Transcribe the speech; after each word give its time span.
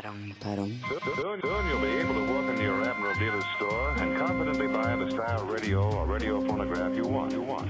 Perrong, 0.00 0.34
perrong. 0.40 0.72
Soon, 0.88 1.40
soon 1.42 1.68
you'll 1.68 1.80
be 1.80 1.88
able 1.88 2.14
to 2.14 2.32
walk 2.32 2.48
into 2.48 2.62
your 2.62 2.82
Admiral 2.88 3.14
dealer's 3.18 3.44
store 3.56 3.90
and 3.98 4.16
confidently 4.16 4.66
buy 4.66 4.96
the 4.96 5.10
style 5.10 5.44
radio 5.44 5.82
or 5.94 6.06
radio 6.06 6.40
phonograph 6.40 6.96
you 6.96 7.04
want. 7.04 7.32
You 7.32 7.42
want. 7.42 7.68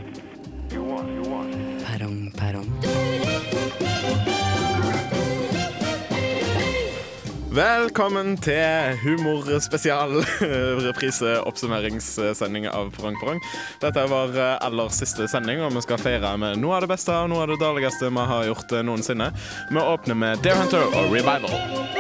You 0.71 0.85
want. 0.85 1.09
You 1.11 1.23
want. 1.29 1.85
Perrong, 1.85 2.31
perrong. 2.37 2.71
Velkommen 7.51 8.37
til 8.39 8.99
humorspesial 9.03 10.13
repriseoppsummeringssending 10.87 12.69
av 12.71 12.93
Perrong 12.95 13.19
Perrong. 13.19 13.41
Dette 13.83 14.05
er 14.05 14.13
vår 14.13 14.39
eh, 14.39 14.53
aller 14.69 14.93
siste 14.95 15.27
sending, 15.27 15.65
og 15.67 15.75
vi 15.75 15.83
skal 15.83 15.99
feire 15.99 16.31
med 16.39 16.63
noe 16.63 16.79
av 16.79 16.87
det 16.87 16.93
beste 16.95 17.11
og 17.11 17.33
noe 17.35 17.43
av 17.43 17.51
det 17.51 17.59
dårligste 17.59 18.13
vi 18.15 18.29
har 18.35 18.47
gjort 18.53 18.77
eh, 18.79 18.87
noensinne. 18.87 19.33
Vi 19.73 19.83
åpner 19.83 20.23
med 20.23 20.47
Dare 20.47 20.63
Hunter 20.63 20.87
og 20.95 21.11
Revival. 21.11 22.00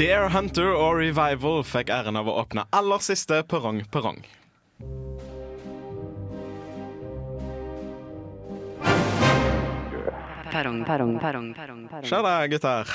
Dare 0.00 0.30
Hunter 0.32 0.70
og 0.72 0.94
Revival 0.96 1.58
fikk 1.68 1.90
æren 1.92 2.16
av 2.16 2.24
å 2.24 2.38
åpne 2.40 2.62
aller 2.72 3.02
siste 3.04 3.42
Perrong 3.44 3.82
Perrong. 3.92 4.22
Perrong, 10.48 10.78
perrong, 10.88 11.12
perrong, 11.20 11.50
perrong, 11.52 11.82
perrong. 11.90 12.06
Skjer 12.08 12.24
det, 12.24 12.32
gutter? 12.54 12.94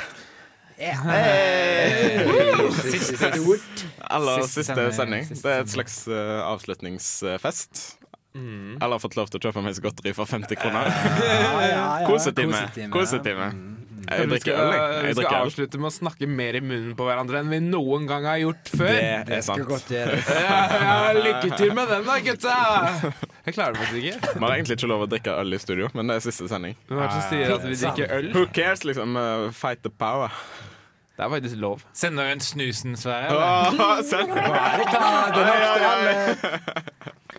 Siste 2.80 3.30
stort. 3.36 3.86
Aller 4.10 4.42
Siste 4.42 4.66
siste 4.66 4.74
sending, 4.74 4.98
sending. 4.98 5.30
siste 5.30 5.46
Det 5.46 5.54
er 5.54 5.62
et 5.68 5.76
slags 5.76 6.02
uh, 6.10 6.42
avslutningsfest. 6.56 7.86
Eller 8.34 9.06
fått 9.06 9.22
lov 9.22 9.30
til 9.30 9.44
å 9.44 9.46
kjøpe 9.46 9.62
meg 9.62 9.78
godteri 9.86 10.18
for 10.18 10.26
50 10.26 10.58
kroner. 10.58 10.90
Kosetime. 12.10 12.66
Kosetime. 12.90 13.75
Jeg 14.06 14.30
drikker 14.30 14.60
øl, 14.60 14.74
jeg. 14.76 15.04
vi 15.06 15.14
skal 15.18 15.38
avslutte 15.40 15.80
med 15.82 15.90
å 15.90 15.94
snakke 15.96 16.28
mer 16.30 16.58
i 16.60 16.62
munnen 16.64 16.94
på 16.98 17.08
hverandre 17.08 17.40
enn 17.42 17.50
vi 17.52 17.60
noen 17.64 18.06
gang 18.10 18.28
har 18.30 18.38
gjort 18.44 18.72
før. 18.76 18.92
Det 19.28 19.40
er 19.40 19.46
sant. 19.46 19.64
Ja, 20.46 20.60
ja, 20.76 20.96
lykke 21.18 21.58
til 21.58 21.74
med 21.76 21.90
den, 21.90 22.06
da, 22.06 22.18
gutta! 22.26 22.56
Jeg 23.46 23.56
klarer 23.56 23.76
det 23.76 23.82
faktisk 23.82 24.00
ikke. 24.02 24.34
Vi 24.36 24.44
har 24.46 24.56
egentlig 24.56 24.78
ikke 24.80 24.90
lov 24.92 25.06
å 25.06 25.10
drikke 25.10 25.36
øl 25.42 25.58
i 25.58 25.60
studio, 25.62 25.90
men 25.98 26.10
det 26.12 26.20
er 26.20 26.26
siste 26.28 26.48
sending. 26.52 26.78
Hvem 26.90 27.02
er 27.02 27.10
det 27.10 27.18
som 27.18 27.28
sier 27.32 27.56
at 27.56 27.66
vi 27.66 27.76
drikker 27.82 28.16
øl? 28.20 28.30
Who 28.36 28.46
cares, 28.56 28.86
liksom? 28.88 29.18
eh, 29.22 29.50
fight 29.56 29.84
the 29.86 29.92
power. 29.94 30.34
Det 31.16 31.24
er 31.24 31.30
faktisk 31.32 31.56
lov. 31.64 31.84
Sender 31.96 32.28
du 32.28 32.32
en 32.36 32.42
snusen, 32.44 32.98
Sverre? 33.00 33.32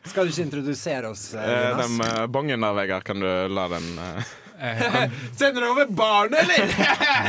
Skal 0.06 0.26
du 0.28 0.32
ikke 0.32 0.46
introdusere 0.46 1.10
oss, 1.12 1.28
eh, 1.34 1.44
Eh? 1.46 1.76
Den 1.82 2.00
eh, 2.00 2.26
bongen 2.26 2.60
der, 2.64 2.72
Vegard, 2.76 3.04
kan 3.04 3.20
du 3.20 3.28
la 3.52 3.66
den 3.68 3.98
eh, 3.98 4.34
Sender 5.36 5.60
du 5.60 5.66
over 5.68 5.86
barnet, 5.92 6.38
eller? 6.42 6.70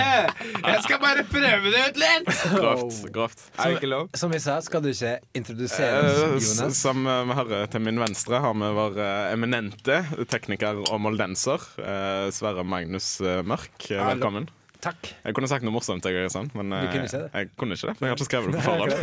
Jeg 0.72 0.84
skal 0.86 1.00
bare 1.02 1.24
prøve 1.28 1.72
det 1.74 1.82
ut 1.90 2.00
litt! 2.02 2.30
Grovt. 2.56 3.00
grovt. 3.16 3.44
Er 3.58 3.72
det 3.74 3.80
ikke 3.82 3.90
lov? 3.92 4.10
Som 4.18 4.32
vi 4.34 4.40
sa, 4.44 4.58
skal 4.64 4.84
du 4.86 4.92
ikke 4.94 5.18
introdusere 5.38 6.04
Eh, 6.08 6.38
Jonas? 6.40 6.78
Som 6.80 7.04
eh, 7.08 7.24
vi 7.30 7.38
hører 7.42 7.68
til 7.74 7.84
min 7.84 8.00
venstre, 8.02 8.40
har 8.44 8.56
vi 8.58 8.70
vår 8.78 9.00
eh, 9.04 9.34
eminente 9.36 10.00
tekniker 10.32 10.84
og 10.88 11.02
moldenser, 11.04 11.68
eh, 11.84 12.28
Sverre 12.36 12.64
Magnus 12.68 13.18
eh, 13.22 13.42
Mørk. 13.48 13.90
Eh, 13.92 14.04
Velkommen. 14.14 14.48
Takk. 14.84 15.10
Jeg 15.26 15.34
kunne 15.34 15.48
sagt 15.50 15.66
noe 15.66 15.74
morsomt, 15.74 16.06
jeg, 16.06 16.30
sånn, 16.32 16.52
men 16.56 16.72
eh, 16.78 16.86
kunne 16.94 17.10
jeg 17.10 17.50
kunne 17.58 17.76
ikke 17.76 17.90
det. 17.90 17.96
Men 17.98 18.08
jeg 18.08 18.14
har 18.14 18.20
ikke 18.20 18.30
skrevet 18.30 18.54
det 18.54 18.62
på 18.62 18.68
forhånd. 18.70 18.94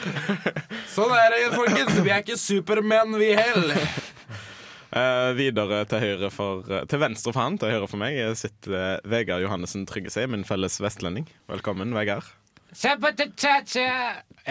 Sånn 0.94 1.12
er 1.16 1.32
det, 1.32 1.40
folkens. 1.54 1.98
Vi 2.04 2.12
er 2.12 2.20
ikke 2.22 2.36
supermenn, 2.38 3.16
vi 3.18 3.30
heller. 3.38 3.80
Eh, 4.90 5.30
videre 5.38 5.84
til 5.86 6.02
høyre 6.02 6.28
for 6.34 6.64
uh, 6.66 6.80
Til 6.90 6.98
venstre 6.98 7.30
for 7.30 7.44
han, 7.44 7.58
til 7.62 7.70
høyre 7.70 7.86
for 7.86 8.00
meg, 8.00 8.16
sitter 8.38 8.74
uh, 8.74 9.10
Vegard 9.10 9.44
Johannessen 9.44 9.84
Tryggesei, 9.86 10.24
min 10.26 10.42
felles 10.48 10.80
vestlending. 10.82 11.28
Velkommen, 11.50 11.94
Vegard. 11.94 12.26
Jeg 12.70 12.98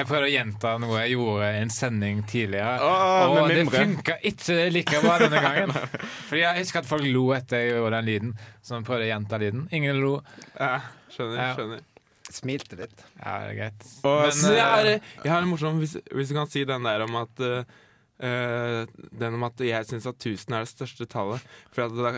prøvde 0.07 0.27
å 0.27 0.31
gjenta 0.31 0.73
noe 0.79 1.01
jeg 1.05 1.13
gjorde 1.15 1.49
i 1.55 1.59
en 1.61 1.71
sending 1.71 2.21
tidligere. 2.27 2.77
Åh, 2.83 3.35
og 3.35 3.51
det 3.51 3.65
funka 3.71 4.17
ikke 4.27 4.57
like 4.75 4.99
bra 5.03 5.17
denne 5.21 5.43
gangen. 5.43 5.71
Fordi 6.27 6.41
Jeg 6.41 6.59
husker 6.65 6.81
at 6.83 6.89
folk 6.89 7.07
lo 7.07 7.29
etter 7.35 7.63
jeg 7.63 7.77
gjorde 7.77 7.99
den 7.99 8.09
lyden. 8.09 8.33
Så 8.63 8.75
jeg 8.75 8.87
prøvde 8.89 9.07
å 9.07 9.11
gjenta 9.13 9.39
lyden. 9.43 9.65
Ingen 9.75 10.01
lo. 10.03 10.13
Ja, 10.55 10.73
skjønner, 11.15 11.39
Ja. 11.39 11.51
skjønner. 11.55 11.85
Smilte 12.29 12.77
litt. 12.77 13.05
Ja, 13.17 13.37
det 13.41 13.53
er 13.53 13.55
greit. 13.57 13.85
Og 14.05 14.19
Men, 14.21 14.35
Så 14.37 14.51
jeg, 14.53 14.65
har, 14.67 14.89
jeg 15.23 15.31
har 15.31 15.39
en 15.41 15.49
morsom 15.49 15.79
hvis, 15.81 15.95
hvis 16.13 16.29
du 16.29 16.35
kan 16.37 16.51
si 16.51 16.61
den 16.67 16.85
der 16.85 17.07
om 17.07 17.15
at 17.23 17.41
eh, 17.41 17.79
eh, 18.19 18.85
Den 19.11 19.37
om 19.39 19.43
at 19.47 19.59
jeg 19.63 19.87
syns 19.89 20.07
at 20.09 20.19
1000 20.19 20.55
er 20.57 20.65
det 20.65 20.71
største 20.73 21.07
tallet. 21.09 21.45
For 21.75 21.87
at 21.87 21.95
da, 21.97 22.13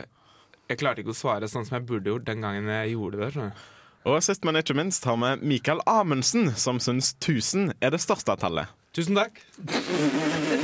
jeg 0.71 0.79
klarte 0.81 1.03
ikke 1.03 1.13
å 1.15 1.21
svare 1.21 1.49
sånn 1.51 1.65
som 1.67 1.79
jeg 1.79 1.87
burde 1.89 2.11
gjort 2.13 2.27
den 2.29 2.41
gangen 2.45 2.69
jeg 2.71 2.93
gjorde 2.95 3.21
det. 3.23 3.31
skjønner. 3.35 3.63
Og 4.09 4.17
sist, 4.25 4.45
men 4.47 4.57
ikke 4.57 4.73
minst, 4.73 5.03
har 5.05 5.17
vi 5.21 5.35
Mikael 5.55 5.81
Amundsen, 5.85 6.49
som 6.57 6.79
syns 6.81 7.11
1000 7.21 7.75
er 7.81 7.91
det 7.93 7.99
største 8.01 8.33
tallet. 8.41 8.71
Tusen 8.91 9.15
takk. 9.15 9.37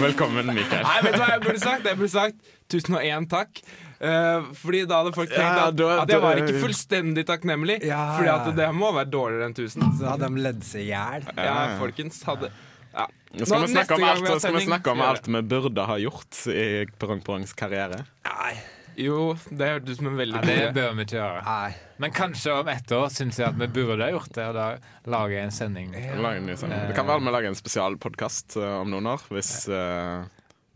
Velkommen, 0.02 0.50
Mikael. 0.52 0.84
Nei, 0.84 0.96
vet 1.06 1.14
du 1.16 1.22
hva 1.22 1.28
jeg 1.32 1.44
burde 1.46 1.62
sagt? 1.62 1.86
Jeg 1.88 2.00
burde 2.00 2.12
sagt 2.12 2.50
1001 2.74 3.28
takk. 3.32 3.62
Uh, 3.98 4.50
fordi 4.60 4.82
da 4.90 5.00
hadde 5.00 5.14
folk 5.16 5.32
tenkt 5.32 5.42
Ja, 5.42 5.68
at, 5.72 5.78
da- 5.80 6.02
at 6.04 6.12
jeg 6.12 6.22
var 6.22 6.42
ikke 6.42 6.60
fullstendig 6.62 7.24
takknemlig. 7.30 7.80
Ja, 7.88 8.02
fordi 8.18 8.34
at 8.34 8.50
det 8.60 8.68
må 8.78 8.92
være 8.94 9.10
dårligere 9.14 9.48
enn 9.48 9.56
1000. 9.56 9.88
Så 10.02 10.10
hadde 10.12 10.28
de 10.30 10.44
ledd 10.44 10.66
seg 10.68 10.84
i 10.86 10.90
hjel. 10.92 11.30
Ja, 11.38 11.56
folkens 11.80 12.20
hadde 12.28 12.52
ja. 12.98 13.06
Nå 13.38 13.46
skal, 13.46 13.62
Nå, 13.62 13.68
vi 13.68 13.76
snakke 13.76 13.98
om 13.98 14.08
alt, 14.08 14.24
vi 14.24 14.40
skal 14.40 14.56
vi 14.56 14.64
snakke 14.66 14.96
om 14.96 15.04
alt 15.06 15.28
vi 15.30 15.44
burde 15.52 15.86
ha 15.90 16.00
gjort 16.02 16.42
i 16.50 16.66
Perrong 16.98 17.22
Perrongs 17.26 17.54
karriere. 17.58 18.02
Nei. 18.26 18.56
Jo, 18.98 19.36
det 19.54 19.68
hørtes 19.70 19.94
ut 19.94 20.00
som 20.00 20.08
en 20.10 20.16
veldig 20.18 20.40
ja, 20.40 20.42
god 20.42 20.56
det 20.56 20.70
bør 20.74 20.96
vi 20.98 21.04
ikke 21.06 21.18
gjøre. 21.20 21.42
Nei. 21.46 21.74
Men 22.02 22.14
kanskje 22.18 22.56
om 22.64 22.72
ett 22.72 22.94
år 22.98 23.12
syns 23.14 23.38
jeg 23.38 23.46
at 23.52 23.60
vi 23.60 23.68
burde 23.76 24.02
ha 24.02 24.10
gjort 24.10 24.32
det, 24.34 24.48
og 24.50 24.58
da 24.58 25.12
lage 25.14 25.44
en 25.44 25.54
sending. 25.54 25.92
Lage 26.18 26.42
en 26.42 26.50
ny 26.50 26.56
sending. 26.58 26.88
Det 26.90 26.98
kan 26.98 27.06
være 27.10 27.22
vi 27.28 27.36
lager 27.36 27.52
en 27.52 27.60
spesialpodkast 27.60 28.58
om 28.64 28.90
noen 28.90 29.12
år, 29.14 29.28
hvis 29.36 29.52
uh, 29.70 30.26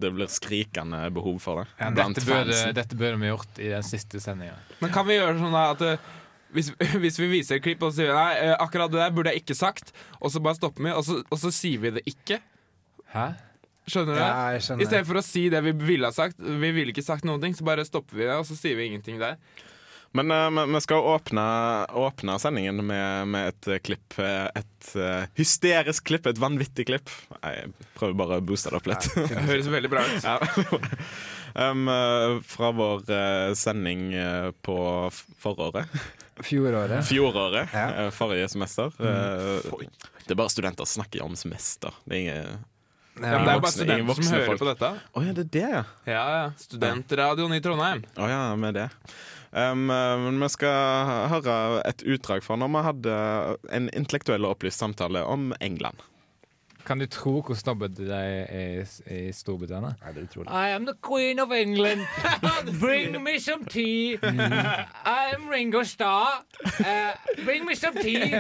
det 0.02 0.14
blir 0.14 0.30
skrikende 0.30 1.02
behov 1.14 1.42
for 1.42 1.64
det. 1.64 1.68
Ja, 1.80 1.90
dette, 1.98 2.26
burde, 2.28 2.62
dette 2.78 3.00
burde 3.00 3.18
vi 3.22 3.32
gjort 3.32 3.62
i 3.62 3.74
den 3.74 3.90
siste 3.90 4.22
sendinga. 4.22 4.58
Men 4.82 4.94
kan 4.94 5.10
vi 5.10 5.18
gjøre 5.18 5.38
sånn 5.42 5.58
at 5.58 5.84
eh, 5.86 6.10
hvis, 6.56 6.72
hvis 7.04 7.20
vi 7.22 7.30
viser 7.38 7.58
et 7.60 7.66
klipp 7.66 7.84
og 7.88 7.94
sier 7.98 8.12
nei, 8.16 8.32
eh, 8.42 8.56
akkurat 8.62 8.92
det 8.94 9.00
der 9.04 9.16
burde 9.16 9.34
jeg 9.34 9.44
ikke 9.46 9.58
sagt, 9.60 9.94
og 10.20 10.34
så 10.34 10.42
bare 10.44 10.60
stopper 10.60 10.88
vi, 10.90 10.92
og 10.96 11.06
så, 11.08 11.22
og 11.28 11.40
så 11.42 11.52
sier 11.56 11.82
vi 11.84 11.94
det 12.00 12.06
ikke? 12.10 12.42
Hæ? 13.16 13.30
Skjønner 13.90 14.14
du? 14.14 14.22
Ja, 14.22 14.36
jeg 14.56 14.62
skjønner. 14.68 14.84
I 14.86 14.88
stedet 14.92 15.08
for 15.10 15.18
å 15.20 15.26
si 15.26 15.48
det 15.52 15.60
vi 15.66 15.72
ville 15.82 16.08
ha 16.08 16.14
sagt. 16.16 16.38
Vi 16.40 16.70
ville 16.76 16.94
ikke 16.94 17.04
sagt 17.04 17.26
noen 17.28 17.42
ting, 17.44 17.56
så 17.58 17.66
bare 17.68 17.84
stopper 17.88 18.20
vi 18.20 18.28
det, 18.30 18.36
og 18.38 18.46
så 18.48 18.56
sier 18.60 18.78
vi 18.78 18.86
ingenting 18.92 19.18
der. 19.20 19.40
Men 20.14 20.28
eh, 20.36 20.50
vi- 20.68 20.82
skal 20.84 21.06
åpne, 21.08 21.44
åpne 21.96 22.34
sendingen 22.44 22.82
med, 22.86 23.28
med 23.32 23.48
et 23.54 23.68
eh, 23.72 23.80
klipp. 23.80 24.18
Et 24.20 24.90
uh, 25.00 25.24
hysterisk 25.40 26.04
klipp, 26.12 26.28
et 26.28 26.40
vanvittig 26.42 26.86
klipp. 26.92 27.10
Jeg 27.42 27.72
prøver 27.96 28.18
bare 28.20 28.40
å 28.42 28.44
booste 28.44 28.70
det 28.74 28.80
opp 28.82 28.90
litt. 28.92 29.08
Det 29.16 29.46
høres 29.48 29.70
veldig 29.72 29.92
bra 29.94 30.04
ut. 30.04 30.26
Ja. 30.28 30.36
um, 31.72 31.88
fra 32.54 32.72
vår 32.76 33.06
uh, 33.08 33.54
sending 33.58 34.10
på 34.68 34.78
f- 35.10 35.26
foråret. 35.42 35.88
Fjoråret. 36.40 37.04
Fjoråret. 37.06 37.70
Ja. 37.74 37.88
eh, 38.06 38.10
forrige 38.16 38.48
semester. 38.50 38.92
Mm. 39.00 39.90
det 40.26 40.32
er 40.32 40.36
bare 40.40 40.50
studenter 40.50 40.86
som 40.88 41.02
snakker 41.04 41.22
om 41.26 41.36
semester. 41.36 41.92
Det 42.06 42.16
er 42.16 42.20
ingen 42.20 42.36
Ja, 42.36 43.22
det 43.22 43.28
er 43.28 43.34
jo 43.34 43.46
bare 43.46 43.60
voksne- 43.60 43.72
studenter 43.84 44.14
som 44.16 44.34
hører 44.34 44.46
folk. 44.48 44.60
på 44.60 44.66
dette. 44.72 44.92
Oh, 45.14 45.26
ja, 45.28 45.34
det 45.34 45.44
er 45.46 45.52
det, 45.52 45.70
ja. 45.70 45.84
Ja, 46.08 46.24
ja. 46.38 46.52
Studentradioen 46.58 47.54
i 47.54 47.60
Trondheim. 47.62 48.06
Å 48.16 48.30
ja, 48.30 48.56
med 48.56 48.74
det. 48.74 48.90
Um, 49.52 49.90
eh, 49.92 50.18
men 50.18 50.40
vi 50.40 50.48
skal 50.50 51.28
høre 51.28 51.82
et 51.86 52.02
utdrag 52.08 52.42
fra 52.42 52.56
når 52.56 52.72
vi 52.72 52.84
hadde 52.88 53.16
en 53.76 53.90
intellektuell 53.90 54.46
og 54.48 54.56
opplyst 54.56 54.80
samtale 54.80 55.26
om 55.28 55.52
England. 55.60 56.00
Kan 56.86 57.00
du 57.00 57.06
tro 57.06 57.42
hvor 57.42 57.56
snobbete 57.56 58.08
de 58.08 58.16
er 58.16 58.86
i, 59.10 59.26
i 59.28 59.32
Storbritannia? 59.32 59.94
Nei, 60.02 60.14
det 60.14 60.22
er 60.22 60.28
utrolig. 60.28 60.50
I 60.50 60.70
am 60.76 60.86
the 60.86 60.96
queen 61.02 61.40
of 61.40 61.52
England. 61.52 62.02
bring 62.80 63.24
me 63.24 63.40
some 63.40 63.66
tea. 63.66 64.18
I 64.24 65.32
am 65.36 65.48
Ringo 65.50 65.84
Starr. 65.84 66.44
Uh, 66.80 67.14
bring 67.46 67.66
me 67.66 67.76
some 67.76 67.96
tea. 68.02 68.34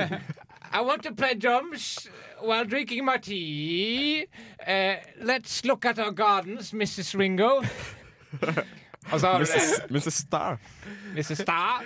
I 0.73 0.81
want 0.81 1.03
to 1.03 1.13
play 1.13 1.33
drums 1.35 2.07
while 2.41 2.65
drinking 2.65 3.05
my 3.05 3.17
tea. 3.17 4.25
Uh, 4.67 4.95
let's 5.21 5.65
look 5.65 5.85
at 5.85 5.99
our 5.99 6.11
gardens, 6.11 6.71
Mrs. 6.71 7.17
Ringo. 7.17 7.61
Og 9.09 9.19
så 9.19 9.27
har 9.27 9.39
du 9.41 9.45
det, 9.49 9.89
Mrs. 9.89 10.13
Star. 10.13 10.59
Mrs. 11.15 11.41
Starr. 11.41 11.85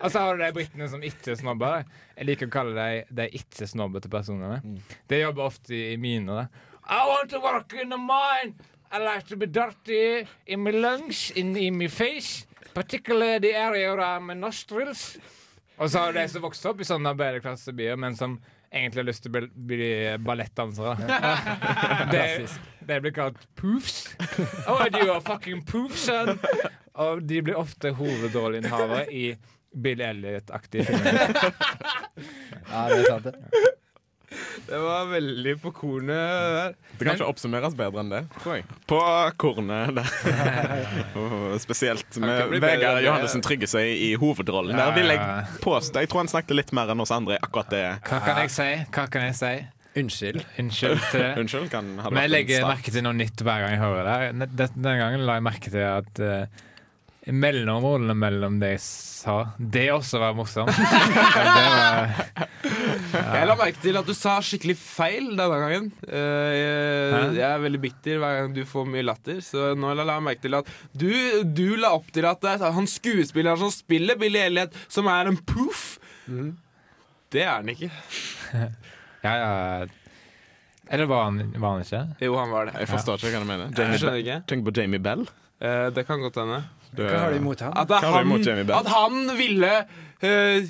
Og 0.00 0.10
så 0.10 0.18
har 0.18 0.36
du 0.36 0.44
de 0.44 0.52
britene 0.56 0.88
som 0.88 1.02
ikke 1.04 1.36
snobber. 1.36 1.84
Jeg 2.16 2.28
liker 2.30 2.48
å 2.48 2.54
kalle 2.54 2.74
dem 2.78 3.18
de 3.20 3.26
ikke-snobbete 3.40 4.10
personene. 4.12 4.62
De 5.10 5.20
jobber 5.20 5.44
ofte 5.50 5.76
i, 5.76 5.98
miner. 6.00 6.48
I 6.88 7.02
want 7.08 7.30
to 7.30 7.40
work 7.44 7.76
in 7.76 7.92
a 7.92 8.00
mine. 8.00 8.56
I 8.90 8.98
like 9.02 9.28
to 9.28 9.36
be 9.36 9.46
dirty 9.46 10.26
in 10.46 10.62
my 10.64 10.70
lungs, 10.70 11.30
in, 11.36 11.56
in 11.56 11.76
my 11.76 11.88
face. 11.88 12.46
Particularly 12.74 13.38
the 13.38 13.54
area 13.54 13.92
around 13.92 14.26
my 14.26 14.34
nostrils. 14.34 15.16
Og 15.76 15.90
så 15.90 15.98
har 15.98 16.12
du 16.12 16.18
de 16.18 16.28
som 16.30 16.42
vokser 16.44 16.70
opp 16.70 16.80
i 16.80 16.86
sånne 16.86 17.10
arbeiderklassebyer, 17.14 17.98
men 17.98 18.14
som 18.16 18.36
egentlig 18.74 19.02
har 19.02 19.08
lyst 19.08 19.24
til 19.24 19.32
å 19.32 19.34
bli, 19.38 19.48
bli 19.70 19.90
ballettdansere. 20.26 20.94
Det, 22.12 22.24
det 22.88 23.00
blir 23.00 23.14
kalt 23.16 23.38
poofs. 23.56 24.02
Oh, 24.68 24.82
you 24.92 25.08
are 25.14 25.22
fucking 25.24 25.62
poofs, 25.66 26.04
son. 26.08 26.38
Og 27.00 27.22
de 27.26 27.40
blir 27.42 27.56
ofte 27.58 27.94
hovedrolleinnehavere 27.96 29.06
i 29.14 29.24
Bill 29.82 30.00
Elliot-aktige 30.04 30.84
filmer. 30.90 31.32
Ja, 32.74 32.84
det 32.90 33.00
er 33.00 33.08
sant, 33.08 33.26
det. 33.26 33.74
Det 34.68 34.78
var 34.80 35.06
veldig 35.10 35.54
på 35.62 35.70
kornet 35.76 36.08
der. 36.56 36.74
Det 36.98 37.06
kan 37.06 37.16
ikke 37.18 37.28
oppsummeres 37.28 37.74
bedre 37.76 38.00
enn 38.04 38.12
det, 38.12 38.22
tror 38.40 38.56
jeg. 38.58 38.64
På 38.90 39.00
kornet 39.40 39.94
der. 39.98 41.58
Spesielt 41.64 42.16
med 42.22 42.56
Vegard. 42.62 43.02
Johannessen 43.04 43.44
Trygge 43.44 43.68
seg 43.70 43.90
i 43.92 44.12
hovedrollen. 44.20 44.76
Der 44.78 44.94
vil 44.96 45.10
jeg 45.12 45.20
påstå 45.64 46.04
Jeg 46.04 46.10
tror 46.12 46.24
han 46.24 46.32
snakket 46.32 46.56
litt 46.58 46.72
mer 46.76 46.92
enn 46.94 47.02
oss 47.04 47.12
andre 47.14 47.36
i 47.38 47.42
akkurat 47.44 47.70
det. 47.74 47.84
Hva 48.08 48.20
kan 48.24 48.42
jeg 48.44 48.54
si? 48.54 48.68
Hva 48.94 49.06
kan 49.12 49.28
jeg 49.28 49.38
si? 49.40 49.54
Unnskyld. 49.94 50.40
Unnskyld 50.58 51.02
til 51.12 51.20
det. 51.22 51.32
Unnskyld, 51.44 51.68
kan 51.70 51.92
Men 52.00 52.22
jeg 52.24 52.32
legger 52.32 52.64
merke 52.66 52.90
til 52.94 53.04
noe 53.06 53.14
nytt 53.14 53.44
hver 53.46 53.62
gang 53.62 53.76
jeg 53.76 53.82
hører 53.84 54.08
det. 54.08 54.48
Det- 54.58 54.70
Denne 54.74 54.96
gangen 54.98 55.26
la 55.28 55.36
jeg 55.38 55.44
merke 55.46 55.70
til 55.70 55.84
at 55.86 56.22
uh, 56.24 56.64
mellomrollene 57.30 58.16
mellom 58.18 58.58
det 58.60 58.72
jeg 58.74 58.82
sa, 58.84 59.36
det 59.56 59.86
også 59.94 60.18
var 60.20 60.34
morsomt. 60.36 60.74
det 60.74 61.44
var, 61.46 62.10
Jeg 63.36 63.48
la 63.48 63.56
merke 63.58 63.80
til 63.82 63.98
at 63.98 64.08
du 64.08 64.14
sa 64.16 64.36
skikkelig 64.44 64.76
feil 64.80 65.30
denne 65.38 65.58
gangen. 65.62 65.88
Eh, 66.06 66.52
jeg, 66.58 67.30
jeg 67.38 67.46
er 67.48 67.62
veldig 67.64 67.80
bitter 67.82 68.20
hver 68.22 68.38
gang 68.38 68.54
du 68.56 68.62
får 68.68 68.88
mye 68.90 69.04
latter, 69.06 69.40
så 69.44 69.72
nå 69.78 69.92
la 69.98 70.06
jeg 70.08 70.26
merke 70.28 70.44
til 70.44 70.58
at 70.58 70.70
du, 70.92 71.10
du 71.46 71.66
la 71.80 71.94
opp 71.96 72.08
til 72.14 72.28
at 72.28 72.42
det 72.44 72.56
er 72.56 72.76
han 72.76 72.88
skuespilleren 72.90 73.60
som 73.60 73.72
spiller 73.74 74.18
Billy 74.20 74.42
Elliot, 74.42 74.74
som 74.88 75.10
er 75.12 75.30
en 75.30 75.38
poof. 75.38 75.84
Det 77.34 77.42
er 77.42 77.52
han 77.56 77.70
ikke. 77.72 77.90
ja, 79.26 79.34
ja. 79.34 79.86
Eller 80.92 81.08
var 81.08 81.30
han, 81.30 81.40
var 81.56 81.76
han 81.76 81.84
ikke? 81.84 82.02
Jo, 82.20 82.36
han 82.38 82.52
var 82.52 82.68
det. 82.68 82.78
Jeg 82.82 82.92
forstår 82.92 83.22
ikke 83.22 83.38
hva 83.38 83.44
du 83.44 83.48
mener. 83.48 83.74
Jamie. 83.78 84.40
Tenk 84.48 84.66
på 84.66 84.74
Jamie 84.76 85.02
Bell. 85.02 85.24
Eh, 85.64 85.86
det 85.96 86.04
kan 86.06 86.20
godt 86.20 86.42
hende. 86.42 86.64
Hva 86.94 87.20
har 87.24 87.32
du 87.34 87.40
imot 87.40 87.62
han? 87.64 87.72
At, 87.74 87.90
han, 88.04 88.26
imot 88.26 88.74
at 88.78 88.90
han 88.92 89.30
ville 89.38 89.70
uh, 90.22 90.68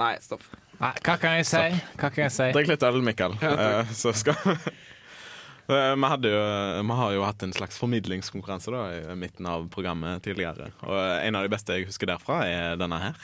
Nei, 0.00 0.14
stopp. 0.24 0.46
Nei, 0.76 0.92
hva 1.06 1.16
kan 1.20 1.38
jeg 1.38 1.46
si? 1.48 1.62
Hva 1.96 2.10
kan 2.10 2.26
jeg 2.26 2.34
si? 2.34 2.50
Drikk 2.52 2.68
litt 2.74 2.84
øl, 2.84 3.00
Mikael. 3.04 3.36
Ja. 3.40 3.54
Eh, 3.80 3.96
så 3.96 4.12
skal 4.16 4.36
Eh, 5.66 5.96
vi, 5.98 6.06
hadde 6.06 6.30
jo, 6.30 6.42
vi 6.86 6.96
har 7.00 7.12
jo 7.16 7.22
hatt 7.26 7.42
en 7.42 7.50
slags 7.50 7.78
formidlingskonkurranse 7.82 8.70
da, 8.70 8.82
i 8.94 9.16
midten 9.18 9.48
av 9.50 9.64
programmet 9.72 10.22
tidligere. 10.22 10.68
Og 10.86 10.94
en 10.94 11.38
av 11.38 11.42
de 11.42 11.50
beste 11.50 11.74
jeg 11.74 11.88
husker 11.88 12.06
derfra, 12.06 12.36
er 12.46 12.78
denne 12.78 13.00
her. 13.02 13.16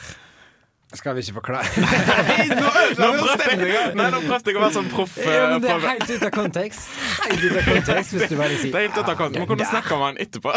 Skal 0.95 1.15
vi 1.17 1.23
ikke 1.25 1.35
forklare? 1.39 1.65
Nå 3.01 3.07
prøvde 3.17 3.69
jeg, 3.69 3.93
nei, 3.97 4.07
nå 4.13 4.19
prøvde 4.27 4.53
jeg 4.53 4.59
å 4.59 4.63
være 4.63 4.75
sånn 4.77 4.91
proff. 4.93 5.15
eh, 5.23 5.31
Ja, 5.33 5.47
det 5.63 5.71
er 5.73 5.87
helt 5.87 6.11
ut 6.13 6.27
av 6.29 6.33
kontekst. 6.35 6.91
Helt 7.23 7.45
ut 7.47 7.57
av 7.57 7.69
kontekst 7.71 8.13
hvis 8.17 8.29
du 8.29 8.37
bare 8.37 8.59
sier 8.61 8.75
Det 8.75 8.81
er 8.83 8.87
helt 8.89 8.99
ut 9.01 9.09
av 9.13 9.17
kontekst. 9.23 9.41
Vi 9.41 9.49
kunne 9.55 9.69
snakke 9.71 9.97
om 9.97 10.05
han 10.05 10.21
etterpå. 10.21 10.53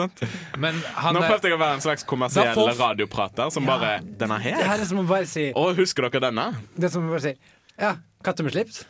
Men 0.64 0.82
han 1.00 1.16
Nå 1.16 1.24
prøvde 1.24 1.48
jeg 1.52 1.56
å 1.56 1.60
være 1.64 1.78
en 1.80 1.84
slags 1.86 2.04
kommersiell 2.12 2.60
radioprater 2.78 3.50
som 3.54 3.68
bare 3.68 3.96
Denne 4.04 4.36
Det 4.42 4.52
her? 4.52 4.62
her 4.74 4.84
er 4.84 4.88
som 4.92 5.00
å 5.02 5.08
bare 5.08 5.28
si 5.30 5.48
Og 5.56 5.72
husker 5.80 6.08
dere 6.10 6.26
denne? 6.28 6.46
Det 6.76 6.90
er 6.90 6.94
som 6.98 7.08
å 7.08 7.12
bare 7.16 7.24
si 7.30 7.34
Ja, 7.80 7.94
katter 8.26 8.44
med 8.44 8.52
slips. 8.56 8.82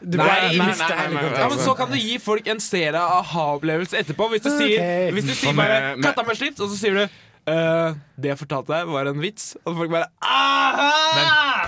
Du 0.00 0.16
Nei, 0.18 0.26
nei, 0.26 0.56
nei, 0.56 0.66
nei, 0.78 1.06
nei, 1.12 1.22
Ja, 1.38 1.48
men. 1.50 1.58
Så 1.60 1.74
kan 1.78 1.90
du 1.90 1.96
gi 1.98 2.16
folk 2.22 2.46
en 2.50 2.60
serie 2.62 2.98
aha-opplevelse 2.98 3.98
etterpå. 4.00 4.28
Hvis 4.32 4.42
du 4.46 4.50
sier, 4.54 5.10
hvis 5.14 5.26
du 5.28 5.34
sier 5.36 5.54
bare 5.58 5.96
'katta 5.98 6.24
med 6.26 6.38
slips', 6.38 6.62
og 6.62 6.70
så 6.72 6.78
sier 6.78 6.94
du 6.94 7.18
eh, 7.48 7.96
'det 8.18 8.30
jeg 8.32 8.38
fortalte 8.40 8.72
deg, 8.74 8.90
var 8.92 9.08
en 9.10 9.20
vits', 9.22 9.56
og 9.64 9.76
folk 9.78 9.90
bare 9.92 10.08
aha! 10.22 10.90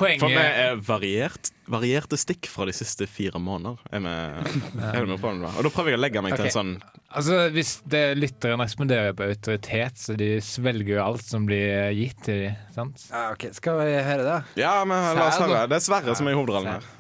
men 0.01 0.21
For 0.21 0.29
vi 0.33 0.39
er 0.41 0.79
variert, 0.85 1.51
varierte 1.71 2.19
stikk 2.21 2.49
fra 2.51 2.67
de 2.69 2.75
siste 2.77 3.07
fire 3.11 3.41
måneder. 3.43 3.79
Er 3.93 4.03
med, 4.05 4.49
er 4.95 5.07
med 5.07 5.21
på 5.21 5.33
den, 5.33 5.43
da? 5.45 5.53
Og 5.57 5.67
da 5.67 5.73
prøver 5.75 5.95
jeg 5.95 6.01
å 6.01 6.05
legge 6.05 6.23
meg 6.25 6.37
til 6.37 6.49
en 6.51 6.57
sånn 6.57 6.73
Altså, 7.11 7.49
Hvis 7.51 7.81
det 7.91 8.05
lytteren 8.21 8.63
responderer 8.63 9.17
på 9.19 9.27
autoritet, 9.27 9.99
så 9.99 10.15
de 10.15 10.37
svelger 10.45 10.95
jo 10.95 11.03
alt 11.03 11.25
som 11.27 11.43
blir 11.49 11.91
gitt 11.97 12.23
til 12.23 12.45
dem. 12.45 12.57
sant? 12.77 13.09
Ah, 13.11 13.33
okay. 13.35 13.51
Skal 13.57 13.81
vi 13.83 13.97
høre 13.99 14.23
det? 14.23 14.39
Ja, 14.63 14.85
men 14.87 15.19
la 15.19 15.27
oss 15.27 15.41
høre. 15.43 15.67
Det 15.67 15.81
er 15.81 15.87
Sverre 15.89 16.15
som 16.15 16.31
er 16.31 16.37
i 16.37 16.39
hovedrollen 16.39 16.77
her. 16.77 16.91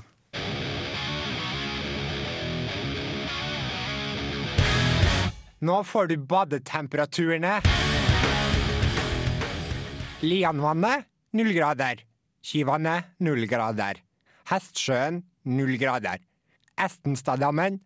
Nå 5.60 5.82
får 5.84 6.06
du 6.10 6.16
badetemperaturene. 6.16 7.60
Lianvannet 10.20 11.06
null 11.32 11.52
grader. 11.56 12.02
Kivannet 12.44 13.14
null 13.24 13.46
grader. 13.48 14.02
Hestsjøen 14.50 15.22
null 15.48 15.78
grader. 15.80 16.20
Estenstadammen 16.76 17.78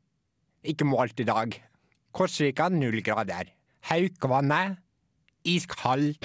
ikke 0.67 0.89
målt 0.89 1.21
i 1.23 1.29
dag. 1.29 1.55
Korsvika 2.11 2.67
null 2.75 2.99
grader. 3.07 3.53
Haukvannet 3.87 4.81
iskald. 5.47 6.19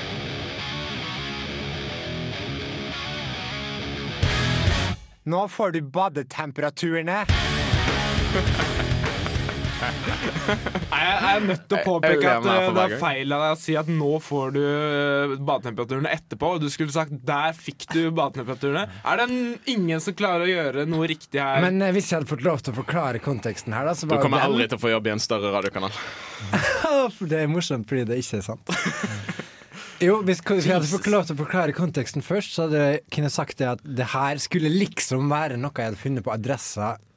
Nå 5.30 5.46
får 5.54 5.78
du 5.78 5.82
badetemperaturene. 5.94 7.26
Jeg 10.20 11.16
er 11.30 11.44
nødt 11.46 11.66
til 11.70 11.78
å 11.78 11.82
påpeke 11.86 12.32
at 12.32 12.48
eh, 12.50 12.70
det 12.76 12.84
er 12.86 12.96
feil 13.02 13.36
av 13.36 13.44
deg 13.44 13.54
å 13.56 13.60
si 13.62 13.76
at 13.80 13.90
nå 13.92 14.12
får 14.24 14.54
du 14.56 14.60
eh, 14.64 15.34
badetemperaturene 15.48 16.12
etterpå. 16.16 16.54
Og 16.58 16.64
du 16.64 16.70
skulle 16.74 16.94
sagt 16.96 17.14
'der 17.26 17.56
fikk 17.58 17.88
du 17.94 18.02
badetemperaturene'. 18.16 18.88
Er 19.06 19.22
det 19.22 19.28
ingen 19.72 20.02
som 20.04 20.16
klarer 20.18 20.48
å 20.48 20.52
gjøre 20.52 20.88
noe 20.90 21.10
riktig 21.12 21.42
her? 21.42 21.62
Men 21.66 21.82
eh, 21.86 21.94
hvis 21.96 22.12
jeg 22.12 22.20
hadde 22.20 22.32
fått 22.32 22.46
lov 22.46 22.64
til 22.64 22.74
å 22.74 22.80
forklare 22.82 23.22
konteksten 23.24 23.76
her, 23.78 23.86
da, 23.90 23.96
så 23.96 24.10
Du 24.10 24.18
kommer 24.18 24.42
den- 24.42 24.50
aldri 24.52 24.68
til 24.68 24.80
å 24.80 24.82
få 24.82 24.94
jobb 24.96 25.08
i 25.08 25.16
en 25.16 25.24
større 25.24 25.54
radiokanal. 25.56 25.92
Det 27.30 27.44
er 27.44 27.48
morsomt 27.52 27.88
fordi 27.90 28.06
det 28.08 28.20
ikke 28.22 28.40
er 28.40 28.46
sant. 28.46 28.76
Jo, 30.00 30.22
hvis, 30.24 30.40
hvis 30.40 30.64
jeg 30.64 30.78
hadde 30.78 30.88
fått 30.88 31.10
lov 31.12 31.26
til 31.28 31.36
å 31.36 31.42
forklare 31.42 31.74
konteksten 31.76 32.24
først, 32.24 32.54
så 32.56 32.66
hadde 32.68 32.84
jeg 32.86 33.02
kunne 33.12 33.32
sagt 33.34 33.60
det 33.60 33.68
at 33.68 33.82
det 33.84 34.08
her 34.14 34.40
skulle 34.40 34.72
liksom 34.72 35.28
være 35.32 35.58
noe 35.60 35.76
jeg 35.76 35.92
hadde 35.92 36.00
funnet 36.00 36.24
på 36.24 36.32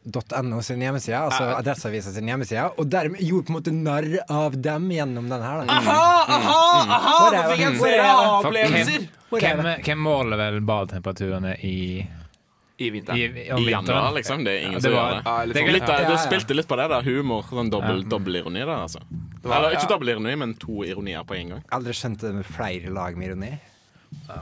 adressa.no 0.06 0.62
sin 0.62 0.80
hjemmeside, 0.82 1.16
altså 1.18 1.44
Adresseavisa 1.56 2.12
sin 2.12 2.26
hjemmeside, 2.28 2.64
og 2.78 2.88
dermed 2.90 3.20
gjorde 3.22 3.46
på 3.46 3.52
en 3.52 3.58
måte 3.58 3.72
narr 3.74 4.06
av 4.32 4.56
dem 4.62 4.88
gjennom 4.90 5.28
den 5.30 5.42
her. 5.42 5.62
Da. 5.66 5.76
Aha, 5.76 6.24
aha, 6.26 6.56
aha! 6.96 7.12
Nå 7.12 7.28
Whatever. 7.28 7.52
fikk 7.52 7.62
jeg 7.62 7.78
flere 7.78 8.08
aha-opplevelser! 8.08 9.06
Hvem, 9.32 9.62
hvem 9.86 10.02
måler 10.02 10.36
vel 10.40 10.58
badetemperaturene 10.68 11.54
i, 11.64 11.76
I 12.02 12.84
i, 12.86 12.90
vinteren. 12.90 13.18
i 13.18 13.46
I 13.62 13.70
januar, 13.70 14.12
liksom. 14.18 14.42
Det 14.44 14.52
er 14.58 14.66
ingen 14.66 14.74
Ja, 14.74 14.80
som 14.84 14.92
gjør 14.92 15.10
det. 15.14 15.22
Ja, 15.24 15.36
Det 15.46 15.62
sånn. 15.62 15.72
Litt 15.72 15.86
du 15.86 16.12
ja. 16.12 16.18
spilte 16.26 16.56
litt 16.58 16.68
på 16.68 16.76
det 16.82 16.88
da 16.90 17.00
Humor. 17.06 17.46
Sånn 17.48 17.70
dobbel-ironi 17.72 18.60
der, 18.60 18.74
altså. 18.74 19.00
var- 19.42 19.56
Eller 19.60 19.76
ikke 19.78 19.86
ja. 19.86 19.92
dobbelironi, 19.94 20.36
men 20.36 20.54
to 20.54 20.82
ironier 20.84 21.24
på 21.24 21.38
en 21.38 21.48
gang. 21.54 21.62
Aldri 21.70 21.92
skjønte 21.94 22.26
det 22.28 22.34
med 22.42 22.44
flere 22.46 22.90
lag 22.92 23.16
med 23.16 23.28
ironi. 23.30 23.52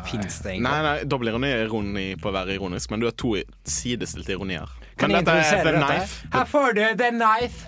Fins 0.05 0.41
det 0.43 0.57
Nei, 0.59 0.59
egentlig? 0.59 0.83
nei, 0.83 1.05
dobbelironi 1.05 1.47
er 1.53 1.67
ironi 1.69 2.17
på 2.19 2.29
å 2.29 2.33
være 2.35 2.57
ironisk, 2.57 2.91
men 2.91 3.01
du 3.01 3.07
har 3.07 3.13
to 3.15 3.37
sidestilte 3.65 4.35
ironier. 4.35 4.67
Kan 5.01 5.09
Men 5.11 5.17
jeg 5.17 5.27
dette 5.27 5.33
er 5.33 5.41
introdusere 5.41 5.65
The 5.65 5.73
dette? 5.73 5.87
Knife. 5.87 6.29
Her 6.35 6.45
får 6.45 6.73
du 6.77 6.83
The 7.03 7.11
Knife! 7.11 7.59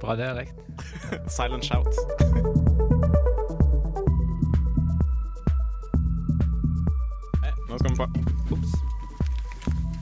Bra 0.00 0.16
dialekt. 0.16 0.54
Silent 1.36 1.64
shout. 1.64 2.96
Eh, 7.44 7.54
Nå 7.68 7.78
skal 7.78 7.90
vi 7.90 7.96
på. 7.96 8.06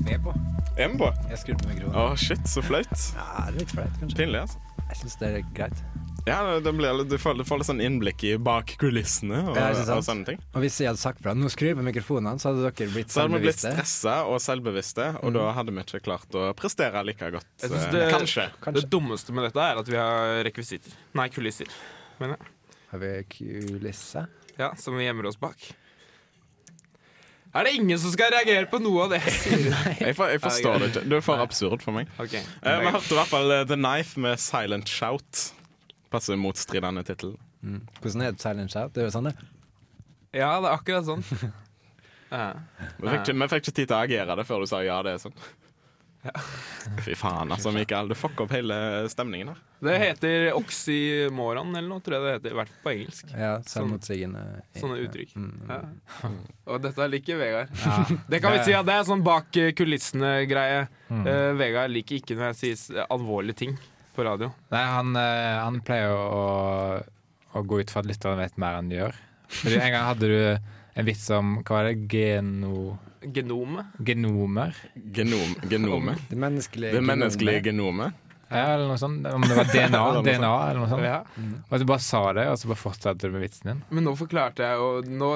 Vi 0.05 0.13
er 0.13 0.19
på. 0.23 0.35
Er 0.79 0.89
vi 0.89 0.99
på? 0.99 1.11
Jeg 1.31 1.39
skrudde 1.39 1.63
på 1.65 1.69
mikrofonen. 1.73 1.99
Å, 2.01 2.17
shit, 2.19 2.45
så 2.51 2.63
flaut. 2.65 2.95
Ja, 3.17 3.27
det 3.47 3.55
er 3.55 3.59
litt 3.63 3.73
flaut, 3.75 3.99
kanskje. 4.01 4.19
Pinlig, 4.21 4.41
altså. 4.45 4.59
Jeg 4.91 5.01
syns 5.01 5.17
det 5.21 5.31
er 5.39 5.45
greit. 5.57 5.85
Ja, 6.25 6.39
det 6.57 6.73
litt- 6.73 7.09
du, 7.11 7.19
får, 7.21 7.37
du 7.37 7.45
får 7.45 7.61
litt 7.61 7.69
sånn 7.69 7.83
innblikk 7.85 8.23
i 8.25 8.37
bak 8.41 8.77
kulissene 8.81 9.43
og, 9.51 9.59
Ja, 9.59 9.67
og 9.93 10.05
sånne 10.07 10.25
ting. 10.31 10.39
Og 10.55 10.63
hvis 10.65 10.79
jeg 10.81 10.89
hadde 10.89 11.03
sagt 11.03 11.21
fra 11.21 11.35
nå 11.37 11.51
skrur 11.53 11.73
jeg 11.75 11.77
på 11.77 11.85
mikrofonene, 11.85 12.41
så 12.41 12.49
hadde 12.51 12.65
dere 12.65 12.89
blitt 12.95 13.13
Så 13.13 13.25
hadde 13.27 13.37
vi 13.37 13.45
blitt 13.45 13.61
stressa 13.61 14.17
og 14.31 14.41
selvbevisste, 14.41 15.11
og 15.21 15.37
da 15.37 15.51
hadde 15.59 15.75
vi 15.75 15.85
ikke 15.85 16.01
klart 16.07 16.39
å 16.41 16.47
prestere 16.57 17.05
like 17.05 17.29
godt. 17.35 17.51
Jeg 17.61 17.71
eh, 17.73 17.91
det- 17.93 18.09
Kanskje. 18.15 18.49
Det 18.73 18.87
dummeste 18.89 19.37
med 19.37 19.51
dette 19.51 19.61
er 19.61 19.83
at 19.83 19.89
vi 19.93 20.01
har 20.01 20.41
rekvisitter. 20.49 20.97
Nei, 21.15 21.29
kulisser. 21.29 21.69
mener 22.19 22.39
jeg. 22.41 22.49
Har 22.95 22.99
vi 23.03 23.13
kulisse? 23.29 24.27
ja, 24.57 24.75
som 24.77 24.97
vi 24.97 25.05
gjemmer 25.05 25.27
oss 25.27 25.37
bak. 25.37 25.73
Er 27.55 27.65
det 27.65 27.75
ingen 27.79 27.99
som 27.99 28.11
skal 28.11 28.33
reagere 28.35 28.67
på 28.67 28.81
noe 28.83 29.05
av 29.05 29.13
det 29.15 29.21
jeg 29.23 29.35
sier? 29.39 29.67
Jeg, 30.09 30.15
for, 30.19 30.31
jeg 30.33 30.41
forstår 30.43 30.81
det 30.83 30.89
ikke. 30.91 31.03
Du 31.07 31.17
er 31.17 31.23
for 31.23 31.43
absurd 31.43 31.85
for 31.85 31.95
meg. 31.95 32.09
Okay. 32.19 32.43
Uh, 32.65 32.81
vi 32.83 32.91
hørte 32.91 33.13
i 33.15 33.19
hvert 33.21 33.31
fall 33.31 33.53
eh, 33.55 33.63
The 33.71 33.77
Knife 33.79 34.19
med 34.21 34.41
Silent 34.43 34.91
Shout. 34.91 35.53
Passer 36.15 36.39
motstridende 36.39 37.03
tittel. 37.07 37.35
Hvordan 38.01 38.23
er 38.23 38.35
det 38.37 38.45
silent 38.45 38.75
shout? 38.75 38.95
Det 38.95 39.03
er 39.05 39.11
jo 39.11 39.17
sånn 39.17 39.31
det. 39.31 39.35
Ja, 40.35 40.55
det 40.63 40.71
er 40.71 40.73
akkurat 40.79 41.11
sånn. 41.11 41.27
Ja. 42.35 42.49
Vi 42.99 43.07
fikk, 43.07 43.21
ikke, 43.21 43.35
vi 43.39 43.47
fikk 43.47 43.61
ikke 43.61 43.73
tid 43.77 43.87
til 43.91 43.95
å 43.95 43.99
agere 44.03 44.35
det 44.41 44.45
før 44.49 44.65
du 44.65 44.67
sa 44.67 44.81
ja, 44.83 44.97
det 45.07 45.13
er 45.15 45.21
sånn. 45.23 45.37
Fy 47.05 47.15
faen, 47.21 47.53
altså, 47.53 47.71
Mikael. 47.71 48.09
Du 48.11 48.17
fucker 48.17 48.47
opp 48.47 48.55
hele 48.57 48.75
stemningen 49.13 49.53
her. 49.53 49.61
Det 49.85 49.95
heter 50.01 50.47
oxymoron 50.57 51.75
eller 51.77 51.89
noe, 51.91 52.03
tror 52.03 52.17
jeg 52.17 52.25
det 52.25 52.33
heter. 52.39 52.55
I 52.55 52.59
hvert 52.59 52.73
fall 52.73 52.83
på 52.87 52.93
engelsk. 52.95 53.33
Ja, 53.37 53.53
selvmotsigende. 53.69 54.45
Sånne 54.81 54.99
uttrykk. 55.05 55.35
Mm. 55.37 55.55
Ja. 55.69 55.81
Og 56.73 56.83
dette 56.89 57.09
liker 57.13 57.39
Vegard. 57.39 57.75
Det 58.33 58.41
kan 58.43 58.57
vi 58.57 58.63
si 58.67 58.77
at 58.77 58.89
det 58.89 58.97
er 58.97 59.09
sånn 59.13 59.25
bak 59.27 59.51
kulissene-greie. 59.79 60.87
Eh, 61.21 61.51
Vegard 61.61 61.93
liker 61.93 62.23
ikke 62.23 62.39
når 62.41 62.55
jeg 62.55 62.79
sier 62.81 63.05
alvorlige 63.13 63.61
ting 63.67 63.77
på 64.17 64.25
radio. 64.27 64.51
Nei, 64.75 64.83
han, 64.95 65.15
eh, 65.19 65.59
han 65.61 65.81
pleier 65.87 66.15
å, 66.15 66.45
å 67.55 67.63
gå 67.67 67.81
ut 67.83 67.93
fra 67.93 68.03
at 68.05 68.09
lytterne 68.11 68.41
vet 68.43 68.59
mer 68.63 68.79
enn 68.81 68.91
de 68.93 69.01
gjør. 69.01 69.19
Fordi 69.61 69.79
En 69.81 69.93
gang 69.95 70.07
hadde 70.09 70.31
du 70.31 70.39
en 70.95 71.07
vits 71.09 71.25
om 71.35 71.57
hva 71.63 71.81
var 71.81 71.89
det, 71.91 71.97
geno, 72.11 72.99
Genome? 73.35 73.87
genomer? 74.05 74.75
Genom, 75.17 75.55
genome? 75.71 76.15
Det 76.31 76.37
menneskelige, 76.39 76.93
Det 76.99 77.03
menneskelige 77.09 77.63
genomet. 77.71 78.21
Ja, 78.53 78.75
eller 78.75 78.91
noe 78.91 78.99
sånt. 79.01 79.25
Om 79.27 79.43
det 79.49 79.57
var 79.57 79.71
DNA, 79.73 80.03
Eller. 80.11 80.27
DNA 80.27 80.51
eller 80.69 80.81
noe 80.83 80.91
sånt. 80.91 81.07
Ja. 81.09 81.23
Og 81.65 81.73
at 81.75 81.83
du 81.83 81.87
bare 81.89 82.05
sa 82.05 82.21
det, 82.37 82.45
og 82.53 82.59
så 82.61 82.69
bare 82.71 82.83
fortsatte 82.83 83.27
du 83.27 83.35
med 83.35 83.43
vitsen 83.47 83.71
din. 83.73 83.81
Men 83.91 84.05
nå 84.07 84.13
forklarte 84.21 84.63
jeg, 84.69 84.79
og 84.85 85.09
nå 85.09 85.31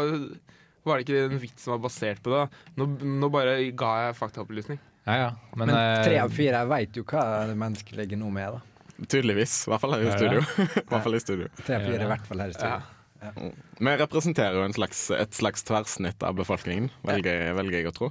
var 0.86 1.00
det 1.00 1.06
ikke 1.08 1.24
en 1.32 1.40
vits 1.42 1.64
som 1.64 1.74
var 1.74 1.80
basert 1.88 2.20
på 2.24 2.30
det. 2.34 2.44
Nå, 2.78 2.86
nå 3.22 3.30
bare 3.32 3.56
ga 3.76 3.94
jeg 4.06 4.18
faktaopplysning. 4.20 4.78
Ja, 5.08 5.14
ja. 5.16 5.28
Men, 5.56 5.70
Men 5.72 5.76
eh, 5.78 6.02
tre 6.04 6.18
av 6.20 6.34
fire 6.36 6.60
veit 6.68 6.96
jo 7.00 7.04
hva 7.08 7.22
det 7.48 7.56
menneskelige 7.56 8.18
nå 8.20 8.28
er. 8.36 8.58
da 8.58 9.06
Tydeligvis. 9.08 9.54
I 9.64 9.70
hvert 9.72 9.80
fall 9.84 9.94
her 9.96 10.04
i 10.04 10.12
studio. 10.12 10.40
I 10.82 10.86
hvert 10.90 11.04
fall 11.06 11.16
i 11.16 11.20
studio. 11.22 11.48
Tre 11.64 11.78
av 11.78 11.82
Ja. 11.86 11.90
fire 11.94 12.04
i 12.04 12.10
hvert 12.12 12.28
fall 12.28 12.42
her 12.44 12.52
i 12.52 12.56
studio. 12.58 13.52
Vi 13.78 13.94
representerer 14.02 14.58
jo 14.60 14.64
en 14.66 14.74
slags, 14.76 15.00
et 15.14 15.34
slags 15.34 15.64
tverrsnitt 15.66 16.22
av 16.22 16.36
befolkningen, 16.38 16.90
velger, 17.06 17.48
velger 17.58 17.80
jeg 17.80 17.88
å 17.90 17.94
tro. 17.96 18.10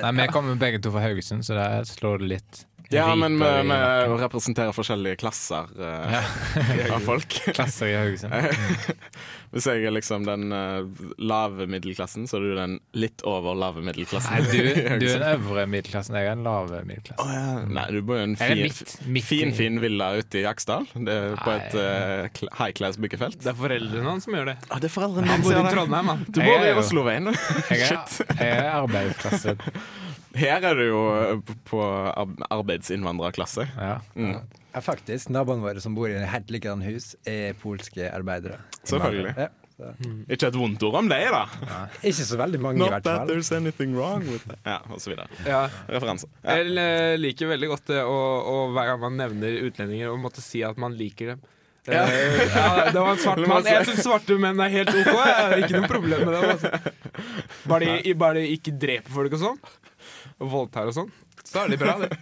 Nei, 0.00 0.10
Vi 0.22 0.26
kommer 0.32 0.56
begge 0.58 0.80
to 0.82 0.90
fra 0.94 1.02
Haugesund, 1.04 1.44
så 1.46 1.54
der 1.58 1.84
slår 1.86 2.22
det 2.24 2.30
litt 2.38 2.62
Ja, 2.92 3.14
men 3.16 3.38
vi, 3.40 3.50
vi 3.68 4.18
representerer 4.22 4.74
forskjellige 4.76 5.20
klasser 5.22 5.70
eh, 5.76 6.92
av 6.96 7.00
folk. 7.06 7.38
Klasser 7.56 7.92
i 7.92 7.96
Haugesund. 7.96 8.32
Hvis 9.52 9.66
jeg 9.68 9.84
er 9.84 9.92
liksom 9.92 10.24
den 10.24 10.48
uh, 10.48 10.86
lave 11.20 11.66
middelklassen, 11.68 12.24
så 12.28 12.38
er 12.38 12.44
du 12.46 12.52
den 12.56 12.78
litt 12.96 13.20
over 13.28 13.52
lave 13.58 13.82
middelklassen. 13.84 14.32
Nei, 14.32 14.46
du, 14.48 14.96
du 15.02 15.04
er 15.10 15.18
den 15.18 15.26
øvre 15.28 15.66
middelklassen, 15.68 16.16
jeg 16.16 16.30
er 16.30 16.38
den 16.38 16.46
lave 16.46 16.80
middelklassen. 16.88 17.20
Oh, 17.20 17.34
ja. 17.36 17.66
Nei, 17.68 17.84
du 17.92 18.00
bor 18.00 18.16
i 18.16 18.24
en 18.30 18.36
fin, 18.40 18.62
midt, 18.62 18.94
midt 19.04 19.28
fin, 19.28 19.52
fin 19.56 19.76
villa 19.82 20.14
ute 20.16 20.40
i 20.40 20.46
Aksdal. 20.48 20.88
Det 20.96 21.18
er 21.18 21.36
på 21.36 21.52
et 21.52 21.76
uh, 21.76 22.46
high 22.62 22.72
class 22.78 22.96
byggefelt. 22.96 23.42
Det 23.44 23.52
er 23.52 23.58
foreldrene 23.60 24.08
hans 24.08 24.28
som 24.28 24.38
gjør 24.38 24.54
det. 24.54 24.56
Ah, 24.70 24.80
det 24.80 24.88
er 24.88 24.94
foreldrene 24.96 25.28
Han 25.34 25.44
dine 25.44 25.58
bor 25.60 25.68
i. 25.68 25.74
Trondheim, 25.76 26.08
mann. 26.14 26.24
Du 26.28 26.40
bor 26.40 26.64
i 26.64 26.72
Osloveien. 26.72 27.28
Oslo-veien. 27.28 27.68
Jeg 27.68 27.90
er, 27.90 28.38
jeg 28.40 28.56
er 28.56 28.70
arbeidsklasse. 28.78 29.56
Her 30.38 30.64
er 30.64 30.78
du 30.78 30.84
jo 30.86 31.00
eh, 31.12 31.54
på 31.68 31.80
arbeidsinnvandrerklasse. 32.48 33.66
Ja. 33.76 33.96
Mm. 34.16 34.38
Ja, 34.72 34.80
faktisk. 34.80 35.28
Naboene 35.32 35.64
våre 35.64 35.82
som 35.84 35.96
bor 35.96 36.08
i 36.08 36.16
helt 36.16 36.52
likedan 36.52 36.84
hus, 36.86 37.12
er 37.28 37.52
polske 37.60 38.08
arbeidere. 38.08 38.62
Selvfølgelig. 38.88 39.34
Ja, 39.36 39.50
mm. 39.98 40.22
Ikke 40.32 40.48
et 40.48 40.56
vondt 40.56 40.84
ord 40.88 40.96
om 41.02 41.10
deg, 41.12 41.26
da. 41.34 41.82
Ikke 42.00 42.24
så 42.24 42.38
veldig 42.40 42.60
mange, 42.62 42.80
i 42.80 42.88
hvert 42.88 43.04
fall. 43.04 43.18
Not 43.20 43.28
that 43.28 43.32
there's 43.32 43.52
anything 43.56 43.96
wrong 43.98 44.24
with 44.30 44.46
that. 44.48 44.60
Ja, 44.64 44.78
og 44.88 45.02
så 45.04 45.12
videre. 45.12 45.28
Ja. 45.44 45.66
Referanse. 45.92 46.30
Ja. 46.40 46.56
Jeg 46.60 46.76
eh, 46.80 47.16
liker 47.20 47.52
veldig 47.52 47.72
godt 47.74 47.92
det 47.92 48.00
å, 48.06 48.20
å 48.48 48.56
hver 48.72 48.92
gang 48.92 49.02
man 49.04 49.20
nevner 49.20 49.60
utlendinger, 49.68 50.12
å 50.12 50.20
måtte 50.20 50.44
si 50.44 50.64
at 50.64 50.80
man 50.80 50.96
liker 50.96 51.34
dem. 51.34 51.44
Ja. 51.90 52.06
Eh, 52.06 52.40
ja, 52.54 52.90
det 52.94 52.98
var 53.00 53.12
en 53.12 53.18
svart 53.18 53.44
mann. 53.44 53.66
Jeg 53.66 53.88
syns 53.90 54.04
svarte 54.06 54.36
menn 54.40 54.60
er 54.62 54.70
helt 54.70 54.92
OK. 54.94 55.08
Jeg 55.10 55.36
har 55.36 55.56
ikke 55.58 55.80
noe 55.80 55.90
problem 55.90 56.26
med 56.28 56.36
det. 56.36 56.42
Altså. 56.54 56.92
Bare, 57.68 57.96
de, 58.04 58.12
bare 58.18 58.38
de 58.38 58.52
ikke 58.54 58.74
dreper 58.78 59.10
folk 59.12 59.34
og 59.34 59.42
sånn, 59.42 59.58
voldtar 60.50 60.88
og 60.90 60.94
sånn, 60.96 61.12
så 61.44 61.64
er 61.64 61.68
det 61.74 61.78
bra, 61.82 61.98
det. 62.02 62.10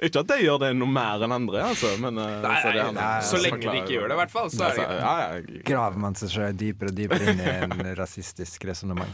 Ikke 0.00 0.22
at 0.22 0.30
de 0.32 0.36
gjør 0.40 0.58
det 0.62 0.70
noe 0.80 0.88
mer 0.88 1.20
enn 1.26 1.34
andre, 1.36 1.60
altså, 1.74 1.90
men 2.00 2.16
eh, 2.16 2.36
Nei, 2.40 2.54
så 2.62 2.70
det 2.72 2.78
nei, 2.80 2.86
er- 2.88 2.94
nei, 2.96 3.08
Så 3.28 3.40
lenge 3.42 3.60
de 3.66 3.74
ikke 3.82 3.92
gjør 3.98 4.06
det, 4.08 4.14
i 4.16 4.20
hvert 4.22 4.32
fall. 4.32 4.48
Så 4.48 4.62
er 4.64 4.70
det 4.70 4.70
Altså, 4.70 4.86
greit. 4.88 5.02
ja, 5.04 5.14
ja, 5.20 5.62
Graver 5.68 6.00
man 6.06 6.16
seg 6.16 6.30
selv 6.32 6.56
dypere 6.62 6.88
og 6.88 6.96
dypere 6.96 7.34
inn 7.34 7.42
i 7.44 7.50
en 7.66 7.74
rasistisk 8.00 8.64
resonnement. 8.70 9.12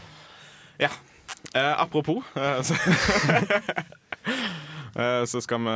ja. 0.79 0.93
Eh, 1.53 1.73
apropos 1.83 2.23
eh, 2.39 2.61
så, 2.63 2.73
eh, 4.95 5.23
så 5.27 5.41
skal 5.43 5.59
vi 5.65 5.73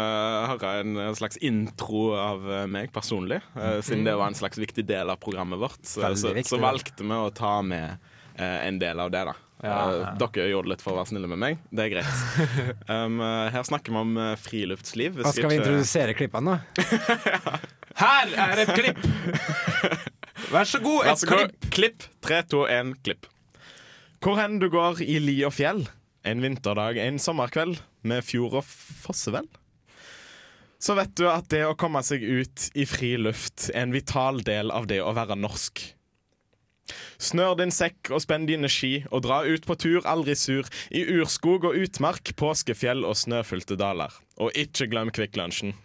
høre 0.51 0.71
en 0.79 1.15
slags 1.17 1.37
intro 1.43 2.05
av 2.17 2.45
eh, 2.51 2.65
meg 2.71 2.91
personlig. 2.95 3.41
Eh, 3.55 3.79
siden 3.85 4.05
det 4.07 4.15
var 4.17 4.31
en 4.31 4.37
slags 4.37 4.59
viktig 4.61 4.85
del 4.87 5.11
av 5.11 5.19
programmet 5.21 5.59
vårt, 5.61 5.79
så, 5.85 6.07
så, 6.15 6.33
så 6.47 6.59
valgte 6.61 7.03
vi 7.05 7.17
å 7.19 7.29
ta 7.35 7.57
med 7.65 7.99
en 8.41 8.77
del 8.79 8.99
av 9.03 9.11
det. 9.13 9.25
da 9.27 9.33
Eh, 9.61 10.15
Dere 10.17 10.47
gjorde 10.49 10.71
litt 10.71 10.81
for 10.81 10.95
å 10.95 10.99
være 11.01 11.11
snille 11.11 11.29
med 11.29 11.37
meg. 11.41 11.59
Det 11.69 11.83
er 11.85 11.91
greit. 11.93 12.21
Um, 12.91 13.19
eh, 13.23 13.49
her 13.53 13.63
snakker 13.67 13.93
vi 13.93 13.99
om 14.01 14.15
eh, 14.19 14.33
friluftsliv. 14.41 15.19
Hva 15.21 15.31
skal 15.31 15.47
vi 15.47 15.57
ikke- 15.59 15.61
introdusere 15.67 16.15
klippene 16.17 16.57
da? 16.57 16.81
Her 18.01 18.31
er 18.47 18.61
et 18.63 18.71
klipp! 18.73 18.99
Vær 20.51 20.67
så 20.67 20.79
god, 20.83 21.05
et 21.11 21.21
så 21.21 21.27
god. 21.29 21.37
klipp. 21.45 21.69
Klipp. 21.75 22.05
Tre, 22.25 22.41
to, 22.49 22.63
én, 22.71 22.93
klipp. 23.05 23.27
Hvor 24.21 24.37
hen 24.41 24.57
du 24.61 24.67
går 24.73 25.01
i 25.05 25.19
li 25.21 25.37
og 25.47 25.53
fjell, 25.55 25.85
en 26.27 26.41
vinterdag, 26.43 26.97
en 27.01 27.17
sommerkveld, 27.21 27.79
med 28.05 28.25
fjord 28.25 28.59
og 28.61 28.65
fossevel. 28.67 29.47
Så 30.81 30.95
vet 30.97 31.13
du 31.19 31.27
at 31.29 31.45
det 31.53 31.61
å 31.67 31.75
komme 31.77 32.01
seg 32.05 32.23
ut 32.25 32.67
i 32.73 32.87
fri 32.89 33.13
luft 33.21 33.67
er 33.69 33.83
en 33.85 33.93
vital 33.93 34.41
del 34.45 34.73
av 34.73 34.87
det 34.89 34.97
å 35.05 35.11
være 35.13 35.37
norsk. 35.37 35.83
Snør 37.21 37.55
din 37.59 37.73
sekk 37.73 38.11
og 38.11 38.23
spenn 38.23 38.47
dine 38.49 38.69
ski, 38.71 39.05
og 39.11 39.23
dra 39.27 39.41
ut 39.45 39.67
på 39.67 39.77
tur 39.79 40.07
aldri 40.09 40.35
sur, 40.35 40.67
i 40.91 41.03
urskog 41.17 41.67
og 41.69 41.77
utmark, 41.77 42.33
påskefjell 42.39 43.05
og 43.07 43.17
snøfylte 43.19 43.77
daler. 43.79 44.13
Og 44.41 44.51
ikke 44.57 44.89
glem 44.91 45.11
Kvikk 45.13 45.37
Lunsjen. 45.39 45.75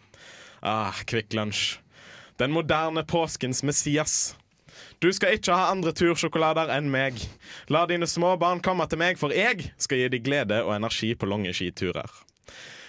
Ah, 0.63 1.05
Kvikk. 1.07 1.37
Den 2.39 2.53
moderne 2.53 3.05
påskens 3.05 3.63
Messias. 3.63 4.37
Du 5.01 5.13
skal 5.13 5.37
ikke 5.37 5.53
ha 5.53 5.71
andre 5.73 5.93
tursjokolader 5.97 6.71
enn 6.73 6.89
meg. 6.93 7.21
La 7.73 7.85
dine 7.89 8.09
små 8.09 8.35
barn 8.41 8.63
komme 8.65 8.87
til 8.89 9.01
meg, 9.01 9.19
for 9.21 9.33
jeg 9.33 9.73
skal 9.81 10.01
gi 10.01 10.09
dem 10.13 10.25
glede 10.25 10.63
og 10.65 10.75
energi 10.77 11.15
på 11.15 11.29
lange 11.29 11.53
skiturer. 11.57 12.09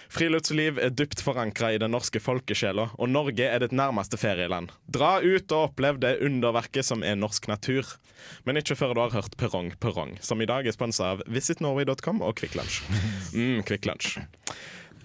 Friluftsliv 0.08 0.78
er 0.80 0.92
dypt 0.96 1.20
forankra 1.20 1.74
i 1.74 1.80
den 1.80 1.92
norske 1.92 2.20
folkesjela, 2.22 2.88
og 2.96 3.10
Norge 3.12 3.44
er 3.44 3.60
ditt 3.60 3.74
nærmeste 3.76 4.16
ferieland. 4.20 4.72
Dra 4.88 5.18
ut 5.20 5.52
og 5.52 5.68
opplev 5.68 6.00
det 6.00 6.16
underverket 6.24 6.86
som 6.88 7.04
er 7.04 7.18
norsk 7.18 7.50
natur. 7.50 7.90
Men 8.48 8.58
ikke 8.60 8.76
før 8.78 8.96
du 8.96 9.02
har 9.04 9.14
hørt 9.14 9.36
Perrong 9.40 9.74
Perrong, 9.82 10.16
som 10.24 10.40
i 10.40 10.48
dag 10.48 10.66
er 10.66 10.74
sponsa 10.74 11.12
av 11.12 11.22
visitnorway.com 11.28 12.24
og 12.24 12.40
Kvikk 12.40 12.56
Lunsj. 12.58 12.80
Mm, 13.36 13.60
Kvikk 13.68 13.90
Lunsj. 13.90 14.16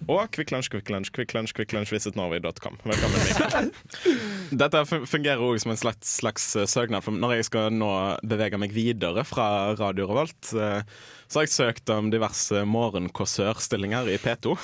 Og 0.04 0.28
Kvikk 0.36 0.50
Lunsj, 0.52 0.68
Kvikk 0.72 0.90
Lunsj, 0.92 1.10
Kvikk 1.16 1.32
Lunsj, 1.32 1.54
Kvikk 1.56 1.72
Lunsj, 1.72 1.92
visitnorway.com. 1.94 2.76
Velkommen. 2.84 3.70
Dette 4.62 4.82
fungerer 5.08 5.40
òg 5.40 5.56
som 5.62 5.72
en 5.72 5.80
slags, 5.80 6.10
slags 6.20 6.48
eh, 6.60 6.66
søknad. 6.68 7.04
For 7.06 7.16
når 7.16 7.38
jeg 7.38 7.46
skal 7.48 7.72
nå 7.72 7.88
bevege 8.26 8.60
meg 8.60 8.74
videre 8.76 9.24
fra 9.24 9.46
Radio 9.78 10.10
Revolt, 10.10 10.50
eh, 10.52 10.84
så 11.24 11.40
har 11.40 11.46
jeg 11.46 11.54
søkt 11.54 11.94
om 11.94 12.12
diverse 12.12 12.66
morgenkåsørstillinger 12.68 14.12
i 14.12 14.18
P2. 14.20 14.58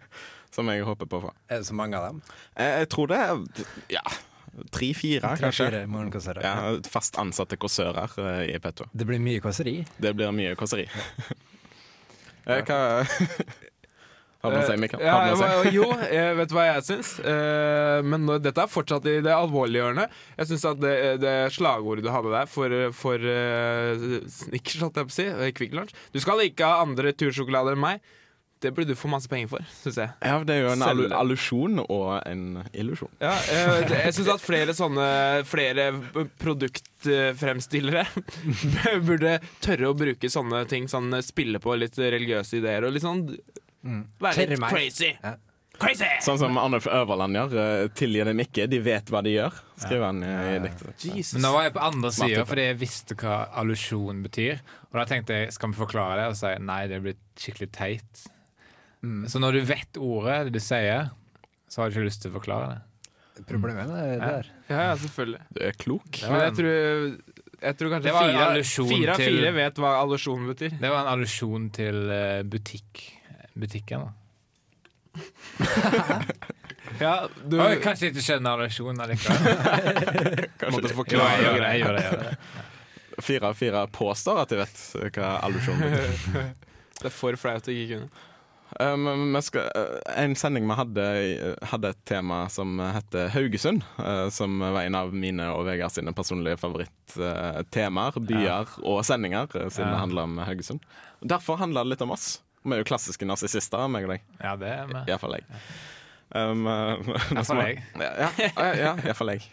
Som 0.54 0.70
jeg 0.70 0.86
håper 0.86 1.10
på 1.10 1.18
å 1.18 1.24
få. 1.24 1.34
Er 1.50 1.64
det 1.64 1.66
så 1.66 1.74
mange 1.74 1.98
av 1.98 2.12
dem? 2.12 2.22
Jeg, 2.54 2.70
jeg 2.84 2.90
tror 2.94 3.10
det 3.10 3.16
er 3.18 3.64
ja, 3.96 4.04
tre-fire, 4.70 5.34
kanskje. 5.40 5.66
Tre-fire 5.66 5.88
morgenkåsere. 5.90 6.46
Ja, 6.46 6.76
fast 6.86 7.18
ansatte 7.18 7.58
kåsører 7.58 8.14
eh, 8.22 8.40
i 8.54 8.62
P2. 8.62 8.86
Det 8.94 9.10
blir 9.10 9.18
mye 9.18 9.42
kåseri. 9.42 9.80
Det 9.98 10.14
blir 10.14 10.30
mye 10.30 10.54
kåseri. 10.60 10.86
Ja. 12.46 12.62
Hva 12.68 12.78
Har 14.44 14.52
man 14.52 14.66
seg, 14.68 14.80
Mikael? 14.82 15.04
Ja, 15.04 15.14
man 15.24 15.38
si? 15.64 15.72
jo, 15.72 15.86
jeg 16.12 16.34
vet 16.40 16.52
hva 16.52 16.66
jeg 16.68 16.84
syns. 16.88 17.14
Eh, 17.24 18.00
men 18.04 18.26
dette 18.44 18.64
er 18.64 18.70
fortsatt 18.70 19.06
i 19.08 19.18
det 19.24 19.32
alvorlige 19.32 19.80
hjørnet. 19.80 20.18
Jeg 20.36 20.50
syns 20.50 20.66
at 20.68 20.82
det, 20.82 20.96
det 21.22 21.36
slagordet 21.54 22.04
du 22.04 22.10
hadde 22.12 22.34
der 22.34 22.50
for, 22.50 22.74
for 22.96 23.24
uh, 23.24 24.18
Snickers, 24.28 24.82
holdt 24.84 25.00
jeg 25.00 25.08
på 25.08 25.14
å 25.14 25.16
si, 25.16 25.30
eh, 25.30 25.54
Kvikk 25.56 25.78
Lunsj 25.78 25.96
Du 26.12 26.20
skal 26.22 26.44
ikke 26.44 26.68
ha 26.68 26.84
andre 26.84 27.14
tursjokolader 27.16 27.78
enn 27.78 27.84
meg. 27.86 28.04
Det 28.64 28.70
burde 28.72 28.94
du 28.94 28.96
få 28.96 29.10
masse 29.12 29.28
penger 29.28 29.50
for, 29.50 29.64
syns 29.82 29.98
jeg. 30.00 30.12
Ja, 30.24 30.38
det 30.46 30.54
er 30.54 30.62
jo 30.62 30.70
en 30.72 30.84
allu 30.86 31.08
allusjon 31.12 31.82
og 31.82 32.06
en 32.24 32.62
illusjon. 32.72 33.10
Ja, 33.20 33.34
eh, 33.52 33.82
jeg 33.92 34.14
syns 34.16 34.30
at 34.36 34.44
flere 34.44 34.76
sånne 34.76 35.08
Flere 35.48 35.90
produktfremstillere 36.40 38.06
burde 39.08 39.36
tørre 39.64 39.90
å 39.90 39.98
bruke 39.98 40.30
sånne 40.32 40.64
ting. 40.70 40.88
Sånn 40.88 41.12
spille 41.24 41.60
på 41.60 41.76
litt 41.76 41.98
religiøse 42.00 42.62
ideer 42.62 42.88
og 42.88 42.96
litt 42.96 43.04
sånn 43.04 43.26
være 43.84 44.34
Tørre 44.38 44.48
litt 44.56 44.68
crazy. 44.72 45.10
Ja. 45.22 45.34
Crazy! 45.74 46.06
Sånn 46.22 46.38
som 46.38 46.54
Arnulf 46.56 46.84
Øverland 46.86 47.34
gjør. 47.34 47.54
eh, 47.58 47.88
Tilgi 47.98 48.24
dem 48.24 48.38
ikke, 48.44 48.68
de 48.70 48.78
vet 48.78 49.10
hva 49.10 49.22
de 49.26 49.32
gjør. 49.34 49.56
Skriver 49.82 50.04
han 50.06 50.20
i, 50.22 50.68
diktet. 50.68 51.06
Men 51.34 51.42
nå 51.42 51.50
var 51.56 51.64
jeg 51.66 51.72
på 51.74 51.82
andre 51.82 52.12
sida 52.14 52.44
fordi 52.46 52.66
jeg 52.68 52.78
visste 52.78 53.16
hva 53.18 53.48
allusjon 53.58 54.22
betyr. 54.22 54.60
Og 54.92 55.00
da 55.00 55.04
tenkte 55.10 55.34
jeg, 55.40 55.52
skal 55.56 55.72
vi 55.72 55.80
forklare 55.80 56.20
det? 56.20 56.28
Og 56.30 56.36
si 56.38 56.52
nei, 56.62 56.86
det 56.86 57.00
blir 57.02 57.16
skikkelig 57.36 57.70
teit. 57.74 58.22
Så 59.28 59.40
når 59.42 59.58
du 59.58 59.60
vet 59.68 59.98
ordet 60.00 60.52
du 60.54 60.60
sier, 60.62 61.10
så 61.68 61.82
har 61.82 61.90
du 61.90 61.98
ikke 61.98 62.06
lyst 62.06 62.22
til 62.22 62.30
å 62.30 62.38
forklare 62.38 62.70
det. 62.76 63.44
Problemet 63.50 63.90
er 63.90 64.12
det 64.14 64.20
der. 64.22 64.48
Ja, 64.70 64.78
ja, 64.78 64.94
selvfølgelig. 65.02 65.40
Du 65.50 65.60
er 65.66 65.72
klok. 65.74 66.06
Det 66.22 66.30
Men 66.30 66.40
jeg 66.44 66.54
tror, 66.60 67.18
jeg 67.66 67.76
tror 67.80 67.90
kanskje 67.90 68.06
Det 68.06 68.14
fire, 68.14 68.62
fire 68.94 69.10
av 69.10 69.16
til- 69.18 69.36
fire 69.42 69.52
vet 69.58 69.74
hva 69.82 69.90
allusjon 70.04 70.46
betyr. 70.54 70.78
det 70.80 70.90
var 70.94 71.00
en 71.02 71.12
allusjon 71.18 71.66
til 71.74 72.10
eh, 72.14 72.42
butikk. 72.46 73.02
Butikken, 73.54 74.00
da. 74.04 74.12
Ja, 77.00 77.28
du 77.46 77.56
Oi, 77.62 77.78
kanskje 77.82 78.10
ikke 78.12 78.22
skjønner 78.22 78.60
reaksjonen 78.60 79.08
likevel. 79.10 79.40
måtte 80.74 80.90
Jo, 80.92 80.98
forklare 81.00 81.30
jeg 81.32 81.46
gjør 81.46 81.56
det. 81.58 81.70
Jeg 81.70 81.80
gjør 81.80 81.96
det, 81.96 82.04
jeg 82.04 82.12
gjør 82.12 82.22
det. 82.28 82.36
Fire 83.24 83.48
av 83.50 83.58
fire 83.58 83.80
påstår 83.94 84.42
at 84.42 84.52
de 84.52 84.60
vet 84.60 84.84
hva 85.16 85.32
allusjonen 85.46 85.96
betyr. 85.96 86.52
Det 87.00 87.08
er 87.10 87.12
for 87.14 87.36
flaut 87.36 87.66
å 87.66 87.72
ikke 87.74 87.96
kunne. 87.98 88.22
Um, 88.80 89.34
skal, 89.44 89.66
uh, 89.76 89.98
en 90.18 90.32
sending 90.38 90.64
vi 90.66 90.76
hadde, 90.78 91.02
uh, 91.42 91.66
hadde 91.70 91.90
et 91.94 92.00
tema 92.08 92.44
som 92.50 92.78
heter 92.80 93.28
Haugesund. 93.34 93.82
uh, 93.98 94.28
som 94.34 94.62
var 94.62 94.80
en 94.82 94.96
av 94.98 95.12
mine 95.14 95.46
og 95.54 95.66
Vegard 95.68 95.92
sine 95.94 96.14
personlige 96.16 96.58
favorittemaer. 96.62 98.18
byer 98.30 98.78
og 98.82 99.02
sendinger, 99.06 99.50
uh, 99.54 99.68
siden 99.68 99.90
Ja. 99.90 99.92
det 99.94 100.00
handler 100.00 100.22
om 100.30 100.38
Haugesund. 100.46 100.86
Derfor 101.22 101.58
handler 101.60 101.84
det 101.84 101.94
litt 101.94 102.02
om 102.06 102.14
oss. 102.14 102.40
Vi 102.64 102.72
er 102.72 102.80
jo 102.80 102.86
klassiske 102.88 103.26
narsissister, 103.28 103.84
meg 103.92 104.06
og 104.06 104.14
deg. 104.14 104.22
Ja, 104.40 104.54
det 104.56 104.70
er 104.72 104.86
vi. 104.88 105.00
Iallfall 105.12 105.36
jeg. 105.36 105.44
Um, 106.34 106.64
Iallfall 107.36 107.60
jeg. 107.66 107.82
Ja, 108.00 108.30
ja, 108.40 108.68
ja 108.80 108.92
iallfall 109.04 109.34
jeg. 109.34 109.44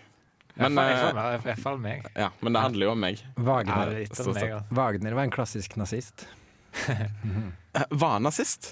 Men, 0.59 0.77
uh, 0.79 1.41
Iallfall 1.45 1.79
meg. 1.81 2.05
ja, 2.15 2.29
men 2.43 2.55
det 2.55 2.61
handler 2.63 2.87
jo 2.87 2.93
om 2.93 3.01
meg. 3.03 3.19
Wagner, 3.35 3.91
ja, 3.91 4.05
om 4.23 4.35
meg, 4.35 4.53
altså. 4.55 4.75
Wagner 4.79 5.17
var 5.17 5.27
en 5.27 5.33
klassisk 5.33 5.75
nazist. 5.79 6.25
Uh, 6.87 7.83
Var 7.91 8.19
nazist? 8.23 8.71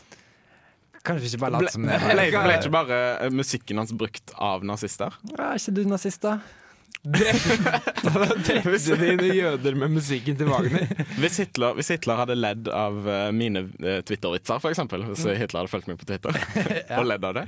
Kanskje 1.03 1.29
ikke 1.33 1.41
bare 1.45 1.59
Ble, 1.59 1.67
late 1.67 1.73
som 1.75 1.85
det. 1.87 1.99
ble, 2.03 2.25
ble 2.43 2.55
ikke 2.59 2.71
bare 2.75 3.29
musikken 3.31 3.79
hans 3.79 3.93
brukt 3.95 4.33
av 4.35 4.63
nazister? 4.67 5.15
Er 5.35 5.55
ikke 5.59 5.75
du 5.77 5.83
nazist, 5.87 6.23
da? 6.23 6.37
Drepte 6.99 8.95
dine 8.99 9.29
jøder 9.31 9.77
med 9.79 9.93
musikken 9.95 10.35
til 10.39 10.49
Wagner? 10.51 10.89
Hvis 11.21 11.39
Hitler, 11.39 11.77
hvis 11.77 11.91
Hitler 11.93 12.19
hadde 12.19 12.35
ledd 12.35 12.67
av 12.73 13.07
eh, 13.07 13.29
mine 13.35 13.63
uh, 13.69 13.99
Twitter-vitser, 14.03 14.59
f.eks., 14.59 14.81
hvis 15.07 15.23
Hitler 15.39 15.61
hadde 15.61 15.71
fulgt 15.71 15.87
meg 15.91 15.99
på 16.01 16.09
Twitter 16.09 16.35
og 16.99 17.07
ledd 17.07 17.23
av 17.29 17.39
det, 17.39 17.45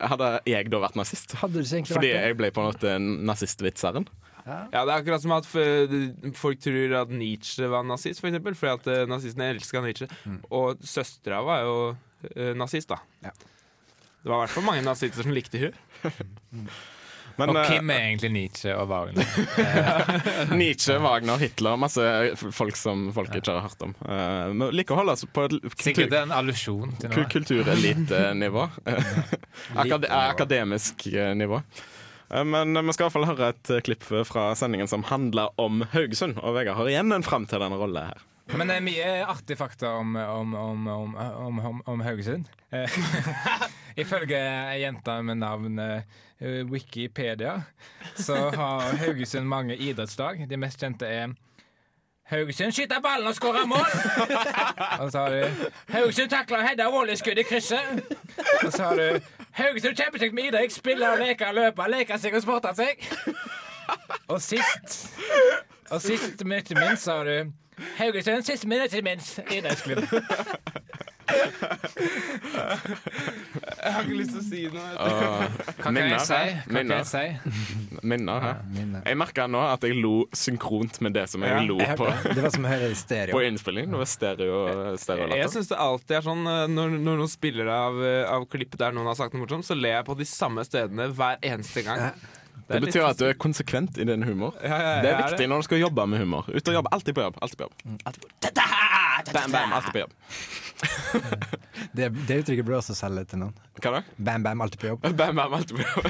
hadde 0.00 0.30
jeg 0.50 0.68
da 0.72 0.82
vært 0.84 1.00
nazist? 1.00 1.36
Hadde 1.40 1.62
du 1.62 1.64
egentlig 1.64 1.96
Fordi 1.96 2.12
jeg 2.12 2.38
ble 2.40 2.52
på 2.52 2.64
en 2.64 2.70
måte 2.72 2.98
nazistvitseren? 3.00 4.08
Ja, 4.44 4.84
Det 4.84 4.92
er 4.92 4.98
akkurat 4.98 5.22
som 5.22 5.32
at 5.32 5.46
folk 6.36 6.60
tror 6.60 6.94
at 7.00 7.12
Nietzsche 7.12 7.68
var 7.72 7.86
nazist, 7.88 8.20
for 8.20 8.28
eksempel, 8.28 8.56
fordi 8.58 8.72
at 8.74 8.88
eh, 8.92 9.06
nazistene 9.08 9.48
elska 9.54 9.80
Nietzsche. 9.80 10.08
Og 10.52 10.82
søstera 10.84 11.40
var 11.46 11.64
jo 11.64 11.76
eh, 12.34 12.52
nazist, 12.56 12.92
da. 12.92 13.00
Ja. 13.24 13.32
Det 13.32 14.28
var 14.28 14.36
i 14.36 14.44
hvert 14.44 14.54
fall 14.56 14.68
mange 14.68 14.84
nazister 14.84 15.24
som 15.24 15.32
likte 15.36 15.60
hun 15.60 16.68
Men 17.36 17.50
Og 17.50 17.56
eh, 17.58 17.70
hvem 17.72 17.90
er 17.90 18.02
egentlig 18.08 18.30
Nietzsche 18.34 18.74
og 18.78 18.88
Wagner? 18.92 19.26
Nietzsche, 20.60 20.98
Wagner, 21.02 21.40
Hitler 21.42 21.76
Masse 21.80 22.04
folk 22.54 22.76
som 22.78 23.08
folk 23.16 23.34
ikke 23.34 23.56
har 23.56 23.64
hørt 23.66 23.82
om. 23.82 23.94
Vi 24.60 24.68
liker 24.78 24.94
å 24.94 25.00
holde 25.02 25.16
oss 25.16 25.24
på 25.26 25.46
et 25.48 25.56
Sikkert 25.74 26.04
kultur, 26.04 26.20
en 26.20 26.34
allusjon 26.36 26.94
til 27.02 27.10
noe. 27.10 27.26
kulturelitenivå. 27.34 28.68
Akad 29.82 30.06
akademisk 30.10 31.06
eh, 31.10 31.32
nivå. 31.38 31.58
Eh, 32.30 32.44
Men 32.44 32.74
vi 32.86 32.94
skal 32.94 33.04
i 33.04 33.08
hvert 33.08 33.16
fall 33.18 33.28
høre 33.32 33.50
et 33.54 33.72
eh, 33.74 33.82
klipp 33.86 34.06
fra 34.30 34.50
sendingen 34.58 34.90
som 34.90 35.02
handler 35.10 35.50
om 35.60 35.82
Haugesund. 35.94 36.38
Og 36.42 36.54
Vegard 36.58 36.78
har 36.80 36.92
igjen 36.92 37.12
en 37.18 37.26
framtredende 37.26 37.78
rolle 37.80 38.06
her. 38.12 38.22
Men 38.52 38.68
det 38.68 38.76
er 38.76 38.84
mye 38.84 39.06
artige 39.24 39.56
fakta 39.56 39.94
om, 39.98 40.16
om, 40.16 40.54
om, 40.54 40.86
om, 40.88 41.14
om, 41.16 41.58
om, 41.58 41.80
om 41.86 42.02
Haugesund. 42.04 42.50
Eh, 42.72 42.98
Ifølge 44.02 44.36
ei 44.36 44.82
jente 44.82 45.14
med 45.22 45.40
navn 45.40 45.78
eh, 45.80 46.02
Wikipedia, 46.68 47.62
så 48.14 48.36
har 48.50 48.96
Haugesund 49.00 49.48
mange 49.48 49.76
idrettslag. 49.76 50.44
De 50.50 50.60
mest 50.60 50.82
kjente 50.82 51.08
er 51.08 51.32
Haugesund 52.24 52.72
skyter 52.72 53.00
ballen 53.04 53.28
og 53.28 53.34
skårer 53.36 53.66
mål! 53.68 53.84
og 55.02 55.10
så 55.12 55.18
har 55.24 55.34
du 55.34 55.66
Haugesund 55.92 56.30
takler 56.32 56.62
og 56.62 56.68
header 56.68 56.92
volley-skudd 56.92 57.40
i 57.40 57.44
krysset. 57.48 58.00
Og 58.64 58.72
så 58.72 58.82
har 58.90 59.00
du 59.00 59.34
Haugesund 59.58 59.96
kjempekjekt 59.96 60.36
med 60.36 60.48
idrett. 60.50 60.72
Spiller 60.72 61.16
og 61.16 61.20
leker, 61.20 61.50
og 61.52 61.60
løper, 61.60 61.92
leker 61.92 62.20
seg 62.20 62.36
og 62.36 62.44
sporter 62.44 62.76
seg. 62.76 63.04
Og 64.32 64.40
sist 64.40 65.12
Og 65.92 66.00
sist, 66.00 66.40
men 66.44 66.62
ikke 66.62 66.78
minst, 66.78 67.04
så 67.04 67.18
har 67.20 67.28
du 67.28 67.52
Haugesund, 67.98 68.44
siste 68.46 68.68
minutt 68.70 68.92
ikke 68.94 69.04
minst, 69.06 69.38
idrettsklubb. 69.50 70.04
Jeg 73.74 73.92
har 73.92 74.02
ikke 74.04 74.16
lyst 74.18 74.32
til 74.34 74.40
å 74.40 74.44
si 74.44 74.60
noe. 74.72 74.90
Hva 74.94 75.74
kan 75.80 75.94
minner, 75.96 76.12
jeg 76.14 76.26
si? 76.28 76.34
Hva 76.34 76.42
kan 76.68 76.74
Minner. 76.76 77.00
jeg 77.00 77.08
si? 77.10 77.24
Minner, 78.04 78.44
hæ? 78.44 78.52
Jeg 79.08 79.18
merka 79.20 79.46
nå 79.50 79.62
at 79.72 79.86
jeg 79.88 79.96
lo 80.00 80.12
synkront 80.36 81.00
med 81.04 81.16
det 81.16 81.26
som 81.32 81.44
jeg 81.44 81.54
Ja, 81.54 81.62
lo 81.66 81.78
Jeg 81.80 81.96
på, 81.98 82.06
hørte 82.08 82.28
det. 82.28 82.36
Det 82.38 82.44
var 82.46 82.54
som 82.56 82.68
å 82.68 82.72
høre 82.74 82.86
i 82.90 82.94
på 82.94 83.00
stereo. 83.02 83.40
innspilling. 83.48 83.90
Det 83.94 84.00
var 84.04 84.10
stereo, 84.12 84.60
Jeg 84.92 85.02
stereolatter. 85.04 85.52
syns 85.56 85.68
det 85.72 85.80
alltid 85.88 86.16
er 86.20 86.24
sånn 86.28 86.46
eh, 86.46 86.62
når, 86.76 86.88
når 87.08 87.20
noen 87.22 87.32
spiller 87.32 87.66
av, 87.74 88.00
eh, 88.04 88.22
av 88.30 88.46
klipp 88.52 88.76
der 88.80 88.92
noen 88.96 89.06
har 89.10 89.18
sagt 89.18 89.34
noe 89.34 89.44
morsomt, 89.46 89.66
så 89.66 89.74
ler 89.78 89.98
jeg 89.98 90.08
på 90.08 90.16
de 90.20 90.24
samme 90.28 90.64
stedene 90.66 91.08
hver 91.14 91.36
eneste 91.42 91.82
gang. 91.86 92.12
Det 92.68 92.80
betyr 92.80 93.04
at 93.04 93.18
du 93.20 93.26
er 93.28 93.34
konsekvent 93.36 93.98
i 94.00 94.04
din 94.08 94.22
humor. 94.24 94.54
Ja, 94.62 94.76
ja, 94.80 94.92
Det 95.04 95.10
er 95.12 95.22
viktig 95.26 95.48
når 95.50 95.62
du 95.62 95.66
skal 95.68 95.82
jobbe 95.82 96.06
med 96.08 96.22
humor. 96.24 96.48
Ut 96.48 96.68
og 96.70 96.74
jobbe. 96.78 96.92
Alltid 96.96 97.14
på 97.16 97.24
jobb. 97.26 97.36
Alltid 97.44 97.58
på 97.60 97.66
jobb. 97.68 97.74
Alltid 98.08 98.22
på 98.22 98.28
jobb. 98.28 98.44
Bam, 99.34 99.52
bam, 99.52 99.72
alltid 99.72 99.92
på 99.92 99.98
jobb. 100.04 100.12
Det, 101.94 102.08
det 102.26 102.36
uttrykket 102.42 102.64
burde 102.66 102.78
også 102.80 102.94
selge 102.98 103.22
til 103.30 103.38
noen. 103.44 103.52
Hva 103.78 103.92
da? 103.94 104.00
Bam, 104.16 104.42
bam, 104.42 104.60
alltid 104.64 104.80
på 104.82 104.88
jobb. 104.88 105.04
Bam, 105.20 105.36
bam, 105.38 105.54
alltid 105.54 105.78
på 105.78 105.84
jobb. 105.86 106.08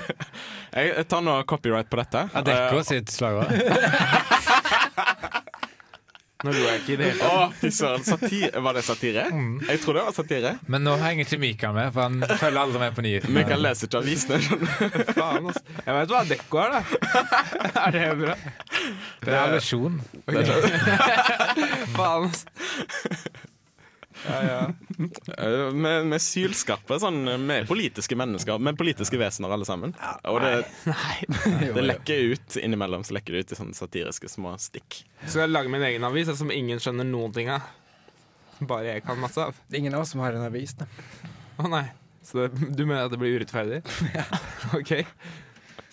Jeg 0.75 1.05
tar 1.11 1.25
nå 1.27 1.35
copyright 1.51 1.91
på 1.93 2.01
dette. 2.01 2.25
Adecco 2.41 2.81
sitt 2.87 3.13
slagord. 3.13 3.53
Nå 6.45 6.53
lo 6.53 6.61
jeg 6.67 6.81
ikke 6.83 6.93
i 6.93 6.97
det 7.01 7.07
hele. 7.15 7.29
Var 8.67 8.77
det 8.77 8.83
satire? 8.85 9.23
Jeg 9.69 9.81
tror 9.81 9.97
det 9.97 10.03
var 10.05 10.13
satire. 10.17 10.51
Men 10.69 10.85
nå 10.85 10.97
henger 11.01 11.25
ikke 11.25 11.39
Mikael 11.41 11.73
med, 11.77 11.89
for 11.95 12.05
han 12.05 12.19
følger 12.43 12.61
aldri 12.61 12.83
med 12.83 12.99
på 12.99 13.05
nyhetene. 13.07 13.35
Mikael 13.39 13.65
leser 13.65 13.89
ikke 13.89 14.03
avisene. 14.03 14.41
Faen, 15.17 15.49
altså. 15.49 15.65
Jeg 15.87 15.97
vet 15.97 16.13
hva 16.13 16.21
Dekko 16.29 16.61
er, 16.67 16.77
da. 16.77 16.83
er 17.87 17.97
det 17.97 18.05
bra? 18.21 18.37
Det 19.25 19.33
er 19.33 19.41
allusjon. 19.47 19.97
Faen, 21.97 22.29
altså. 22.29 23.51
Ja, 24.25 24.37
ja. 24.47 24.59
Eh, 25.37 25.69
Vi 25.75 26.15
er 26.15 26.23
sylskarpe. 26.23 26.97
Sånn, 27.03 27.23
vi 27.27 27.57
er 27.59 27.67
politiske 27.69 28.17
mennesker. 28.19 28.61
Vi 28.63 28.71
er 28.71 28.79
politiske 28.79 29.19
vesener, 29.21 29.53
alle 29.57 29.67
sammen. 29.69 29.95
Og 30.31 30.39
det, 30.45 30.53
det 31.77 31.85
lekker 31.85 32.31
ut 32.35 32.59
innimellom 32.63 33.05
så 33.05 33.17
lekker 33.19 33.35
det 33.37 33.45
ut 33.45 33.55
i 33.57 33.59
sånne 33.59 33.77
satiriske 33.79 34.31
små 34.33 34.55
stikk. 34.63 35.03
Så 35.27 35.43
jeg 35.43 35.53
lage 35.53 35.73
min 35.73 35.83
egen 35.85 36.07
avis 36.07 36.31
som 36.39 36.53
ingen 36.55 36.81
skjønner 36.83 37.09
noen 37.09 37.35
ting 37.37 37.51
av. 37.53 37.67
Som 38.59 38.71
bare 38.71 38.95
jeg 38.95 39.05
kan 39.07 39.19
masse 39.21 39.43
av. 39.43 39.57
Det 39.69 39.77
er 39.79 39.85
ingen 39.85 39.99
av 39.99 40.05
oss 40.07 40.15
som 40.15 40.23
har 40.23 40.37
en 40.39 40.47
avis. 40.47 40.77
Da. 40.79 40.87
Å 41.59 41.71
nei. 41.71 41.87
Så 42.25 42.39
det, 42.47 42.71
du 42.79 42.85
mener 42.87 43.05
at 43.09 43.13
det 43.13 43.21
blir 43.21 43.35
urettferdig? 43.41 43.83
Ja. 44.17 44.25
OK. 44.79 44.95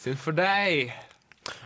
Synd 0.02 0.22
for 0.22 0.34
deg. 0.38 0.94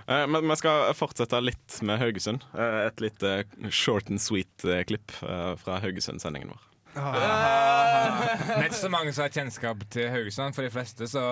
Eh, 0.08 0.28
Men 0.28 0.48
vi 0.50 0.56
skal 0.60 0.94
fortsette 0.96 1.42
litt 1.44 1.80
med 1.84 2.00
Haugesund. 2.00 2.46
Eh, 2.58 2.86
Et 2.88 3.02
lite 3.04 3.44
short 3.72 4.10
and 4.10 4.22
sweet-klipp 4.22 5.12
fra 5.20 5.80
Haugesund-sendingen 5.84 6.50
vår. 6.54 6.64
Det 6.96 7.02
er 8.56 8.64
ikke 8.70 8.78
så 8.80 8.88
mange 8.94 9.12
som 9.12 9.26
har 9.26 9.34
kjennskap 9.36 9.82
til 9.92 10.08
Haugesund. 10.14 10.56
For 10.56 10.64
de 10.64 10.72
fleste 10.72 11.10
så 11.12 11.24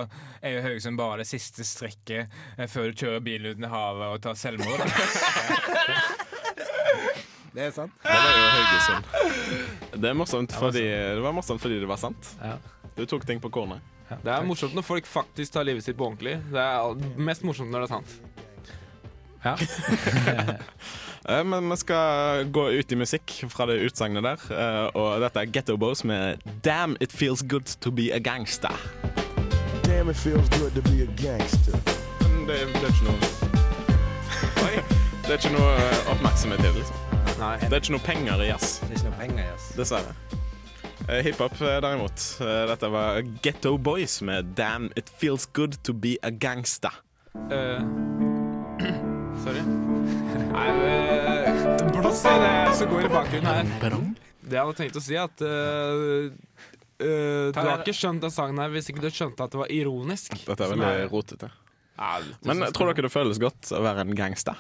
er 0.44 0.58
jo 0.58 0.64
Haugesund 0.66 1.00
bare 1.00 1.22
det 1.22 1.28
siste 1.30 1.64
strekket 1.64 2.28
eh, 2.58 2.68
før 2.68 2.92
du 2.92 3.00
kjører 3.06 3.24
bilen 3.24 3.56
ut 3.56 3.64
i 3.64 3.72
havet 3.72 4.10
og 4.18 4.22
tar 4.26 4.36
selvmord. 4.40 4.84
Det 7.54 7.68
er 7.68 7.74
sant. 7.76 7.92
Det 8.02 8.10
var 8.18 8.34
jo 8.34 8.46
Haugesund. 8.50 9.04
Det, 10.02 10.10
er 10.10 10.16
morsomt 10.18 10.56
fordi, 10.58 10.82
det 10.90 11.22
var 11.22 11.36
morsomt 11.38 11.62
fordi 11.62 11.76
det 11.84 11.90
var 11.90 12.00
sant. 12.02 12.32
Ja. 12.42 12.56
Du 12.98 13.04
tok 13.10 13.28
ting 13.30 13.38
på 13.44 13.52
kornet. 13.54 13.93
Det 14.10 14.32
er 14.34 14.44
morsomt 14.46 14.76
når 14.78 14.84
folk 14.86 15.06
faktisk 15.10 15.54
tar 15.56 15.64
livet 15.66 15.84
sitt 15.86 15.98
på 15.98 16.06
ordentlig. 16.06 16.36
Det 16.52 16.60
er 16.62 16.96
mest 17.18 17.44
morsomt 17.48 17.72
når 17.74 17.86
det 17.86 17.90
er 17.90 17.94
sant. 17.96 18.12
Ja. 19.44 19.56
Eh, 21.24 21.40
Men 21.48 21.70
vi 21.72 21.76
skal 21.80 22.50
gå 22.52 22.66
ut 22.76 22.92
i 22.92 22.96
musikk 23.00 23.32
fra 23.48 23.64
det 23.70 23.78
utsagnet 23.86 24.26
der. 24.26 24.42
eh, 24.52 24.90
Og 25.00 25.22
dette 25.24 25.40
er 25.40 25.46
Getto 25.56 25.78
Bows 25.80 26.04
med 26.04 26.36
'Damn 26.66 26.98
It 27.00 27.14
Feels 27.16 27.42
Good 27.48 27.78
To 27.80 27.92
Be 27.92 28.10
A 28.12 28.20
Gangster'. 28.20 28.76
Damn, 29.88 30.10
it 30.10 30.18
feels 30.18 30.50
good 30.60 30.72
to 30.76 30.82
be 30.82 31.04
a 31.04 31.08
gangster. 31.16 31.80
Det, 32.20 32.48
det 32.48 32.84
er 32.84 32.92
ikke 32.92 33.06
noe 33.08 33.20
Oi. 34.68 34.84
Det 35.24 35.32
er 35.32 35.38
ikke 35.40 35.54
noe 35.56 35.72
eh, 35.80 36.12
oppmerksomhet 36.12 36.60
i 36.60 36.64
det, 36.64 36.74
liksom. 36.76 36.96
Nei. 37.40 37.56
Det 37.62 37.72
er 37.72 37.80
ikke 37.80 37.92
noe 37.96 38.04
penger 38.06 38.42
i 38.44 38.48
jazz, 38.52 38.80
Det 38.84 38.90
er 38.90 38.94
ikke 39.00 39.10
noe 39.10 39.20
penger 39.20 39.44
i 39.46 39.52
oss. 39.56 39.70
dessverre. 39.78 40.14
Eh, 41.10 41.20
Hiphop 41.26 41.62
eh, 41.62 41.82
derimot. 41.82 42.38
eh, 42.42 42.66
Dette 42.68 42.88
var 42.88 43.22
Getto 43.42 43.78
Boys 43.78 44.22
med 44.22 44.46
'Damn 44.56 44.92
It 44.96 45.10
Feels 45.18 45.46
Good 45.54 45.84
To 45.84 45.94
Be 45.94 46.16
A 46.22 46.30
Gangsta'. 46.30 46.92
Uh, 47.36 47.82
sorry. 49.44 49.62
Nei, 50.54 50.70
uh, 50.70 51.92
blås 51.92 52.26
i 52.26 52.36
det 52.40 52.76
som 52.78 52.90
går 52.90 53.06
i 53.06 53.10
bakgrunnen 53.10 53.50
her. 53.50 53.98
Det 54.44 54.56
jeg 54.58 54.62
hadde 54.62 54.78
tenkt 54.78 55.00
å 55.00 55.02
si, 55.02 55.18
at 55.18 55.42
uh, 55.42 56.30
uh, 57.02 57.52
Du 57.52 57.60
har 57.60 57.82
ikke 57.82 57.96
skjønt 57.98 58.22
den 58.22 58.32
sangen 58.32 58.62
her 58.62 58.70
hvis 58.70 58.92
ikke 58.94 59.02
du 59.02 59.10
skjønte 59.10 59.44
at 59.44 59.52
det 59.52 59.60
var 59.60 59.72
ironisk. 59.74 60.38
Dette 60.46 60.64
er 60.64 60.76
veldig 60.76 61.12
rotete. 61.12 61.50
Ja, 61.98 62.20
Men 62.46 62.64
tror 62.74 62.94
dere 62.94 63.08
det 63.08 63.14
føles 63.14 63.42
godt 63.42 63.74
å 63.74 63.82
være 63.84 64.06
en 64.06 64.16
gangster? 64.16 64.56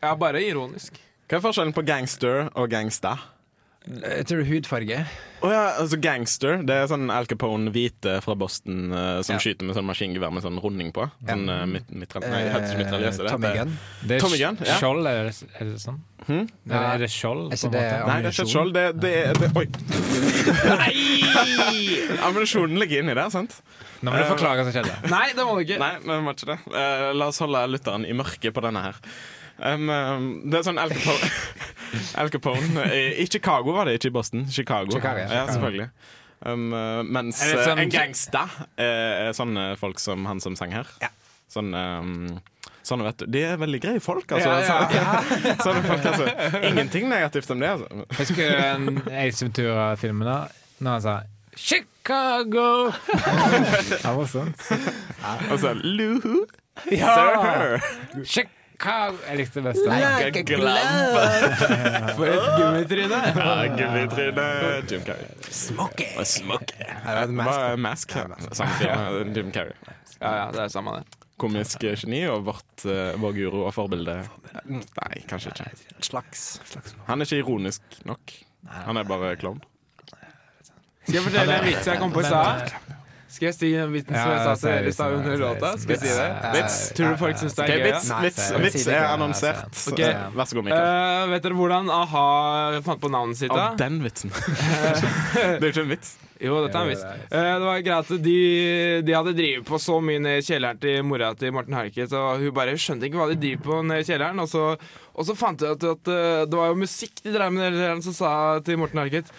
Ja, 0.00 0.14
bare 0.14 0.40
ironisk. 0.44 0.96
Hva 1.28 1.38
er 1.38 1.44
forskjellen 1.44 1.74
på 1.74 1.84
gangster 1.86 2.48
og 2.54 2.70
gangsta? 2.70 3.16
Jeg 3.84 4.24
tror 4.30 4.46
hudfarge. 4.48 4.98
Oh, 5.44 5.50
ja, 5.52 5.74
altså 5.76 5.98
gangster. 6.00 6.62
Det 6.64 6.72
er 6.72 6.86
sånn 6.88 7.10
Al 7.12 7.26
Capone 7.28 7.68
hvite 7.74 8.14
fra 8.24 8.32
Boston 8.38 8.88
uh, 8.94 9.20
som 9.20 9.36
Ja. 9.36 9.40
skyter 9.44 9.68
med 9.68 9.76
sånn 9.76 9.84
maskingevær 9.84 10.32
med 10.32 10.40
sånn 10.46 10.56
runding 10.62 10.88
på. 10.96 11.04
Sånn 11.28 11.44
uh, 11.52 11.66
mit, 11.68 11.90
mitral, 11.92 12.24
Nei, 12.32 12.46
mitraljøse. 12.80 13.28
Tommy 13.28 13.50
Gunn. 13.58 13.74
Det 14.08 14.16
er 14.16 14.24
Tommy 14.24 14.38
Gun, 14.40 14.56
ja. 14.64 14.78
skjold, 14.80 15.04
er 15.10 15.28
det, 15.28 15.34
er 15.60 15.68
det 15.68 15.82
sånn? 15.84 16.00
Hm? 16.24 16.46
Er, 16.48 16.72
det, 16.72 16.80
er 16.80 17.04
det 17.04 17.10
skjold? 17.12 17.44
Er 17.52 17.60
ikke 17.60 17.68
en 17.68 17.76
det 17.76 17.84
måte? 17.84 18.00
Nei, 18.08 18.16
det 18.16 18.24
er 18.24 18.32
ikke 18.32 18.46
et 18.46 18.54
skjold. 18.54 18.72
Det, 18.72 18.86
det, 19.04 19.14
det, 19.42 19.48
oi! 19.60 19.66
Ammunisjonen 22.30 22.80
ligger 22.80 23.04
inni 23.04 23.12
der, 23.20 23.28
sant? 23.34 23.60
Nå 24.00 24.08
må 24.12 24.16
du 24.16 24.30
forklare 24.32 24.60
hva 24.60 24.64
som 24.64 24.74
skjedde. 24.78 24.96
Nei, 25.14 25.26
det 25.36 25.44
må 25.44 25.58
du 25.58 25.64
ikke. 25.66 25.76
Nei, 25.84 25.94
men 26.08 26.24
må 26.24 26.32
ikke 26.32 26.54
det. 26.54 26.60
Uh, 26.72 27.10
la 27.20 27.28
oss 27.28 27.44
holde 27.44 27.66
lytteren 27.76 28.08
i 28.08 28.16
mørket 28.16 28.56
på 28.56 28.64
denne 28.64 28.80
her. 28.88 28.96
Um, 29.54 29.86
um, 29.86 30.24
det 30.50 30.58
er 30.58 30.64
sånn 30.66 30.80
Al 30.82 30.90
Capone, 30.90 31.28
Al 32.20 32.30
Capone 32.34 32.84
i, 32.94 33.26
Chicago 33.30 33.72
var 33.76 33.88
det, 33.88 33.98
ikke 34.00 34.10
i 34.12 34.14
Boston. 34.16 34.46
Chicago. 34.50 34.90
Chicago, 34.94 35.24
ja, 35.24 35.42
ja, 35.42 35.44
selvfølgelig. 35.52 35.88
Um, 36.44 36.66
uh, 36.76 37.02
mens 37.08 37.38
Er 37.40 37.54
uh, 37.56 37.62
sånn- 37.64 37.78
en 37.86 37.92
gangster 37.92 38.50
uh, 38.60 38.82
er 38.84 39.30
sånne 39.36 39.68
folk 39.80 40.00
som 40.02 40.26
han 40.28 40.40
som 40.44 40.56
sang 40.58 40.74
her. 40.76 40.88
Sånn, 41.54 41.70
um, 41.72 42.40
sånne, 42.84 43.06
vet 43.06 43.22
du. 43.22 43.26
De 43.32 43.44
er 43.48 43.56
veldig 43.60 43.80
greie 43.80 44.00
folk, 44.04 44.26
altså. 44.34 44.50
Ja, 44.50 44.58
ja, 44.60 44.88
ja. 44.92 45.54
sånne 45.66 45.84
folk, 45.86 46.04
altså. 46.10 46.26
Ingenting 46.68 47.08
negativt 47.12 47.48
om 47.54 47.62
det, 47.64 47.70
altså. 47.78 48.04
Husker 48.18 48.42
du 48.42 48.64
en 48.64 49.00
Ace 49.22 49.44
Ventura-filmen 49.46 50.28
da? 50.28 50.36
Når 50.84 50.98
han 50.98 51.04
sa 51.06 51.14
Chicago! 51.56 52.66
Det 53.94 54.02
var 54.04 54.26
sånn. 54.28 54.50
Og 55.48 55.56
så 55.62 55.72
Luhu, 55.80 56.42
Ja! 56.92 57.14
sir. 58.26 58.50
Chicago! 58.74 59.16
Jeg 59.28 59.36
likte 59.38 59.62
best. 59.62 59.84
Like 59.86 60.40
a 60.40 60.42
glove. 60.42 61.26
For 62.16 62.26
et 62.26 62.46
gummitryne. 62.58 63.20
Ja, 63.38 63.52
Gummitryne. 63.78 64.46
Jim 64.90 65.04
Carrey. 65.06 65.28
Smoky! 65.50 66.08
Hva 67.04 67.14
er 67.70 67.76
Mask? 67.78 68.16
Samme. 68.52 69.30
Jim 69.36 69.52
Carrey. 69.54 69.76
Ja, 70.20 70.32
ja, 70.40 70.48
det 70.54 70.64
er 70.64 70.72
samme 70.74 70.96
det. 70.98 71.20
Komisk 71.38 71.82
geni 71.82 72.20
og 72.30 72.44
vårt, 72.46 72.84
eh, 72.86 73.14
vår 73.18 73.32
guru 73.34 73.64
og 73.66 73.72
forbilde. 73.74 74.20
Nei, 74.70 75.14
kanskje 75.30 75.50
ikke. 75.50 75.70
Slags. 76.06 76.44
Han 77.08 77.20
er 77.20 77.26
ikke 77.26 77.40
ironisk 77.42 77.98
nok. 78.06 78.34
Han 78.86 78.96
er 79.00 79.06
bare 79.08 79.34
klovn. 79.36 79.62
Skal 81.04 81.18
jeg 81.18 81.24
fortelle 81.26 81.58
en 81.58 81.66
vits 81.68 81.86
jeg 81.90 82.00
kom 82.00 82.14
på 82.14 82.22
i 82.22 82.28
stad? 82.28 82.70
Skal 83.34 83.48
jeg 83.48 83.54
si 83.56 83.68
den 83.74 83.90
vitsen 83.90 84.14
som 84.14 84.30
jeg 84.30 84.42
sa 84.46 84.52
til 84.60 84.68
dere 84.70 84.90
i 84.90 84.94
stad 84.94 85.14
under 85.16 85.40
låta? 85.40 85.70
Skal 85.82 85.96
jeg 85.96 86.02
si 86.04 86.10
det? 86.14 86.26
Vits. 86.54 86.76
Tror 86.94 87.08
du 87.14 87.16
folk 87.18 87.38
syns 87.40 87.56
det 87.58 87.64
er 87.64 87.72
gøy? 87.72 87.86
vits, 87.88 88.10
vits, 88.22 88.42
vits 88.62 88.84
er 88.94 89.06
annonsert. 89.08 89.80
Eh, 89.98 90.20
Vær 90.36 90.46
så 90.46 90.58
god, 90.58 90.66
Mikael. 90.68 90.84
Eh, 90.84 91.30
vet 91.32 91.48
dere 91.48 91.56
hvordan 91.58 91.90
a-ha 91.90 92.26
fant 92.86 93.00
på 93.02 93.10
navnet 93.10 93.40
sitt? 93.40 93.50
da? 93.50 93.72
Av 93.72 93.80
den 93.80 93.96
vitsen. 94.04 94.30
det 95.34 95.58
er 95.58 95.66
jo 95.66 95.72
ikke 95.72 95.82
en 95.84 95.90
vits. 95.96 96.12
Jo, 96.44 96.58
dette 96.64 96.78
er 96.78 96.84
en 96.86 96.90
vits. 96.92 97.02
Eh, 97.30 97.48
det 97.58 97.66
var 97.66 97.82
greit 97.86 98.12
at 98.14 98.22
de, 98.28 98.36
de 99.06 99.16
hadde 99.16 99.34
drevet 99.38 99.66
på 99.66 99.78
så 99.82 99.96
mye 100.04 100.22
ned 100.22 100.42
i 100.42 100.44
kjelleren 100.46 100.80
til 100.82 101.00
mora 101.06 101.32
til 101.38 101.54
Morten 101.56 101.74
Harket, 101.78 102.14
og 102.18 102.42
hun 102.42 102.54
bare 102.54 102.76
skjønte 102.78 103.08
ikke 103.08 103.18
hva 103.22 103.28
de 103.32 103.38
driver 103.42 103.64
på 103.66 103.80
ned 103.90 104.04
i 104.04 104.06
kjelleren. 104.12 104.42
Og 104.44 104.50
så, 104.50 104.64
og 105.14 105.26
så 105.26 105.36
fant 105.38 105.62
hun 105.64 105.74
ut 105.74 105.88
at 105.90 106.12
eh, 106.14 106.44
det 106.50 106.60
var 106.60 106.70
jo 106.70 106.78
musikk 106.84 107.18
de 107.24 107.34
drev 107.34 107.50
med 107.54 107.64
nede 107.66 107.74
i 107.74 107.82
kjelleren, 107.82 108.04
så 108.06 108.14
sa 108.18 108.30
til 108.66 108.78
Morten 108.82 109.02
Harket 109.02 109.34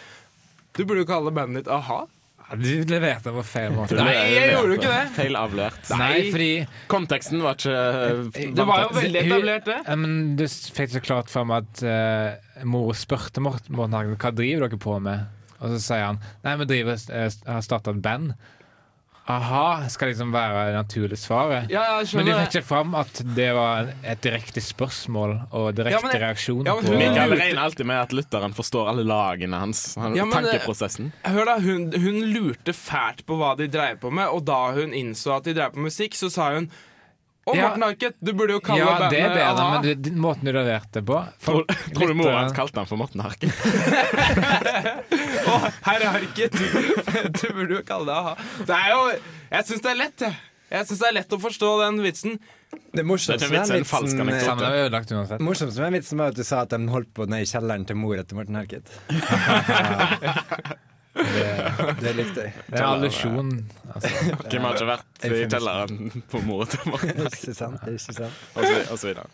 Du 0.75 0.83
burde 0.83 1.03
jo 1.05 1.07
kalle 1.07 1.31
bandet 1.35 1.63
ditt 1.63 1.71
a-ha. 1.71 2.01
Du 2.53 2.85
leverte 2.85 3.31
på 3.33 3.43
feil 3.45 3.73
måte. 3.73 3.97
Nei, 3.97 4.13
jeg 4.13 4.51
gjorde 4.53 4.69
jo 4.69 4.77
ikke 4.77 4.91
det. 4.91 5.05
Feil 5.15 5.37
avlevert. 5.39 5.87
Nei, 5.97 6.11
fordi 6.29 6.49
Konteksten 6.91 7.41
var 7.41 7.57
ikke 7.57 7.73
eh, 7.73 8.51
Det 8.53 8.67
var 8.69 8.83
jo 8.83 8.91
veldig 8.99 9.21
etablert, 9.23 9.69
det. 9.69 9.95
men 10.01 10.35
Du 10.37 10.45
fikk 10.45 10.93
så 10.93 11.01
klart 11.03 11.31
for 11.33 11.49
meg 11.49 11.65
at 11.65 11.85
uh, 11.85 12.65
mor 12.69 12.93
spurte 12.97 13.41
Morten 13.43 13.75
Morten 13.77 13.97
Hagen 13.97 14.19
hva 14.21 14.33
driver 14.35 14.67
dere 14.67 14.81
på 14.85 14.99
med. 15.03 15.25
Og 15.55 15.73
så 15.73 15.81
sier 15.81 16.05
han 16.05 16.21
nei, 16.45 16.53
vi 16.61 16.69
driver, 16.69 17.01
eh, 17.15 17.39
har 17.47 17.65
starta 17.65 17.95
et 17.95 18.03
band. 18.05 18.35
Aha 19.27 19.87
skal 19.89 20.11
liksom 20.11 20.29
være 20.33 20.67
det 20.67 20.73
naturlige 20.77 21.17
svaret. 21.17 21.71
Ja, 21.73 21.81
jeg 21.97 22.11
Men 22.13 22.27
du 22.27 22.31
fikk 22.33 22.51
ikke 22.59 22.67
fram 22.67 22.91
at 22.99 23.21
det 23.35 23.47
var 23.57 23.87
et 24.05 24.21
direkte 24.21 24.61
spørsmål 24.61 25.33
og 25.51 25.71
direkte 25.79 25.97
Ja, 25.97 26.01
men- 26.05 26.21
reaksjon. 26.21 26.65
ja, 26.65 26.75
men 26.75 26.85
hun- 26.85 26.97
Mikael 26.99 27.31
lurte- 27.31 27.41
regner 27.41 27.61
alltid 27.63 27.85
med 27.85 27.95
at 28.03 28.13
lytteren 28.13 28.53
forstår 28.53 28.87
alle 28.91 29.03
lagene 29.03 29.57
hans. 29.57 29.95
Han, 29.95 30.13
Ja, 30.15 30.25
men, 30.25 30.45
eh, 30.45 30.51
tankeprosessen. 30.51 31.11
Hør 31.25 31.45
da, 31.45 31.55
hun, 31.59 31.91
hun 31.91 32.21
lurte 32.35 32.71
fælt 32.73 33.25
på 33.25 33.35
hva 33.41 33.55
de 33.57 33.67
dreiv 33.67 33.97
på 33.99 34.11
med, 34.13 34.27
og 34.27 34.45
da 34.45 34.71
hun 34.73 34.93
innså 34.93 35.37
at 35.37 35.43
de 35.43 35.53
dreiv 35.55 35.71
på 35.73 35.79
musikk, 35.89 36.13
så 36.13 36.29
sa 36.29 36.53
hun 36.53 36.69
Å, 37.45 37.53
Ja. 37.53 37.67
Morten 37.67 37.83
Harket, 37.85 38.15
du 38.25 38.31
burde 38.33 38.55
jo 38.55 38.59
kalle 38.65 38.79
Ja, 38.81 38.85
bandet 38.97 39.11
det 39.13 39.19
er 39.21 39.29
bedre, 39.35 39.65
men 39.69 39.83
du, 40.01 40.07
måten 40.17 40.47
du 40.47 40.51
leverte 40.55 41.03
på 41.05 41.19
Tror, 41.45 41.61
tror 41.93 42.07
du 42.09 42.13
mor 42.15 42.23
mora 42.23 42.31
eh, 42.31 42.37
hans 42.41 42.55
kalte 42.57 42.81
han 42.81 42.87
for 42.89 42.97
Morten 42.97 43.21
Harket? 43.21 43.53
Å, 45.53 45.59
herre 45.85 46.07
Harket, 46.15 46.57
du, 46.57 46.65
du 47.37 47.45
burde 47.53 47.77
jo 47.77 47.83
kalle 47.85 48.09
det 48.09 48.15
a-ha. 48.17 48.33
Det 48.65 48.73
er 48.79 48.89
jo 48.95 49.03
Jeg 49.13 49.61
syns 49.69 49.81
det 49.85 49.91
er 49.93 49.99
lett, 50.01 50.17
jeg. 50.25 50.33
Jeg 50.73 50.81
syns 50.89 51.01
det 51.03 51.07
er 51.11 51.15
lett 51.19 51.29
å 51.37 51.39
forstå 51.45 51.69
den 51.83 52.01
vitsen. 52.01 52.33
Det 52.97 53.03
morsomste 53.05 53.45
med 53.53 53.69
den 53.69 53.85
vitsen 55.53 55.93
vitsen 55.93 56.17
var 56.23 56.33
at 56.33 56.37
du 56.39 56.41
sa 56.47 56.63
at 56.65 56.73
de 56.73 56.81
holdt 56.89 57.11
på 57.13 57.29
nede 57.29 57.45
i 57.45 57.51
kjelleren 57.53 57.85
til 57.85 57.93
mor 58.01 58.17
etter 58.17 58.33
Morten 58.39 58.57
Harket. 58.57 58.89
det, 61.15 61.95
det 62.01 62.11
likte 62.17 62.43
jeg. 62.47 62.53
Det 62.67 62.79
er 62.79 62.85
allusjon. 62.89 63.51
Altså. 63.93 64.09
Hvem 64.51 64.65
har 64.67 64.75
ikke 64.75 64.87
vært 64.89 65.05
i 65.23 65.29
telleren 65.29 65.53
kjelleren 65.53 66.25
på 66.31 66.41
moro 66.43 66.67
til 66.69 66.89
morgen? 66.91 67.21
Ikke 67.29 67.53
sant? 67.55 67.85
Ikke 67.87 68.15
sant? 68.17 68.41
Og 68.55 68.65
så- 68.67 68.81
Og 68.91 68.99
så 68.99 69.07
videre. 69.07 69.27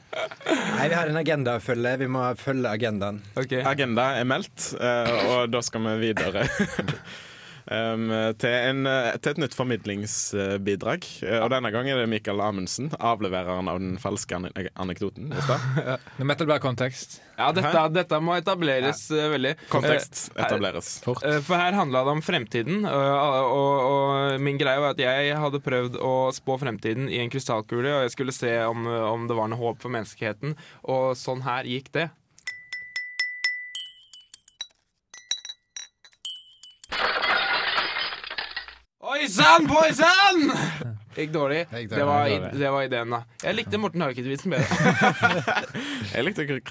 Nei, 0.77 0.87
vi 0.87 0.93
har 0.99 1.09
en 1.09 1.17
agenda 1.23 1.57
å 1.57 1.63
følge. 1.63 1.95
Vi 2.03 2.07
må 2.11 2.27
følge 2.37 2.69
agendaen. 2.69 3.21
Agenda 3.65 4.11
er 4.19 4.29
meldt, 4.29 4.69
eh, 4.79 5.11
og 5.33 5.49
da 5.51 5.61
skal 5.65 5.81
vi 5.89 5.97
videre. 6.11 6.45
Um, 7.69 8.07
til, 8.41 8.49
en, 8.71 8.85
eh, 8.89 9.17
til 9.21 9.31
et 9.35 9.41
nytt 9.43 9.53
formidlingsbidrag. 9.57 11.05
Eh, 11.23 11.39
Og 11.43 11.49
denne 11.53 11.71
gangen 11.73 11.93
er 11.93 12.01
det 12.01 12.09
Mikael 12.09 12.41
Amundsen, 12.41 12.89
avlevereren 12.99 13.69
av 13.69 13.79
den 13.79 13.97
falske 14.01 14.35
ane- 14.37 14.69
anekdoten. 14.75 15.31
i 15.31 16.23
Metal 16.29 16.47
bare 16.49 16.59
kontekst. 16.63 17.19
Ja, 17.37 17.51
dette, 17.55 17.83
dette 17.95 18.19
må 18.21 18.35
etableres 18.37 19.03
ja. 19.09 19.27
veldig. 19.33 19.55
Kontekst 19.71 20.31
etableres. 20.35 20.91
her-. 20.99 21.05
Fort. 21.05 21.23
Eh, 21.25 21.39
For 21.45 21.57
her 21.61 21.73
handla 21.77 22.03
det 22.07 22.15
om 22.17 22.21
fremtiden, 22.25 22.85
og, 22.85 23.51
og, 23.57 23.83
og 23.91 24.41
min 24.41 24.57
greie 24.61 24.79
var 24.81 24.95
at 24.95 25.01
jeg 25.01 25.35
hadde 25.37 25.61
prøvd 25.65 25.99
å 26.01 26.13
spå 26.35 26.57
fremtiden 26.61 27.09
i 27.09 27.21
en 27.23 27.29
krystallkule, 27.33 27.91
og 27.97 28.07
jeg 28.07 28.15
skulle 28.15 28.35
se 28.35 28.53
om, 28.65 28.85
om 28.87 29.27
det 29.29 29.37
var 29.37 29.51
noe 29.51 29.61
håp 29.61 29.81
for 29.81 29.93
menneskeheten, 29.93 30.55
og 30.89 31.13
sånn 31.19 31.41
her 31.45 31.65
gikk 31.69 31.91
det. 31.97 32.09
Oi 39.21 39.27
Poison! 39.27 40.47
boy! 40.49 40.55
Gikk 41.15 41.31
dårlig. 41.33 41.59
Det 41.91 42.05
var, 42.07 42.25
i- 42.27 42.39
det 42.57 42.69
var 42.73 42.83
ideen, 42.87 43.09
da. 43.13 43.19
Jeg 43.43 43.53
likte 43.55 43.77
Morten 43.77 44.01
Harket-vitsen 44.01 44.49
bedre. 44.49 44.65
Jeg 46.15 46.25
likte 46.25 46.45
kry- 46.49 46.61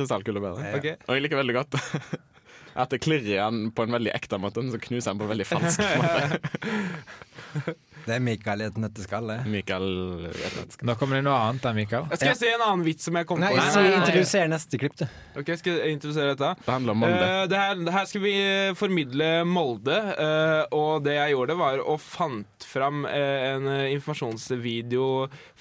bedre. 0.42 0.72
Okay. 0.80 0.96
Og 1.06 1.14
jeg 1.14 1.22
liker 1.26 1.38
veldig 1.38 1.54
godt 1.60 1.76
at 2.74 2.92
det 2.92 3.00
klirrer 3.02 3.34
i 3.34 3.40
han 3.40 3.70
på 3.74 3.86
en 3.86 3.96
veldig 3.98 4.12
ekte 4.14 4.38
måte, 4.42 4.62
men 4.62 4.74
så 4.74 4.82
knuser 4.82 5.12
han 5.12 5.20
på 5.20 5.26
en 5.26 5.32
veldig 5.34 5.48
falsk 5.48 5.80
måte. 6.00 7.76
Det 8.06 8.14
er 8.14 8.22
Mikael 8.24 8.62
i 8.62 8.66
et 8.68 8.78
nøtteskall. 8.80 9.28
det. 9.28 9.38
Mikael 9.50 9.86
jeg 10.30 10.64
ikke. 10.64 10.86
Nå 10.88 10.94
kommer 10.98 11.18
det 11.18 11.24
noe 11.26 11.36
annet 11.48 11.64
da, 11.64 11.72
Mikael. 11.76 12.06
Skal 12.14 12.30
jeg 12.32 12.38
si 12.40 12.48
en 12.48 12.64
annen 12.64 12.84
vits 12.86 13.06
som 13.06 13.18
jeg 13.18 13.28
kom 13.28 13.42
Nei, 13.42 13.50
på? 13.52 13.66
så 13.74 13.82
introduser 13.84 14.48
neste 14.50 14.80
klipp, 14.80 14.96
du. 15.00 15.04
Ok, 15.40 15.52
Skal 15.60 15.78
jeg 15.78 15.96
introdusere 15.98 16.34
dette? 16.34 16.52
Det 16.64 16.72
handler 16.72 16.96
om 16.96 17.02
Molde. 17.04 17.20
Uh, 17.20 17.44
det 17.50 17.60
her, 17.60 17.76
det 17.86 17.94
her 17.94 18.08
skal 18.10 18.24
vi 18.24 18.34
eh, 18.40 18.72
formidle 18.78 19.30
Molde, 19.48 19.98
uh, 20.16 20.62
og 20.76 21.04
det 21.06 21.16
jeg 21.18 21.36
gjorde, 21.36 21.58
var 21.60 21.84
å 21.84 21.96
fant 22.00 22.68
fram 22.70 23.04
uh, 23.04 23.38
en 23.50 23.70
informasjonsvideo 23.90 25.10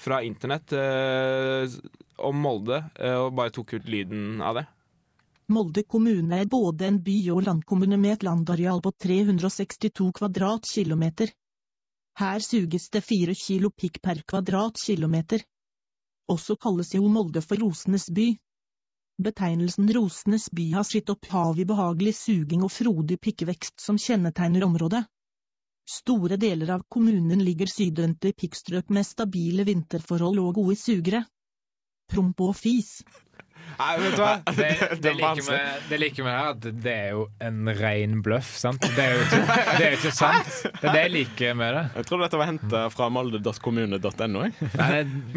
fra 0.00 0.22
internett 0.26 0.72
eh, 0.76 1.78
om 2.20 2.36
Molde, 2.36 2.82
og 3.00 3.32
bare 3.36 3.52
tok 3.54 3.78
ut 3.78 3.88
lyden 3.88 4.42
av 4.44 4.58
det. 4.58 4.66
Molde 5.50 5.82
kommune 5.82 6.36
er 6.38 6.48
både 6.50 6.86
en 6.86 6.98
by 7.02 7.16
og 7.34 7.42
landkommune 7.48 7.96
med 7.98 8.16
et 8.16 8.26
landareal 8.26 8.82
på 8.84 8.92
362 9.04 10.12
kvadratkilometer. 10.18 11.32
Her 12.20 12.44
suges 12.44 12.86
det 12.94 13.02
fire 13.02 13.34
kilo 13.34 13.70
pikk 13.74 13.98
per 14.04 14.20
kvadratkilometer. 14.32 15.42
Også 16.30 16.54
kalles 16.54 16.94
jo 16.94 17.08
Molde 17.10 17.42
for 17.42 17.58
rosenes 17.58 18.06
by. 18.14 18.28
Betegnelsen 19.20 19.90
rosenes 19.96 20.46
by 20.54 20.68
har 20.76 20.86
sitt 20.86 21.10
opphav 21.12 21.58
i 21.58 21.66
behagelig 21.68 22.14
suging 22.20 22.62
og 22.64 22.70
frodig 22.72 23.18
pikkvekst 23.20 23.82
som 23.82 23.98
kjennetegner 23.98 24.64
området. 24.64 25.02
Store 25.90 26.38
deler 26.38 26.70
av 26.76 26.86
kommunen 26.88 27.42
ligger 27.42 27.68
sydvendte 27.68 28.30
pikkstrøk 28.38 28.94
med 28.94 29.08
stabile 29.08 29.66
vinterforhold 29.66 30.38
og 30.44 30.54
gode 30.60 30.78
sugere. 30.78 31.24
Promp 32.10 32.40
og 32.46 32.54
fis. 32.56 33.00
Nei, 33.80 33.92
vet 34.02 34.16
du 34.16 34.22
hva? 34.22 34.32
Det, 34.60 34.68
det, 34.68 34.96
det 35.00 35.10
er 35.10 35.16
liker 35.16 35.44
med, 35.46 35.84
det 35.88 35.98
liker 36.02 36.24
med 36.26 36.34
her 36.36 36.48
at 36.52 36.66
det 36.84 36.92
er 36.92 37.12
jo 37.14 37.22
en 37.46 37.70
ren 37.78 38.18
bløff, 38.24 38.50
sant? 38.60 38.82
Det 38.82 39.00
er 39.04 39.14
jo 39.16 39.22
ikke, 39.24 39.40
det 39.78 39.84
er 39.86 39.94
ikke 39.96 40.12
sant. 40.12 40.50
Det 40.80 40.88
er 40.90 40.96
det 40.96 41.04
jeg 41.06 41.12
liker 41.14 41.54
med 41.56 41.74
det. 41.76 41.84
Jeg 42.00 42.08
trodde 42.10 42.26
dette 42.26 42.40
var 42.40 42.50
henta 42.50 42.82
fra 42.92 43.08
molde.kommune.no. 43.14 44.42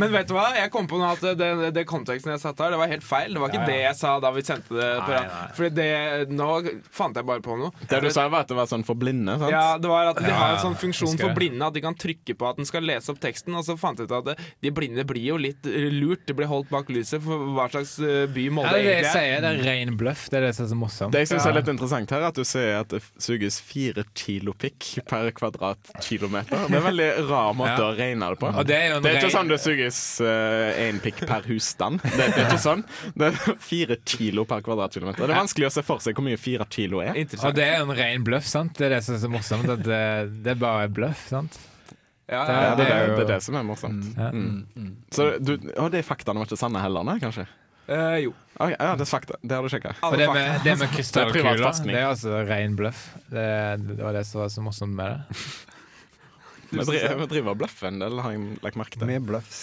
Men 0.02 0.12
vet 0.14 0.28
du 0.30 0.34
hva? 0.36 0.46
Jeg 0.58 0.72
kom 0.74 0.90
på 0.92 1.00
noe 1.00 1.14
at 1.16 1.24
det, 1.40 1.50
det 1.76 1.86
konteksten 1.90 2.34
jeg 2.34 2.42
satt 2.44 2.60
her, 2.64 2.74
det 2.76 2.80
var 2.82 2.92
helt 2.92 3.06
feil. 3.06 3.34
Det 3.36 3.44
var 3.44 3.54
ikke 3.54 3.68
det 3.70 3.78
jeg 3.84 3.98
sa 4.00 4.16
da 4.24 4.32
vi 4.36 4.44
sendte 4.46 4.76
det. 4.78 4.90
på 5.06 5.14
Nei, 5.14 5.22
nei. 5.30 5.46
Fordi 5.58 5.72
det, 5.78 5.88
nå 6.34 6.50
fant 6.94 7.20
jeg 7.20 7.28
bare 7.30 7.44
på 7.46 7.58
noe. 7.60 7.72
Det 7.90 8.02
du 8.04 8.10
sa, 8.14 8.28
var 8.34 8.44
at 8.46 8.52
det 8.52 8.58
var 8.60 8.70
sånn 8.72 8.86
for 8.88 9.00
blinde. 9.00 9.38
sant? 9.40 9.54
Ja, 9.54 9.78
det 9.82 9.92
var 9.92 10.12
at 10.14 10.20
De 10.24 10.34
har 10.34 10.56
en 10.58 10.62
sånn 10.64 10.78
funksjon 10.80 11.16
for 11.22 11.36
blinde 11.38 11.70
at 11.70 11.76
de 11.78 11.84
kan 11.86 11.96
trykke 12.00 12.36
på 12.40 12.50
at 12.50 12.60
den 12.60 12.68
skal 12.70 12.86
lese 12.88 13.14
opp 13.14 13.22
teksten. 13.24 13.56
Og 13.60 13.66
så 13.68 13.78
fant 13.80 14.00
jeg 14.04 14.10
ut 14.12 14.16
at 14.20 14.44
de 14.64 14.74
blinde 14.76 15.06
blir 15.08 15.30
jo 15.34 15.40
litt 15.42 15.68
lurt. 15.94 16.26
De 16.28 16.36
blir 16.38 16.50
holdt 16.52 16.72
bak 16.74 16.92
lyset 16.94 17.24
for 17.24 17.48
hva 17.56 17.70
slags 17.72 17.96
eh, 18.14 18.26
by 18.34 18.44
Ja, 18.46 18.52
Molde 18.56 18.72
det 18.72 18.80
er 18.80 18.84
det 18.84 18.86
jeg 18.86 18.98
egentlig 18.98 19.10
er. 19.10 19.18
sier. 19.18 19.42
Det 19.44 19.50
er 19.52 19.64
ren 19.68 19.98
bløff. 20.00 20.24
Det 20.30 20.38
er 20.40 20.46
det 20.48 20.52
som 20.58 20.66
er 20.66 20.70
så 20.72 20.78
morsomt. 20.80 21.12
Det 21.16 21.22
jeg 21.24 21.30
synes 21.34 21.48
er 21.50 21.56
litt 21.58 21.72
interessant 21.74 22.14
her, 22.16 22.22
er 22.24 22.28
at 22.30 22.40
du 22.40 22.44
sier 22.48 22.80
at 22.84 22.94
det 22.94 23.02
suges 23.26 23.58
fire 23.64 24.04
kilo 24.18 24.54
pikk 24.54 24.90
per 25.10 25.32
kvadratkilometer. 25.36 26.68
Det 26.70 26.78
er 26.78 26.80
en 26.82 26.88
veldig 26.88 27.10
rar 27.30 27.54
måte 27.58 27.74
Ja. 27.78 27.90
å 27.90 27.98
regne 27.98 28.30
det 28.34 28.40
på. 28.40 28.52
Og 28.54 28.66
det 28.70 28.76
er 28.78 28.88
jo 28.92 28.96
en 28.98 29.04
Det 29.04 29.12
er 29.16 29.20
ikke 29.22 29.34
sånn 29.38 29.52
det 29.52 29.60
suges 29.64 30.00
én 30.22 31.00
pikk 31.04 31.26
per 31.28 31.42
husstand. 31.50 32.02
Det, 32.04 32.12
det 32.18 32.38
er 32.38 32.48
ikke 32.50 32.62
sånn. 32.64 32.84
Det 33.16 33.30
er 33.32 33.58
fire 33.60 33.98
kilo 34.06 34.46
per 34.46 34.62
kvadratkilometer. 34.66 35.26
Det 35.28 35.34
er 35.36 35.42
vanskelig 35.44 35.68
å 35.70 35.74
se 35.80 35.84
for 35.84 36.00
seg 36.04 36.16
hvor 36.16 36.26
mye 36.28 36.38
fire 36.40 36.66
kilo 36.70 37.02
er. 37.04 37.14
Og 37.44 37.54
det 37.58 37.64
er 37.68 37.80
jo 37.82 37.90
en 37.90 37.98
ren 37.98 38.24
bløff, 38.24 38.46
sant? 38.48 38.76
Det 38.78 38.88
er 38.90 38.98
det 38.98 39.04
som 39.06 39.16
er 39.16 39.22
så 39.24 39.30
morsomt. 39.32 39.70
At 39.70 39.84
det, 39.86 40.02
det 40.44 40.52
er 40.56 40.60
bare 40.62 40.88
bløff, 40.94 41.28
sant? 41.32 41.60
Ja, 42.30 42.46
Det 42.48 42.54
Ja, 42.54 42.62
ja, 42.64 42.76
det, 42.76 42.78
det 42.78 42.86
er 42.88 42.94
er, 42.96 43.08
jo- 43.08 43.16
det 43.18 43.24
er 43.24 43.32
det 43.36 43.44
som 43.44 43.56
er 43.60 43.64
morsomt. 43.68 44.06
Mm. 44.16 44.66
Mm. 44.80 44.92
Så 45.12 45.26
du, 45.44 45.58
og 45.78 45.92
de 45.92 46.02
faktaene 46.08 46.40
var 46.40 46.48
ikke 46.48 46.58
sanne 46.58 46.80
heller, 46.82 47.04
nei, 47.04 47.18
kanskje? 47.20 47.44
Eh, 47.88 48.18
jo. 48.24 48.34
Okay, 48.54 48.76
ja, 48.78 48.94
det 48.96 49.04
er 49.04 49.10
fakta. 49.10 49.38
Det 49.42 49.58
har 49.58 49.66
du 49.66 49.72
sjekka. 49.74 49.94
Og 50.08 50.16
det 50.20 50.28
med, 50.32 50.60
det 50.64 50.76
med 50.80 50.92
krystallkuler, 50.94 51.60
det 51.84 51.96
er 51.98 52.08
altså 52.08 52.44
ren 52.48 52.78
bløff. 52.80 53.06
Det, 53.28 53.46
det 53.90 54.00
var 54.00 54.16
det 54.16 54.26
som 54.30 54.44
var 54.44 54.52
så 54.54 54.64
morsomt 54.64 54.96
med 54.96 55.16
det. 55.16 55.40
Vi 56.74 56.82
driver, 56.82 57.28
driver 57.30 57.58
bløffen, 57.58 58.00
bløffer 58.02 58.24
har 58.26 58.34
jeg 58.34 58.60
lagt 58.66 58.78
merke 58.80 58.98
til. 58.98 59.10
Mye 59.10 59.22
bløffs. 59.22 59.60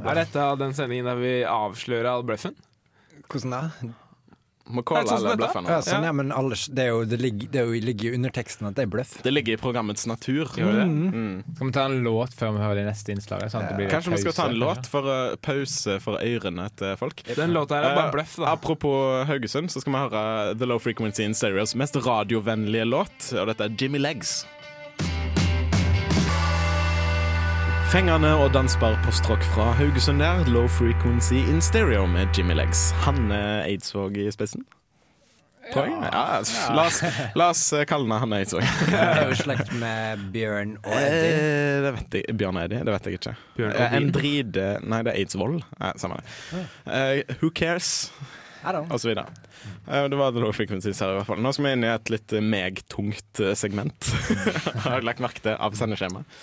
Er 0.00 0.16
dette 0.18 0.46
den 0.58 0.72
sendingen 0.74 1.06
der 1.06 1.18
vi 1.20 1.32
avslører 1.46 2.08
all 2.10 2.24
bløffen? 2.26 2.56
Hvordan 3.30 3.52
da? 3.54 3.92
Det 4.62 4.84
sånn 5.08 5.16
eller 5.18 5.40
bløffen. 5.40 5.66
Ja, 5.68 5.80
sånn, 5.82 6.06
ja, 6.06 6.12
men 6.14 6.30
alle, 6.32 6.56
det, 6.70 6.84
er 6.84 6.92
jo, 6.92 7.02
det, 7.08 7.18
ligger, 7.18 7.50
det 7.50 7.62
er 7.62 7.66
jo, 7.66 7.80
ligger 7.82 8.12
jo 8.12 8.20
under 8.20 8.34
teksten 8.34 8.70
at 8.70 8.78
det 8.78 8.86
er 8.86 8.92
bløff. 8.92 9.16
Det 9.24 9.32
ligger 9.34 9.58
i 9.58 9.60
programmets 9.60 10.06
natur. 10.06 10.52
Mm. 10.54 11.02
Mm. 11.10 11.34
Skal 11.56 11.72
vi 11.72 11.74
ta 11.74 11.88
en 11.90 11.98
låt 12.06 12.36
før 12.38 12.54
vi 12.54 12.62
hører 12.62 12.82
det 12.82 12.86
neste 12.92 13.16
innslaget? 13.16 13.52
Sånn 13.52 13.66
ja. 13.66 13.74
det 13.80 13.90
Kanskje 13.90 14.14
vi 14.14 14.22
skal 14.22 14.38
ta 14.38 14.48
en 14.52 14.58
låt 14.62 14.86
for 14.92 15.10
uh, 15.10 15.34
pause 15.42 15.98
for 16.04 16.22
ørene 16.22 16.68
til 16.78 16.94
folk. 17.00 17.24
Den 17.34 17.56
låta 17.56 17.80
her 17.80 17.90
er 17.90 17.98
bare 17.98 18.12
Eh, 18.12 18.16
bløff, 18.16 18.36
da. 18.36 18.52
Apropos 18.52 19.26
Haugesund, 19.26 19.70
så 19.70 19.80
skal 19.80 19.92
vi 19.92 19.98
høre 19.98 20.58
The 20.58 20.66
Low 20.66 20.78
Frequency 20.78 21.24
in 21.24 21.34
Stereos 21.34 21.74
mest 21.74 21.96
radiovennlige 21.96 22.84
låt, 22.84 23.32
og 23.32 23.48
dette 23.48 23.64
er 23.64 23.78
Jimmy 23.78 23.98
Legs. 24.02 24.42
Fengende 27.92 28.30
og 28.40 28.54
dansbar 28.54 28.94
postrock 29.04 29.42
fra 29.52 29.66
Haugesund 29.76 30.22
der. 30.22 30.46
Low 30.48 30.64
Frequency 30.64 31.42
in 31.44 31.58
Stereo 31.60 32.06
med 32.08 32.30
Jimmy 32.32 32.54
Legs. 32.56 32.86
Hanne 33.04 33.66
Eidsvåg 33.66 34.16
i 34.16 34.30
spissen. 34.32 34.64
Tror 35.74 35.90
jeg. 35.90 35.98
Ja, 36.06 36.22
la, 36.72 36.86
oss, 36.86 37.02
la 37.36 37.50
oss 37.52 37.60
eh, 37.76 37.84
kalle 37.84 38.06
henne 38.08 38.22
Hanne 38.22 38.38
Eidsvåg. 38.40 38.64
Det 38.94 38.96
er 38.96 39.20
jo 39.26 39.36
i 39.36 39.38
slekt 39.42 39.74
med 39.76 40.24
Bjørn 40.32 40.78
og 40.80 40.96
Eddie. 40.96 41.34
Eh, 41.36 41.82
det 41.84 41.92
vet 41.98 42.16
jeg 42.16 42.38
Bjørn 42.40 42.62
Eddie? 42.62 42.80
det 42.80 42.96
vet 42.96 43.10
jeg 43.10 43.20
ikke. 43.20 43.34
Bjørn 43.60 44.08
dride. 44.16 44.68
Nei, 44.88 45.02
det 45.04 45.12
er 45.12 45.20
Eidsvoll. 45.26 45.58
Nei, 45.76 45.92
Samme 46.00 46.22
det. 46.22 46.64
Uh, 46.88 47.36
who 47.42 47.52
cares? 47.52 48.08
Videre. 48.62 49.26
Eh, 49.88 50.04
det 50.08 50.16
var 50.16 50.32
The 50.32 50.42
Low 50.42 50.52
Frequency 50.52 50.92
her 50.94 51.14
i 51.14 51.18
hvert 51.20 51.28
fall. 51.28 51.42
Nå 51.42 51.52
skal 51.54 51.68
vi 51.68 51.74
inn 51.76 51.86
i 51.86 51.92
et 51.92 52.12
litt 52.12 52.34
meg-tungt 52.42 53.42
eh, 53.42 53.54
segment. 53.58 54.12
Har 54.86 55.04
lagt 55.06 55.22
merke 55.22 55.42
til 55.44 55.56
av 55.58 55.76
sendeskjemaet. 55.78 56.40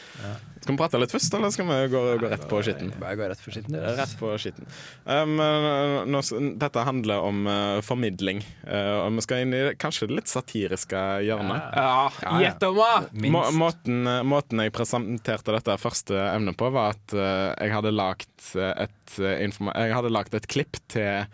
Skal 0.60 0.76
vi 0.76 0.80
prate 0.82 1.00
litt 1.00 1.14
først, 1.14 1.34
eller 1.34 1.52
skal 1.54 1.68
vi 1.70 1.78
gå, 1.94 2.02
gå 2.20 2.30
rett 2.30 2.44
på 2.50 2.60
skitten? 2.66 2.92
Bare 3.00 3.16
gå 3.18 3.28
rett 3.32 3.40
på 3.42 3.54
skitten. 3.54 3.78
Rett 3.80 4.16
på 4.20 4.32
skitten. 4.42 4.68
Um, 5.06 5.40
eh, 5.42 5.96
nå, 6.12 6.22
dette 6.62 6.84
handler 6.86 7.26
om 7.26 7.48
uh, 7.48 7.80
formidling, 7.86 8.44
Uh, 8.70 9.00
og 9.02 9.16
vi 9.18 9.24
skal 9.24 9.42
inn 9.42 9.54
i 9.56 9.60
kanskje 9.82 10.06
det 10.10 10.16
litt 10.20 10.30
satiriske 10.30 11.00
hjørnet. 11.26 11.72
Ja, 11.74 12.36
gjett 12.44 12.66
om, 12.68 12.78
det! 12.78 13.32
Må, 13.34 13.42
måten, 13.58 14.06
måten 14.30 14.62
jeg 14.62 14.74
presenterte 14.76 15.56
dette 15.56 15.78
første 15.82 16.20
emnet 16.36 16.58
på, 16.60 16.70
var 16.76 16.94
at 16.94 17.16
uh, 17.18 17.56
jeg 17.56 17.74
hadde 17.74 17.96
lagt 17.96 18.52
et, 18.60 19.16
jeg 19.18 19.96
hadde 19.96 20.14
lagt 20.14 20.38
et 20.38 20.46
klipp 20.52 20.78
til 20.92 21.26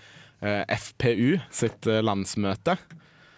FPU 0.41 1.39
sitt 1.53 1.87
eh, 1.87 2.03
landsmøte. 2.05 2.77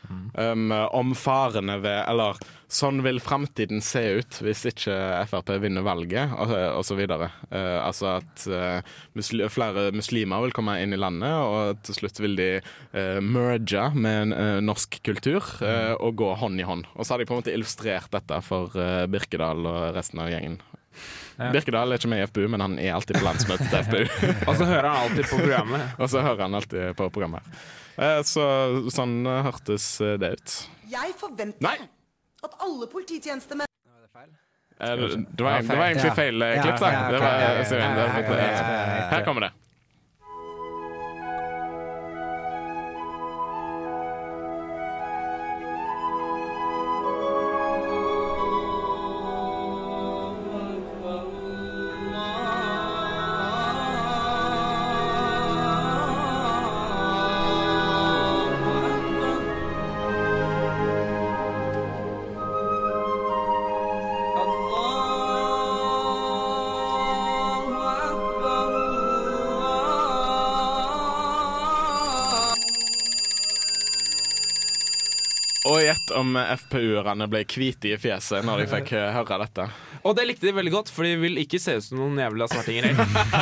Um, 0.07 0.71
om 0.71 1.09
farene 1.19 1.73
ved 1.83 1.97
Eller 2.07 2.37
sånn 2.71 3.01
vil 3.03 3.17
framtiden 3.19 3.81
se 3.83 3.99
ut 4.21 4.37
hvis 4.45 4.61
ikke 4.69 4.93
Frp 5.27 5.49
vinner 5.59 5.83
valget, 5.83 6.31
og, 6.31 6.79
så 6.87 6.95
videre. 6.95 7.27
Eh, 7.51 7.79
altså 7.81 8.13
at 8.21 8.45
uh, 8.47 8.79
musli 9.17 9.47
flere 9.51 9.89
muslimer 9.95 10.45
vil 10.45 10.55
komme 10.55 10.77
inn 10.79 10.95
i 10.95 10.99
landet, 10.99 11.35
og 11.35 11.83
til 11.83 11.99
slutt 11.99 12.21
vil 12.23 12.39
de 12.39 12.49
uh, 12.61 13.19
merge 13.23 13.83
med 13.99 14.35
eh, 14.35 14.59
norsk 14.63 14.99
kultur 15.03 15.43
eh, 15.63 15.93
og 15.95 16.17
gå 16.19 16.31
hånd 16.39 16.63
i 16.63 16.67
hånd. 16.67 16.87
Og 16.95 17.03
så 17.03 17.13
har 17.13 17.21
de 17.21 17.27
på 17.27 17.35
en 17.35 17.43
måte 17.43 17.53
illustrert 17.55 18.11
dette 18.13 18.41
for 18.45 18.75
eh, 18.79 19.05
Birkedal 19.11 19.67
og 19.67 19.95
resten 19.97 20.23
av 20.23 20.31
gjengen. 20.31 20.59
Ja. 21.37 21.51
Birkedal 21.53 21.93
er 21.93 21.99
ikke 21.99 22.09
med 22.09 22.23
i 22.23 22.27
FPU, 22.27 22.47
men 22.49 22.63
han 22.63 22.79
er 22.81 22.95
alltid 22.95 23.19
på 23.19 23.25
landsmøtet 23.27 23.67
til 23.69 23.83
FPU. 23.85 24.27
Og 24.49 24.55
så 24.57 24.65
hører 24.65 24.87
han 24.89 25.03
alltid 25.03 25.27
på 25.29 25.37
programmet. 25.43 25.83
og 26.01 26.09
så 26.09 26.23
hører 26.25 26.41
han 26.47 26.57
alltid 26.57 26.95
på 26.97 27.09
programmet. 27.13 27.45
Eh, 27.97 28.21
så 28.25 28.43
sånn 28.93 29.25
eh, 29.25 29.39
hørtes 29.45 29.85
eh, 30.05 30.17
det 30.21 30.29
ut. 30.37 30.55
Jeg 30.89 31.13
forventer 31.17 31.65
Nei. 31.65 31.77
at 32.45 32.53
alle 32.63 32.87
polititjenestemenn 32.91 33.67
Det 33.67 33.73
det 34.77 35.41
var, 35.41 35.61
det 35.65 35.77
var 35.77 35.85
egentlig 35.87 36.11
feil 36.17 36.43
klipp, 36.61 36.79
da. 36.81 36.89
ja, 36.93 36.99
Det 37.09 37.19
ok, 39.25 39.31
Og 75.77 75.83
gjett 75.85 76.11
om 76.17 76.31
FPU-erne 76.33 77.27
ble 77.29 77.43
hvite 77.45 77.91
i 77.91 77.97
fjeset 78.01 78.45
når 78.47 78.63
de 78.63 78.69
fikk 78.71 78.95
eh, 78.97 79.11
høre 79.13 79.37
dette. 79.43 79.67
Og 80.09 80.15
det 80.17 80.23
likte 80.25 80.47
de 80.47 80.53
veldig 80.57 80.73
godt, 80.73 80.89
for 80.89 81.05
de 81.05 81.11
vil 81.21 81.37
ikke 81.43 81.59
se 81.61 81.75
ut 81.77 81.85
som 81.85 81.99
noen 82.01 82.17
jævla 82.17 82.47
svartinger. 82.49 82.97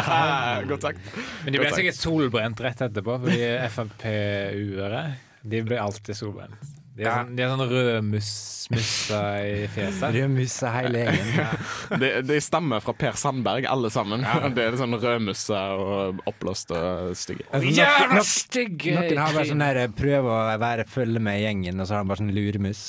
Godt 0.71 0.87
sagt. 0.89 1.13
Men 1.45 1.55
de 1.55 1.61
ble 1.61 1.71
sikkert 1.71 1.99
solbrent 1.99 2.63
rett 2.65 2.83
etterpå, 2.89 3.15
fordi 3.23 3.39
Frp-uere 3.77 5.03
De 5.47 5.61
blir 5.63 5.79
alltid 5.79 6.17
solbrent. 6.19 6.74
De 6.95 7.03
er 7.03 7.11
sånn, 7.11 7.31
de 7.35 7.43
er 7.43 7.49
sånn 7.51 7.63
rødmusser 7.67 9.47
i 9.51 9.65
fjeset. 9.73 10.13
Rød 10.15 10.29
mus 10.31 10.53
er 10.63 10.75
hele 10.77 11.01
gjengen. 11.01 11.65
De, 11.99 12.11
de 12.23 12.37
stammer 12.43 12.83
fra 12.85 12.93
Per 12.95 13.17
Sandberg, 13.19 13.67
alle 13.67 13.91
sammen. 13.91 14.23
Det 14.55 14.63
er 14.63 14.77
sånn 14.79 14.95
rødmusse 15.01 15.59
og 15.75 16.21
oppblåst 16.31 16.71
og 16.77 17.11
stygge. 17.19 17.43
Altså, 17.51 17.73
Jævla 17.81 18.23
stygge 18.29 18.95
Noen 18.95 19.19
har 19.19 19.35
bare 19.35 19.49
sånn 19.51 19.65
der 19.65 19.81
prøver 19.97 20.31
å 20.31 20.55
være 20.63 20.87
følge 20.87 21.19
med 21.27 21.41
gjengen, 21.43 21.83
og 21.83 21.89
så 21.89 21.97
har 21.97 22.05
de 22.07 22.13
bare 22.13 22.23
sånn 22.23 22.31
luremus. 22.35 22.85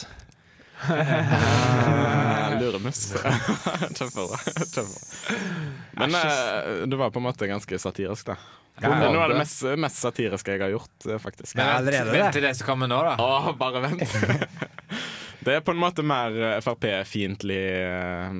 Ah, 0.87 2.55
Luremus. 2.61 3.01
Kjempebra. 3.97 4.39
Kjempebra. 4.45 5.37
Men 5.97 6.15
eh, 6.15 6.87
det 6.87 6.97
var 7.01 7.11
på 7.11 7.19
en 7.23 7.27
måte 7.27 7.49
ganske 7.51 7.79
satirisk, 7.81 8.31
da. 8.31 8.37
Det 8.77 8.89
er 8.93 9.13
noe 9.13 9.23
av 9.25 9.31
det 9.33 9.39
mest, 9.41 9.63
mest 9.81 10.01
satiriske 10.05 10.53
jeg 10.53 10.61
har 10.61 10.73
gjort, 10.75 11.07
eh, 11.09 11.19
faktisk. 11.23 11.55
Men 11.57 11.71
allerede 11.79 12.13
Vent 12.13 12.33
til 12.37 12.43
det 12.45 12.55
som 12.59 12.67
kommer 12.69 12.91
nå, 12.91 12.99
da. 13.07 13.15
Å, 13.23 13.55
bare 13.57 13.81
vent. 13.87 14.03
Det 15.47 15.55
er 15.55 15.61
på 15.63 15.71
en 15.71 15.79
måte 15.79 16.03
mer 16.03 16.35
eh, 16.43 16.57
Frp-fiendtlig 16.65 17.59
eh, 17.79 18.33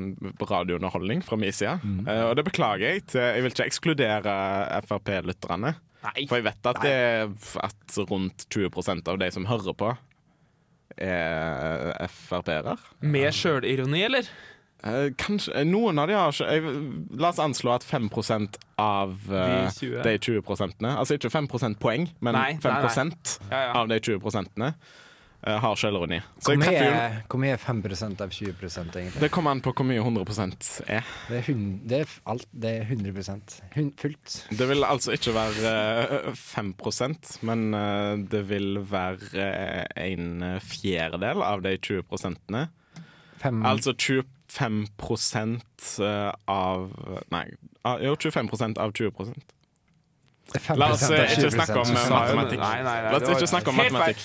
radiounderholdning 0.43 1.21
fra 1.23 1.37
min 1.39 1.55
side. 1.55 1.77
Eh, 2.03 2.23
Og 2.27 2.35
det 2.35 2.45
beklager 2.49 2.83
jeg. 2.97 3.05
til- 3.13 3.21
Jeg 3.23 3.43
vil 3.45 3.53
ikke 3.55 3.67
ekskludere 3.71 4.35
Frp-lytterne. 4.89 5.77
For 6.27 6.37
jeg 6.41 6.45
vet 6.49 6.67
at 6.71 6.81
det 6.83 6.97
at 7.63 7.97
rundt 8.11 8.45
20 8.51 9.09
av 9.09 9.19
de 9.23 9.31
som 9.35 9.47
hører 9.47 9.75
på, 9.79 9.93
er 10.99 12.09
Frp-ere. 12.11 12.77
Med 13.03 13.33
sjølironi, 13.35 14.03
eller? 14.07 14.29
Eh, 14.85 15.09
kanskje, 15.19 15.55
eh, 15.55 15.65
noen 15.65 15.99
av 15.99 16.09
de 16.09 16.15
har 16.15 16.35
ikke 16.35 16.53
jeg, 16.53 16.77
La 17.19 17.33
oss 17.33 17.41
anslå 17.43 17.73
at 17.75 17.87
5 17.87 18.11
av 18.79 19.17
eh, 19.33 19.73
de 20.05 20.19
20, 20.21 20.45
de 20.83 20.93
Altså 20.93 21.17
ikke 21.17 21.33
5 21.33 21.49
poeng, 21.81 22.11
men 22.21 22.37
nei, 22.37 22.53
5 22.61 22.71
nei, 22.85 23.33
nei. 23.51 23.65
Av 23.73 23.89
de 23.89 23.99
20 23.99 24.21
prosentene 24.21 24.69
eh, 25.47 25.57
har 25.65 25.81
selvironi. 25.81 26.21
Hvor, 26.45 26.61
mye 26.61 27.57
er 27.57 27.63
5 27.63 27.83
av 28.21 28.31
20 28.31 28.53
egentlig? 28.61 29.23
Det 29.25 29.33
kommer 29.33 29.57
an 29.57 29.65
på 29.65 29.73
hvor 29.73 29.89
mye 29.89 30.05
100 30.05 30.85
er. 30.87 31.09
Det 31.31 31.41
er, 31.41 31.49
hund, 31.49 31.67
det 31.89 32.01
er, 32.05 32.15
alt, 32.27 32.47
det 32.53 32.77
er 32.77 32.87
100 32.93 33.17
hund, 33.75 33.93
fullt. 33.99 34.39
Det 34.61 34.69
vil 34.69 34.85
altså 34.85 35.17
ikke 35.17 35.35
være 35.35 35.75
eh, 36.29 36.33
5 36.37 36.75
men 37.49 37.75
eh, 37.75 38.15
det 38.31 38.45
vil 38.53 38.85
være 38.91 39.51
en 39.97 40.61
fjerdedel 40.61 41.43
av 41.43 41.65
de 41.65 41.79
20 41.81 42.67
Fem. 43.37 43.67
Altså 43.67 43.93
20 43.93 44.36
5 44.53 44.87
eh, 46.01 46.33
av 46.47 46.91
Nei, 47.33 47.45
ah, 47.83 47.99
jo, 48.03 48.17
25 48.17 48.77
av 48.79 48.93
20 48.93 49.35
La 50.79 50.93
oss 50.95 51.03
eh, 51.11 51.33
ikke 51.35 51.51
snakke 51.51 51.81
om 51.83 51.91
eh, 51.91 52.09
matematikk. 52.13 52.61
Nei, 52.63 52.83
nei, 52.87 52.97
nei, 53.03 53.13
La 53.13 53.19
oss 53.19 53.33
ikke 53.35 53.51
snakke 53.51 53.73
om 53.73 53.81
matematikk. 53.81 54.25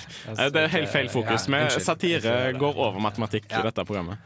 Det 0.53 0.63
er 0.63 0.73
helt 0.75 0.91
feil 0.93 1.09
fokus. 1.09 1.47
Med 1.49 1.73
satire 1.81 2.35
går 2.53 2.77
over 2.77 3.01
matematikk 3.01 3.49
i 3.49 3.63
dette 3.65 3.85
programmet. 3.87 4.21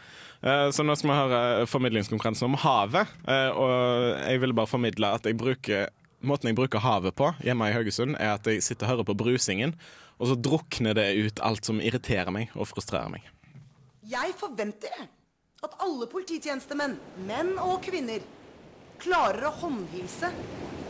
Så 0.76 0.84
nå 0.84 0.94
skal 1.00 1.10
vi 1.10 1.16
høre 1.16 1.68
formidlingskonkurransen 1.72 2.52
om 2.52 2.58
havet. 2.62 3.14
Og 3.56 3.72
jeg 4.20 4.42
ville 4.44 4.58
bare 4.58 4.70
formidle 4.70 5.14
at 5.16 5.26
jeg 5.26 5.40
bruker 5.40 5.88
måten 6.26 6.50
jeg 6.50 6.58
bruker 6.58 6.82
havet 6.82 7.16
på 7.18 7.30
hjemme 7.46 7.70
i 7.70 7.74
Haugesund, 7.76 8.18
er 8.18 8.36
at 8.36 8.48
jeg 8.50 8.64
sitter 8.66 8.88
og 8.88 8.92
hører 8.92 9.08
på 9.10 9.18
brusingen, 9.20 9.76
og 10.18 10.32
så 10.32 10.38
drukner 10.40 10.96
det 10.98 11.08
ut 11.20 11.42
alt 11.46 11.68
som 11.68 11.82
irriterer 11.84 12.32
meg 12.34 12.54
og 12.56 12.70
frustrerer 12.72 13.12
meg. 13.14 13.28
Jeg 14.06 14.36
forventer 14.38 14.92
det 14.94 15.08
at 15.66 15.78
alle 15.82 16.06
polititjenestemenn, 16.12 16.98
menn 17.28 17.56
og 17.62 17.80
kvinner, 17.86 18.22
klarer 19.02 19.50
å 19.50 19.56
håndhilse 19.62 20.30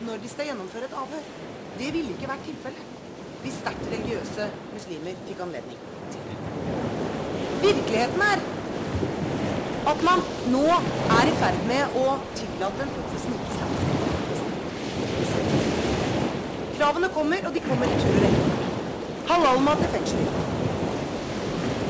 når 0.05 0.21
de 0.21 0.31
skal 0.31 0.51
gjennomføre 0.51 0.89
et 0.89 0.97
avhør. 1.03 1.25
Det 1.79 1.89
ville 1.95 2.11
ikke 2.15 2.29
vært 2.31 2.45
tilfellet 2.47 2.85
hvis 3.45 3.59
sterkt 3.61 3.85
religiøse 3.91 4.49
muslimer 4.73 5.17
fikk 5.27 5.39
anledning 5.45 5.79
til 6.13 6.21
det. 6.27 6.35
Virkeligheten 7.61 8.21
er 8.25 8.39
at 9.91 9.99
man 10.05 10.23
nå 10.49 10.65
er 11.19 11.29
i 11.29 11.35
ferd 11.41 11.59
med 11.69 11.97
å 12.01 12.05
tillate 12.38 12.79
en 12.85 12.93
form 12.95 13.09
for 13.11 13.19
snikislamisering. 13.27 14.05
Kravene 16.75 17.09
kommer, 17.13 17.45
og 17.47 17.53
de 17.55 17.61
kommer 17.67 17.88
i 17.88 17.99
tur 18.01 18.15
og 18.15 18.21
rekke. 18.25 18.49
Halalmat 19.29 19.79
i 19.85 19.91
fengsler. 19.93 20.27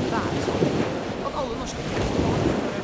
Det 0.02 0.19
er 0.19 0.43
sånn 0.45 0.67
at 1.26 1.34
alle 1.41 1.56
norske 1.62 1.82
fengsler 1.88 2.19
må 2.19 2.28
ha 2.34 2.38
tilhørighet. 2.43 2.76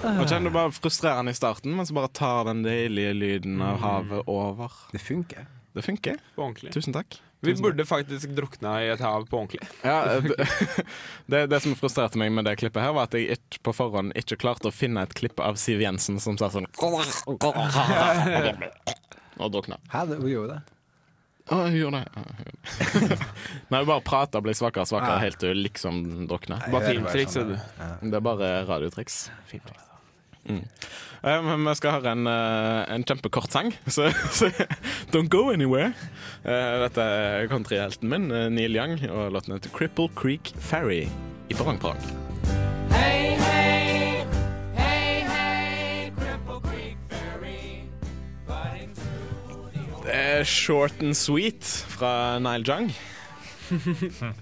Og 0.00 0.28
kjenner 0.28 0.48
du 0.48 0.54
bare 0.54 0.72
frustrerende 0.72 1.34
i 1.34 1.36
starten, 1.36 1.74
men 1.76 1.86
så 1.86 1.96
bare 1.96 2.08
tar 2.16 2.46
den 2.48 2.62
deilige 2.64 3.12
lyden 3.16 3.60
av 3.64 3.80
havet 3.82 4.28
over. 4.30 4.72
Det 4.92 5.00
funker. 5.02 5.48
Det 5.76 5.84
funker. 5.86 6.16
På 6.34 6.48
ordentlig. 6.48 6.72
Tusen 6.74 6.96
takk. 6.96 7.20
Vi 7.40 7.54
burde 7.54 7.84
faktisk 7.88 8.28
drukna 8.36 8.74
i 8.84 8.88
et 8.92 9.00
hav 9.00 9.26
på 9.26 9.38
ordentlig. 9.38 9.60
Ja, 9.82 10.20
det, 10.20 10.48
det, 11.26 11.46
det 11.46 11.60
som 11.64 11.76
frustrerte 11.78 12.18
meg 12.20 12.32
med 12.36 12.44
det 12.44 12.56
klippet, 12.60 12.82
her 12.84 12.92
var 12.96 13.08
at 13.08 13.14
jeg 13.16 13.38
ikke, 13.38 13.62
på 13.68 13.72
forhånd 13.76 14.12
ikke 14.18 14.36
klarte 14.40 14.68
å 14.68 14.74
finne 14.74 15.02
et 15.06 15.14
klipp 15.16 15.40
av 15.40 15.56
Siv 15.60 15.80
Jensen 15.80 16.20
som 16.20 16.36
sa 16.40 16.50
sånn 16.52 16.68
Og 19.40 19.48
drukna. 19.54 19.78
Hæ, 19.88 20.04
det, 20.10 20.18
hun 20.20 20.28
gjorde 20.28 20.58
det. 20.58 20.62
Å, 21.50 21.56
hun 21.66 21.74
gjorde 21.74 22.00
det. 22.00 22.10
Ja, 22.14 22.22
hun 22.22 22.46
gjorde 22.46 23.16
det. 23.18 23.28
Nei, 23.70 23.80
hun 23.80 23.88
bare 23.90 24.04
prater 24.06 24.38
og 24.40 24.46
blir 24.46 24.56
svakere 24.58 24.86
og 24.86 24.90
svakere 24.92 25.20
helt 25.24 25.40
til 25.42 25.54
hun 25.54 25.62
liksom 25.64 26.02
drukner. 26.30 26.66
Bare 26.70 26.92
filmtriks, 26.92 27.34
sånn, 27.38 27.56
ja. 27.58 27.88
Det 28.04 28.18
er 28.20 28.26
bare 28.26 28.50
radiotriks. 28.68 29.24
Mm. 30.46 30.62
Eh, 31.20 31.42
Men 31.44 31.66
vi 31.66 31.74
skal 31.76 31.98
høre 31.98 32.14
en, 32.14 32.30
uh, 32.30 32.86
en 32.94 33.04
kjempekort 33.04 33.52
sang, 33.52 33.74
så, 33.96 34.08
så 34.32 34.48
don't 35.12 35.32
go 35.32 35.48
anywhere. 35.52 35.90
Uh, 36.46 36.86
Dette 36.86 37.04
er 37.04 37.50
countryhelten 37.52 38.08
min, 38.14 38.30
Neil 38.54 38.78
Young, 38.78 38.96
og 39.10 39.34
låten 39.34 39.58
heter 39.58 39.74
Cripple 39.74 40.08
Creek 40.16 40.54
Ferry 40.70 41.04
i 41.50 41.58
Parang 41.58 41.82
Parang. 41.82 42.00
Det 42.94 43.49
er 50.12 50.44
Short 50.44 51.02
and 51.02 51.16
Sweet 51.16 51.64
fra 51.64 52.38
Nile 52.38 52.64
Jung. 52.66 52.90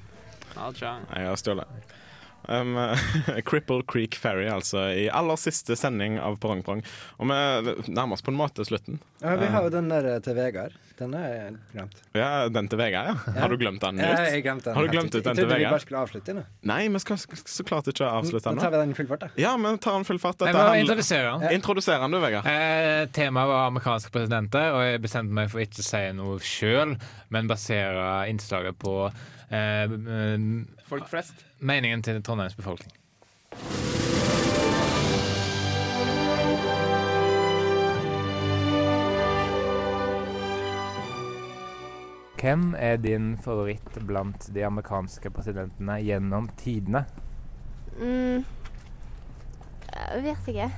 Jeg 0.59 1.27
har 1.29 1.37
stjålet. 1.39 1.95
Um, 2.49 2.75
Cripple 3.49 3.83
Creek 3.87 4.17
Ferry, 4.17 4.47
altså 4.49 4.89
i 4.97 5.09
aller 5.13 5.37
siste 5.37 5.77
sending 5.77 6.17
av 6.21 6.39
Parang 6.41 6.63
Parang. 6.65 6.83
Og 7.21 7.29
vi 7.29 7.93
nærmer 7.93 8.17
oss 8.17 8.25
på 8.25 8.33
en 8.33 8.41
måte 8.41 8.65
slutten. 8.67 9.03
Ja, 9.21 9.37
vi 9.37 9.51
har 9.53 9.67
jo 9.67 9.75
den 9.75 9.91
der 9.93 10.09
til 10.25 10.39
Vegard. 10.39 10.77
Den 10.99 11.13
har 11.15 11.27
jeg 11.31 11.53
glemt. 11.73 11.99
Ja, 12.19 12.49
Den 12.51 12.67
til 12.69 12.79
Vegard, 12.81 13.07
ja. 13.13 13.33
Har 13.41 13.49
du 13.53 13.57
glemt 13.61 13.81
den 13.85 13.99
Ja, 14.03 14.09
ut? 14.13 14.19
jeg 14.33 14.43
glemt 14.43 14.65
den. 14.67 14.75
Har 14.75 14.83
du 14.83 14.91
glemt 14.91 15.15
ut 15.15 15.23
den 15.23 15.37
Jeg 15.37 15.45
trodde 15.45 15.59
vi 15.61 15.65
bare 15.71 15.81
skulle 15.85 16.01
avslutte 16.03 16.35
nå. 16.35 16.43
Nei, 16.67 16.81
vi 16.91 16.99
skal 17.05 17.17
så 17.23 17.65
klart 17.69 17.87
ikke 17.93 18.09
avslutte 18.09 18.49
den 18.51 18.59
Nå 18.59 18.65
tar 18.65 18.71
vi 18.75 18.81
den 18.83 18.91
i 18.91 18.99
full 18.99 19.07
fart, 19.07 19.21
da. 19.21 19.29
Ja, 19.39 19.53
vi 19.57 19.73
tar 19.79 19.95
den 20.01 20.05
full 20.09 20.19
fart. 20.19 20.43
Jeg 20.43 20.53
Dette 20.57 20.67
må 20.67 20.75
introdusere 20.83 21.39
den. 21.39 21.55
Introduser 21.61 22.03
den 22.03 22.11
du, 22.17 22.19
Vegard. 22.25 22.47
Eh, 22.51 23.07
temaet 23.15 23.49
var 23.53 23.67
amerikanske 23.71 24.11
presidenter, 24.11 24.73
og 24.75 24.83
jeg 24.89 25.03
bestemte 25.07 25.33
meg 25.39 25.51
for 25.55 25.63
ikke 25.63 25.85
å 25.85 25.89
si 25.89 26.03
noe 26.19 26.39
sjøl, 26.43 26.97
men 27.31 27.47
basere 27.49 28.09
innslaget 28.33 28.79
på 28.83 28.97
eh, 29.55 29.99
Folk 30.91 31.07
flest. 31.15 31.47
meningen 31.61 32.03
til 32.03 32.19
Trondheims 32.27 32.59
befolkning. 32.59 32.91
Hvem 42.39 42.75
er 42.79 43.01
din 43.03 43.33
favoritt 43.43 43.97
blant 44.07 44.45
de 44.55 44.63
amerikanske 44.63 45.31
presidentene 45.35 45.97
gjennom 46.07 46.47
tidene? 46.61 47.03
Mm. 47.99 48.45
Jeg 49.89 50.23
vet 50.23 50.51
ikke. 50.53 50.69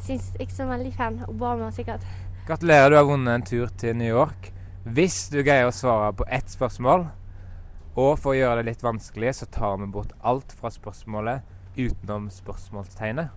Syns 0.00 0.30
ikke 0.40 0.54
så 0.54 0.68
veldig 0.70 0.94
fan. 0.96 1.20
Obama 1.28 1.68
sikkert. 1.76 2.06
Gratulerer, 2.48 2.88
du 2.90 2.96
har 2.96 3.04
vunnet 3.04 3.34
en 3.34 3.44
tur 3.44 3.68
til 3.76 3.96
New 4.00 4.08
York. 4.08 4.48
Hvis 4.88 5.26
du 5.28 5.42
greier 5.42 5.68
å 5.68 5.76
svare 5.76 6.14
på 6.16 6.24
ett 6.32 6.48
spørsmål, 6.48 7.04
og 7.98 8.12
for 8.16 8.32
å 8.32 8.38
gjøre 8.38 8.62
det 8.62 8.70
litt 8.70 8.86
vanskelig, 8.86 9.34
så 9.36 9.50
tar 9.52 9.76
vi 9.82 9.92
bort 9.92 10.16
alt 10.24 10.54
fra 10.56 10.72
spørsmålet 10.72 11.44
utenom 11.76 12.30
spørsmålstegnet. 12.32 13.28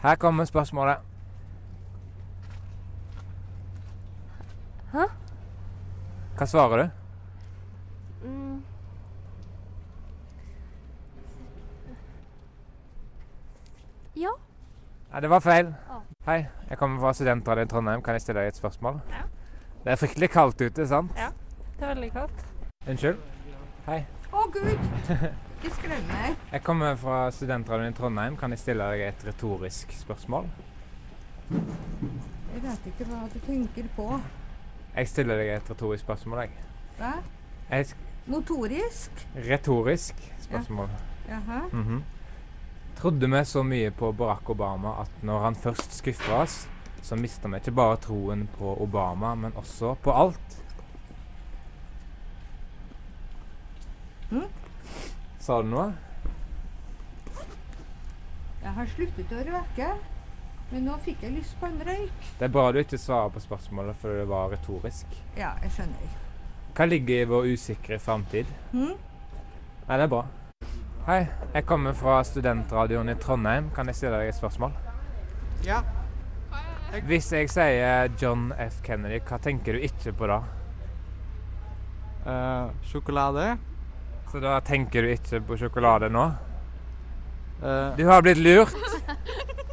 Her 0.00 0.16
kommer 0.16 0.48
spørsmålet. 0.48 1.04
Hæ? 4.94 5.10
Hva 6.40 6.46
svarer 6.48 6.78
du? 6.80 8.28
Mm. 8.28 8.62
Ja. 14.16 14.32
Nei, 15.10 15.20
det 15.20 15.28
var 15.28 15.44
feil. 15.44 15.68
Å. 15.92 15.98
Hei, 16.24 16.38
jeg 16.70 16.80
kommer 16.80 17.02
fra 17.04 17.12
Studentradioen 17.18 17.68
i 17.68 17.72
Trondheim. 17.74 18.00
Kan 18.06 18.16
jeg 18.16 18.24
stille 18.24 18.40
deg 18.40 18.54
et 18.54 18.62
spørsmål? 18.62 19.02
Ja. 19.12 19.26
Det 19.84 19.92
er 19.92 20.00
fryktelig 20.00 20.30
kaldt 20.32 20.64
ute, 20.64 20.88
sant? 20.88 21.12
Ja, 21.20 21.28
Det 21.76 21.84
er 21.84 21.92
veldig 21.92 22.10
kaldt. 22.16 22.48
Unnskyld? 22.88 23.20
Hei. 23.90 24.00
Å, 24.32 24.48
gud! 24.56 24.90
Du 25.60 25.70
skremmer. 25.76 26.34
Jeg 26.56 26.64
kommer 26.64 26.96
fra 27.04 27.22
Studentradioen 27.36 27.92
i 27.92 28.00
Trondheim. 28.00 28.40
Kan 28.40 28.56
jeg 28.56 28.64
stille 28.64 28.88
deg 28.94 29.10
et 29.10 29.28
retorisk 29.28 29.92
spørsmål? 29.92 30.48
Jeg 31.52 32.62
vet 32.64 32.92
ikke 32.94 33.12
hva 33.12 33.26
du 33.28 33.42
tenker 33.44 33.92
på. 33.92 34.14
Jeg 34.96 35.08
stiller 35.08 35.38
deg 35.38 35.52
et 35.54 35.70
retorisk 35.70 36.04
spørsmål, 36.04 36.44
jeg. 36.44 36.50
Hva? 36.98 37.12
jeg 37.70 37.86
Notorisk? 38.30 39.26
retorisk 39.34 40.14
spørsmål. 40.40 40.90
Jaha. 41.28 41.60
Mhm. 41.72 42.02
Trodde 43.00 43.30
vi 43.30 43.44
så 43.44 43.62
mye 43.62 43.90
på 43.90 44.12
Barack 44.12 44.50
Obama 44.50 45.00
at 45.00 45.22
når 45.22 45.38
han 45.40 45.54
først 45.54 45.94
skuffa 45.96 46.42
oss, 46.42 46.68
så 47.02 47.16
mista 47.16 47.48
vi 47.48 47.56
ikke 47.56 47.72
bare 47.72 47.96
troen 47.96 48.48
på 48.58 48.74
Obama, 48.82 49.34
men 49.34 49.52
også 49.56 49.94
på 50.02 50.12
alt. 50.12 50.56
Mm? 54.30 54.44
Sa 55.40 55.62
du 55.62 55.70
noe? 55.70 55.94
Jeg 58.60 58.74
har 58.76 58.90
sluttet 58.92 59.32
å 59.32 59.44
røke, 59.48 59.88
men 60.70 60.84
nå 60.86 60.96
fikk 61.04 61.22
jeg 61.26 61.32
lyst 61.34 61.56
på 61.60 61.66
en 61.66 61.80
røyk. 61.86 62.26
Det 62.38 62.46
er 62.46 62.52
bra 62.54 62.68
du 62.72 62.78
ikke 62.82 62.98
svarer 62.98 63.30
på 63.34 63.40
spørsmålet, 63.42 63.96
for 64.00 64.14
det 64.20 64.26
var 64.30 64.50
retorisk. 64.52 65.06
Ja, 65.36 65.52
jeg 65.64 65.72
skjønner. 65.76 66.18
Hva 66.76 66.86
ligger 66.86 67.22
i 67.24 67.28
vår 67.30 67.48
usikre 67.54 67.98
framtid? 67.98 68.46
Hm? 68.72 68.92
Nei, 69.88 69.96
det 69.96 70.04
er 70.06 70.12
bra. 70.12 70.22
Hei, 71.08 71.24
jeg 71.56 71.64
kommer 71.66 71.96
fra 71.98 72.20
Studentradioen 72.24 73.08
i 73.10 73.16
Trondheim. 73.18 73.70
Kan 73.74 73.88
jeg 73.90 73.98
stille 73.98 74.20
deg 74.20 74.30
et 74.30 74.38
spørsmål? 74.38 74.76
Ja. 75.66 75.80
Hvis 77.06 77.32
jeg 77.32 77.50
sier 77.50 78.08
John 78.20 78.50
F. 78.58 78.80
Kennedy, 78.86 79.20
hva 79.26 79.38
tenker 79.42 79.74
du 79.78 79.84
ikke 79.86 80.12
på 80.18 80.26
da? 80.30 80.40
Eh, 82.26 82.70
sjokolade, 82.90 83.56
Så 84.30 84.38
da 84.40 84.60
tenker 84.62 85.02
du 85.02 85.08
ikke 85.10 85.40
på 85.42 85.56
sjokolade 85.58 86.06
nå? 86.12 86.28
Eh, 87.62 87.96
Du 87.96 88.04
har 88.06 88.22
blitt 88.22 88.38
lurt. 88.38 88.70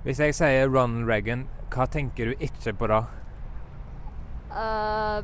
Hvis 0.00 0.16
jeg 0.16 0.32
sier 0.32 0.70
Ronald 0.72 1.04
Reagan, 1.10 1.42
hva 1.68 1.84
tenker 1.92 2.30
du 2.30 2.40
ikke 2.40 2.72
på 2.72 2.86
da? 2.88 3.02
Uh, 4.48 5.20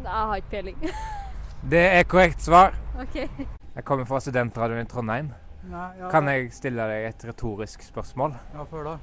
jeg 0.00 0.14
har 0.14 0.38
ikke 0.38 0.52
peiling. 0.54 0.78
Det 1.72 1.82
er 1.98 2.06
korrekt 2.08 2.40
svar. 2.40 2.72
OK. 2.96 3.18
Jeg 3.76 3.84
kommer 3.84 4.08
fra 4.08 4.22
studentradioen 4.24 4.86
i 4.86 4.88
Trondheim. 4.88 5.28
Nei, 5.68 5.90
ja, 5.98 6.08
Kan 6.08 6.30
jeg 6.32 6.48
stille 6.56 6.88
deg 6.88 7.10
et 7.10 7.28
retorisk 7.28 7.84
spørsmål? 7.84 8.38
Ja, 8.54 8.64
før 8.70 8.88
da. 8.88 8.96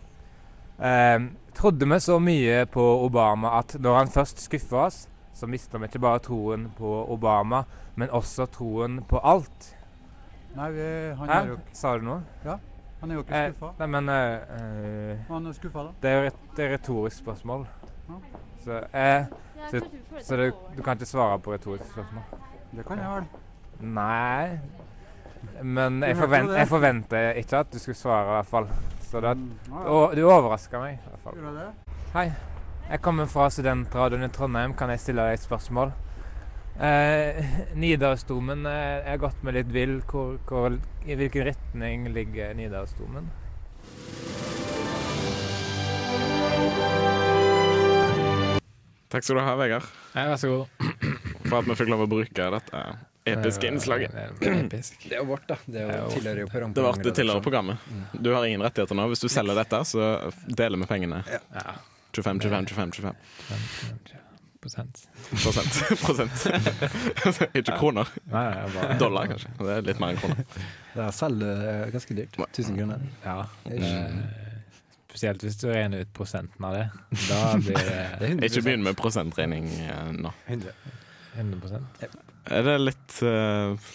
Uh, 0.82 1.30
trodde 1.54 1.86
vi 1.94 2.02
så 2.02 2.18
mye 2.18 2.66
på 2.66 2.90
Obama 3.06 3.54
at 3.60 3.78
når 3.78 4.00
han 4.00 4.14
først 4.18 4.42
skuffa 4.42 4.88
oss, 4.88 5.04
så 5.38 5.46
mista 5.46 5.78
vi 5.78 5.86
ikke 5.92 6.02
bare 6.02 6.26
troen 6.26 6.72
på 6.74 6.98
Obama, 7.14 7.62
men 7.94 8.10
også 8.10 8.50
troen 8.50 9.04
på 9.06 9.22
alt. 9.22 9.74
Nei, 10.58 10.74
vi, 10.74 10.94
han 11.22 11.30
gjør 11.30 11.52
jo 11.54 11.62
ikke 11.62 11.78
Sa 11.78 11.98
du 11.98 12.10
noe? 12.10 12.24
Ja, 12.42 12.58
han 13.04 13.12
er 13.12 13.18
jo 13.20 13.24
ikke 13.26 13.36
Eh, 13.36 13.50
skuffa. 13.52 13.72
nei, 13.80 13.88
men 13.98 14.10
eh, 14.10 14.34
eh, 15.14 15.18
Han 15.30 15.48
er 15.50 15.56
skuffa, 15.58 15.84
da. 15.84 15.92
Det 16.04 16.10
er 16.10 16.22
jo 16.22 16.28
et 16.32 16.38
det 16.58 16.66
er 16.66 16.72
retorisk 16.78 17.18
spørsmål. 17.20 17.66
Ja. 18.10 18.20
Så, 18.64 18.78
eh, 18.94 19.26
så, 19.72 19.80
du 19.80 20.22
så 20.24 20.38
du, 20.40 20.46
du 20.78 20.82
kan 20.86 20.96
ikke 20.98 21.10
svare 21.12 21.40
på 21.44 21.52
retorisk 21.54 21.84
spørsmål? 21.92 22.24
Det 22.78 22.86
kan 22.88 22.98
jeg 23.04 23.10
vel. 23.18 23.28
Nei. 23.94 24.60
Men 25.62 26.00
jeg, 26.04 26.16
forvent, 26.18 26.52
jeg 26.56 26.68
forventer 26.72 27.32
ikke 27.44 27.58
at 27.60 27.74
du 27.74 27.80
skulle 27.80 27.96
svare, 28.00 28.24
i 28.30 28.36
hvert 28.38 28.48
fall. 28.48 28.68
Så 29.12 29.20
da, 29.22 29.34
Mm, 29.34 29.52
og, 29.86 30.16
du 30.16 30.24
overraska 30.26 30.80
meg, 30.80 30.94
i 31.06 31.10
hvert 31.10 31.20
fall. 31.24 31.56
Det? 31.58 31.68
Hei. 32.14 32.32
Jeg 32.90 33.02
kommer 33.02 33.26
fra 33.26 33.50
studentradioen 33.50 34.24
i 34.24 34.30
Trondheim. 34.30 34.74
Kan 34.74 34.90
jeg 34.90 35.00
stille 35.00 35.22
deg 35.28 35.34
et 35.34 35.44
spørsmål? 35.44 35.92
Eh, 36.80 37.46
Nidarosdomen 37.76 38.66
eh, 38.66 39.12
er 39.14 39.18
gått 39.22 39.44
med 39.44 39.58
litt 39.60 39.72
vill. 39.74 40.00
Hvor, 40.10 40.38
hvor, 40.50 40.80
I 41.06 41.18
hvilken 41.20 41.48
retning 41.52 42.10
ligger 42.14 42.54
Nidarosdomen? 42.58 43.30
Takk 49.14 49.22
skal 49.22 49.38
du 49.38 49.44
ha, 49.46 49.54
Vegard, 49.60 49.86
Ja, 50.16 50.26
vær 50.32 50.40
så 50.42 50.50
god. 50.50 50.94
for 51.50 51.60
at 51.60 51.68
vi 51.70 51.76
fikk 51.78 51.92
lov 51.94 52.08
å 52.08 52.10
bruke 52.10 52.48
dette 52.56 52.86
episke 53.30 53.70
innslaget. 53.70 54.16
Det 54.42 54.50
er. 54.50 54.66
Det 54.72 55.22
vårt, 55.28 55.46
da. 55.48 55.60
Det 55.66 55.86
er 55.86 56.02
jo, 56.02 56.10
tilhører 56.16 56.42
jo 56.44 56.50
på 56.50 56.64
Det 56.74 56.88
ble 57.04 57.14
tilhører 57.22 57.46
programmet. 57.46 57.86
Du 58.18 58.34
har 58.34 58.48
ingen 58.50 58.66
rettigheter 58.66 58.98
nå. 58.98 59.06
Hvis 59.14 59.22
du 59.24 59.30
selger 59.32 59.62
dette, 59.62 59.84
så 59.88 60.10
deler 60.50 60.82
vi 60.82 60.90
pengene. 60.90 61.22
Ja. 61.30 61.78
25, 62.14 62.42
25, 62.42 62.68
25, 62.74 62.92
25. 63.00 64.23
Prosent. 64.64 65.02
Prosent. 65.30 65.80
Prosent. 66.06 66.46
Ikke 67.60 67.76
kroner. 67.76 68.08
Nei, 68.32 68.46
bare 68.72 68.96
Dollar, 69.02 69.28
kanskje. 69.34 69.52
Det 69.60 69.74
er 69.76 69.84
litt 69.90 70.00
mer 70.00 70.14
enn 70.14 70.22
kroner. 70.22 70.46
Det 70.94 71.02
er 71.04 71.16
selv 71.18 71.44
eh, 71.44 71.84
ganske 71.92 72.16
dyrt. 72.16 72.40
1000 72.46 72.80
kroner. 72.80 73.04
Ja. 73.26 73.38
Eh, 73.68 74.18
Spesielt 75.14 75.44
hvis 75.46 75.60
du 75.62 75.68
regner 75.70 76.06
ut 76.06 76.14
prosenten 76.16 76.66
av 76.66 76.74
det. 76.78 76.86
Da 77.28 77.42
blir 77.60 77.76
det 77.78 77.98
Det 78.22 78.30
100 78.32 78.48
Ikke 78.48 78.64
begynn 78.66 78.86
med 78.88 78.96
prosentregning 78.98 79.68
eh, 79.84 80.12
nå. 80.16 80.32
100. 80.48 80.74
100 81.36 81.82
Er 82.54 82.66
det 82.66 82.78
litt 82.82 83.18
uh, 83.26 83.92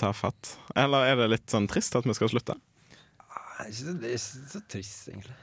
ta 0.00 0.10
fatt? 0.16 0.56
Eller 0.76 1.12
er 1.12 1.20
det 1.22 1.30
litt 1.36 1.52
sånn 1.52 1.68
trist 1.70 1.96
at 1.96 2.08
vi 2.08 2.16
skal 2.16 2.32
slutte? 2.34 2.56
Nei, 2.58 3.68
Det 3.70 4.10
er 4.10 4.18
ikke 4.18 4.52
så 4.56 4.64
trist, 4.68 5.08
egentlig. 5.12 5.36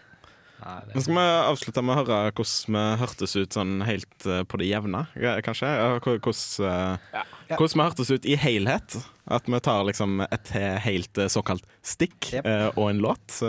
Nei, 0.64 0.76
Nå 0.96 1.02
skal 1.04 1.18
vi 1.18 1.24
avslutte 1.52 1.82
med 1.84 1.94
å 1.94 2.04
høre 2.04 2.32
hvordan 2.36 2.76
vi 2.78 2.84
hørtes 3.02 3.34
ut 3.36 3.58
sånn 3.58 3.74
helt 3.86 4.28
eh, 4.30 4.44
på 4.48 4.60
det 4.62 4.70
jevne, 4.70 5.02
kanskje. 5.46 5.72
Hvordan, 6.06 6.70
eh, 6.70 7.26
hvordan 7.52 7.82
vi 7.82 7.88
hørtes 7.90 8.12
ut 8.16 8.26
i 8.30 8.38
helhet. 8.40 8.98
At 9.26 9.50
vi 9.50 9.60
tar 9.66 9.84
liksom 9.90 10.22
et 10.26 10.54
helt 10.86 11.18
eh, 11.22 11.32
såkalt 11.34 11.66
stikk 11.86 12.32
Yep. 12.36 12.48
og 12.80 12.90
en 12.90 13.02
låt 13.04 13.40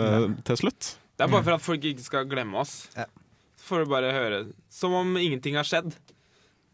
til 0.47 0.59
slutt. 0.59 0.91
Det 1.17 1.25
er 1.25 1.31
bare 1.33 1.45
for 1.47 1.55
at 1.55 1.63
folk 1.65 1.85
ikke 1.89 2.03
skal 2.05 2.27
glemme 2.29 2.59
oss. 2.61 2.75
Så 2.93 3.71
får 3.71 3.83
du 3.83 3.91
bare 3.91 4.11
høre 4.13 4.43
som 4.71 4.93
om 4.93 5.15
ingenting 5.17 5.57
har 5.57 5.65
skjedd. 5.67 5.95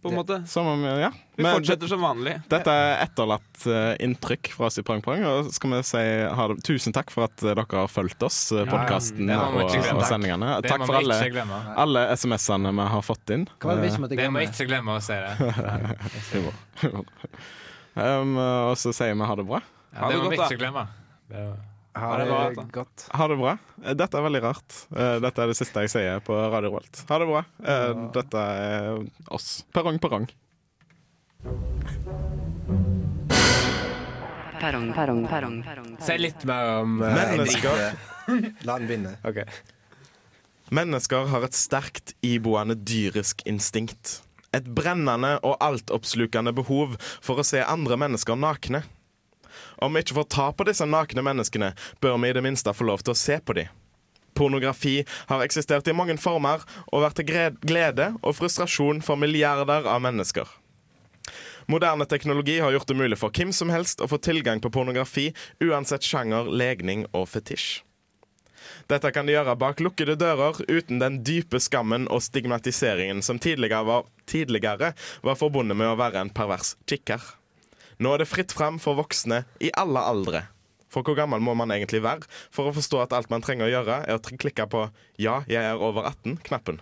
På 0.03 0.09
en 0.11 0.15
måte. 0.19 0.37
Som 0.47 0.83
ja. 0.83 1.09
Vi 1.35 1.43
Men 1.43 1.55
fortsetter 1.55 1.87
som 1.87 2.01
vanlig. 2.03 2.33
Dette 2.51 2.73
er 2.75 2.97
etterlatt 3.05 3.65
eh, 3.71 3.93
inntrykk 4.03 4.49
fra 4.51 4.67
oss 4.67 4.77
i 4.81 4.83
Prang 4.83 4.99
Prang. 5.01 5.23
Og 5.29 5.47
skal 5.55 5.71
vi 5.71 5.79
si 5.87 6.03
ha 6.39 6.47
det. 6.51 6.57
tusen 6.67 6.95
takk 6.95 7.13
for 7.13 7.29
at 7.29 7.43
eh, 7.43 7.55
dere 7.55 7.65
har 7.71 7.87
fulgt 7.91 8.25
oss, 8.27 8.39
uh, 8.51 8.65
podkasten 8.67 9.31
ja, 9.31 9.39
og, 9.47 9.63
og 9.71 10.03
sendingene. 10.09 10.57
Det 10.59 10.73
Takk 10.73 10.83
for 10.83 10.99
alle, 10.99 11.17
glemme. 11.31 11.61
alle 11.85 12.05
SMS-ene 12.17 12.75
vi 12.75 12.87
har 12.97 13.05
fått 13.07 13.35
inn. 13.37 13.47
Hva 13.57 13.71
var 13.71 13.79
det 13.79 13.87
vi 13.87 13.93
ikke 13.93 14.03
måtte 14.05 14.19
Det 14.19 14.29
må 14.29 14.43
vi 14.43 14.49
ikke 14.51 14.69
glemme 14.69 14.99
å 14.99 15.03
si 15.03 15.19
det. 15.23 15.33
Um, 17.93 18.39
og 18.41 18.71
så 18.81 18.89
sier 18.89 19.13
vi 19.13 19.25
ha 19.29 19.35
det 19.37 19.43
bra. 19.45 19.59
Ja, 19.93 20.07
det 20.09 20.15
det 20.15 20.23
må 20.23 20.31
vi 20.31 20.39
ikke 20.41 20.57
glemme. 20.57 20.87
Det 21.29 21.37
er 21.37 21.43
jo- 21.45 21.72
Ha 21.95 22.17
det 22.17 22.25
bra, 22.25 22.39
det 22.49 22.63
godt. 22.73 23.03
Ha 23.13 23.27
det 23.29 23.35
bra. 23.37 23.51
Eh, 23.83 23.93
Dette 23.93 24.17
er 24.17 24.25
veldig 24.25 24.41
rart. 24.43 24.77
Eh, 24.95 25.17
Dette 25.21 25.43
er 25.43 25.51
det 25.51 25.57
siste 25.59 25.83
jeg 25.85 25.91
sier 25.93 26.23
på 26.25 26.37
Radio 26.53 26.71
Rolt. 26.73 27.03
Ha 27.09 27.19
det 27.21 27.27
bra. 27.29 27.43
Eh, 27.61 27.91
Dette 28.15 28.45
er 28.49 29.03
oss. 29.37 29.51
Perrong, 29.75 29.99
perrong. 30.01 30.25
Perrong, 34.63 34.93
perrong, 34.95 35.23
perrong. 35.27 35.57
Si 35.99 36.17
litt 36.17 36.43
mer 36.47 36.79
om 36.81 36.97
Mennesker, 37.03 37.81
La 38.63 38.77
den 38.79 38.87
begynne. 38.87 39.15
OK. 39.27 39.41
mennesker 40.73 41.27
har 41.29 41.43
et 41.45 41.57
sterkt 41.57 42.13
iboende 42.23 42.77
dyrisk 42.79 43.43
instinkt. 43.49 44.21
Et 44.55 44.63
brennende 44.63 45.35
og 45.43 45.57
altoppslukende 45.61 46.53
behov 46.55 46.95
for 47.21 47.41
å 47.41 47.45
se 47.45 47.59
andre 47.65 47.97
mennesker 47.99 48.39
nakne. 48.39 48.83
Om 49.77 49.93
vi 49.93 50.03
ikke 50.03 50.17
får 50.19 50.29
ta 50.35 50.49
på 50.51 50.67
disse 50.67 50.85
nakne 50.85 51.23
menneskene, 51.25 51.73
bør 52.01 52.19
vi 52.21 52.31
i 52.31 52.35
det 52.37 52.43
minste 52.45 52.73
få 52.73 52.87
lov 52.89 53.03
til 53.03 53.15
å 53.15 53.19
se 53.19 53.39
på 53.39 53.57
dem. 53.57 53.71
Pornografi 54.33 55.03
har 55.29 55.43
eksistert 55.45 55.87
i 55.87 55.93
mange 55.93 56.17
former 56.17 56.63
og 56.89 57.05
vært 57.05 57.21
til 57.21 57.57
glede 57.61 58.09
og 58.21 58.35
frustrasjon 58.37 59.03
for 59.05 59.19
milliarder 59.19 59.85
av 59.85 60.01
mennesker. 60.01 60.49
Moderne 61.71 62.05
teknologi 62.09 62.57
har 62.59 62.73
gjort 62.75 62.89
det 62.89 62.97
mulig 62.99 63.17
for 63.19 63.31
hvem 63.31 63.53
som 63.55 63.71
helst 63.71 64.01
å 64.03 64.09
få 64.11 64.19
tilgang 64.19 64.59
på 64.59 64.71
pornografi, 64.73 65.29
uansett 65.63 66.03
sjanger, 66.03 66.49
legning 66.51 67.05
og 67.13 67.29
fetisj. 67.31 67.83
Dette 68.91 69.11
kan 69.15 69.27
de 69.27 69.35
gjøre 69.35 69.55
bak 69.59 69.79
lukkede 69.83 70.17
dører, 70.19 70.59
uten 70.67 70.99
den 70.99 71.21
dype 71.23 71.59
skammen 71.63 72.09
og 72.11 72.23
stigmatiseringen 72.23 73.23
som 73.23 73.39
tidligere 73.39 73.83
var, 73.87 74.09
tidligere 74.27 74.91
var 75.23 75.39
forbundet 75.39 75.79
med 75.79 75.93
å 75.93 75.99
være 75.99 76.23
en 76.23 76.33
pervers 76.35 76.75
kikker. 76.89 77.23
Nå 77.99 78.13
er 78.13 78.23
det 78.23 78.29
fritt 78.31 78.53
frem 78.55 78.79
for 78.81 78.97
voksne 78.99 79.43
i 79.63 79.71
alle 79.77 80.01
aldre. 80.01 80.45
For 80.93 81.05
hvor 81.05 81.17
gammel 81.17 81.41
må 81.41 81.55
man 81.57 81.73
egentlig 81.73 82.03
være 82.05 82.29
for 82.53 82.69
å 82.69 82.75
forstå 82.75 83.01
at 83.03 83.13
alt 83.17 83.31
man 83.33 83.41
trenger 83.41 83.67
å 83.67 83.73
gjøre, 83.73 84.01
er 84.07 84.17
å 84.17 84.21
klikke 84.21 84.69
på 84.69 84.89
'ja, 85.17 85.43
jeg 85.47 85.63
er 85.63 85.81
over 85.81 86.05
18'-knappen? 86.09 86.81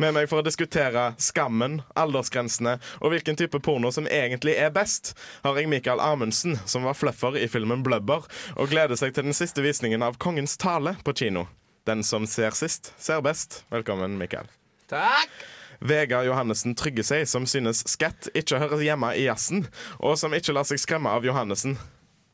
Med 0.00 0.14
meg 0.16 0.30
for 0.30 0.40
å 0.40 0.44
diskutere 0.46 1.10
skammen, 1.20 1.82
aldersgrensene 1.98 2.78
og 3.02 3.12
hvilken 3.12 3.36
type 3.36 3.58
porno 3.60 3.90
som 3.92 4.06
egentlig 4.06 4.54
er 4.56 4.70
best, 4.72 5.12
har 5.44 5.58
jeg 5.60 5.68
Mikael 5.68 6.00
Amundsen, 6.00 6.56
som 6.64 6.86
var 6.88 6.96
fluffer 6.96 7.36
i 7.36 7.48
filmen 7.48 7.82
'Blubber', 7.84 8.24
og 8.56 8.70
gleder 8.70 8.96
seg 8.96 9.12
til 9.12 9.28
den 9.28 9.36
siste 9.36 9.60
visningen 9.60 10.02
av 10.02 10.16
Kongens 10.16 10.56
tale 10.56 10.96
på 11.04 11.12
kino. 11.12 11.48
Den 11.84 12.02
som 12.02 12.26
ser 12.26 12.56
sist, 12.56 12.94
ser 12.98 13.20
best. 13.20 13.64
Velkommen, 13.70 14.16
Mikael. 14.16 14.48
Takk! 14.88 15.59
Vegard 15.80 16.26
Johannessen 16.28 16.74
trygger 16.76 17.06
seg, 17.06 17.28
som 17.28 17.46
synes 17.48 17.80
skatt 17.88 18.28
ikke 18.36 18.60
hører 18.60 18.82
hjemme 18.84 19.14
i 19.16 19.24
jazzen, 19.24 19.64
og 19.98 20.18
som 20.20 20.34
ikke 20.36 20.52
lar 20.52 20.68
seg 20.68 20.80
skremme 20.82 21.08
av 21.08 21.24
Johannessen. 21.24 21.78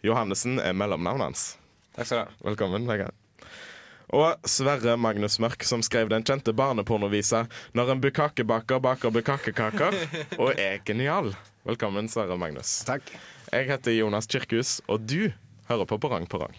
Johannessen 0.02 0.58
er 0.58 0.74
mellomnavnet 0.74 1.28
hans. 1.28 1.44
Takk 1.94 2.08
skal 2.08 2.18
du 2.18 2.24
ha. 2.24 2.50
Velkommen, 2.50 2.88
Vegard. 2.90 3.14
Og 4.14 4.46
Sverre 4.46 4.94
Magnus 4.98 5.38
Mørk, 5.42 5.64
som 5.66 5.82
skrev 5.82 6.10
den 6.10 6.22
kjente 6.26 6.54
barnepornovisa 6.54 7.46
'Når 7.74 7.90
en 7.90 8.00
bukakebaker 8.00 8.78
baker 8.78 9.10
bukakekaker', 9.10 9.94
og 10.42 10.54
er 10.58 10.78
genial. 10.84 11.34
Velkommen, 11.66 12.08
Sverre 12.08 12.38
Magnus. 12.38 12.84
Takk. 12.86 13.02
Jeg 13.52 13.66
heter 13.70 13.92
Jonas 13.92 14.26
Kirkhus, 14.26 14.80
og 14.86 15.06
du 15.06 15.32
hører 15.68 15.84
på 15.86 15.98
Porang 15.98 16.26
Porang. 16.26 16.54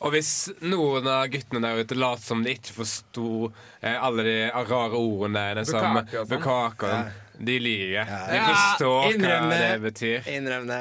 Og 0.00 0.12
hvis 0.14 0.28
noen 0.62 1.06
av 1.10 1.24
guttene 1.32 1.60
der 1.64 1.80
ute 1.82 1.96
lot 1.98 2.20
som 2.22 2.44
de 2.44 2.52
ikke 2.54 2.70
forsto 2.76 3.48
eh, 3.82 3.96
alle 3.98 4.22
de 4.22 4.36
rare 4.54 4.94
ordene 4.94 5.42
der, 5.56 5.64
som 5.66 5.82
Bukake 5.98 6.20
og 6.20 6.28
sånn. 6.28 6.38
bukake 6.38 6.86
og 6.86 6.92
sånn, 6.92 7.10
de 7.48 7.56
lyver. 7.62 8.04
De 8.06 8.36
Ja, 8.38 8.44
forstår 8.52 9.18
hva 9.18 9.40
det. 9.50 9.58
det 9.58 9.80
betyr. 9.88 10.30
Innrøm 10.36 10.68
det. 10.70 10.80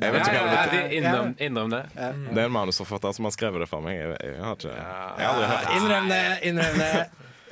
Jeg 0.00 0.12
vet 0.14 0.22
ikke 0.28 0.38
hva 0.38 0.50
det 0.54 0.60
betyr. 0.70 0.84
de 0.86 0.96
innrøm, 1.00 1.32
innrøm 1.42 1.70
det. 1.74 1.82
Det 1.96 2.38
er 2.38 2.44
en 2.46 2.54
manusforfatter 2.54 3.12
som 3.16 3.26
har 3.26 3.34
skrevet 3.34 3.64
det 3.64 3.68
for 3.72 3.82
meg. 3.82 3.96
Jeg, 3.98 4.14
jeg, 4.22 4.38
har, 4.44 4.54
ikke, 4.54 4.76
jeg 4.78 5.26
har 5.26 5.32
aldri 5.34 5.50
hørt 5.50 5.66
det. 5.66 5.74
Innrøm 5.80 6.08
det. 6.14 6.22
Innrøm 6.52 6.78
det. 6.78 6.92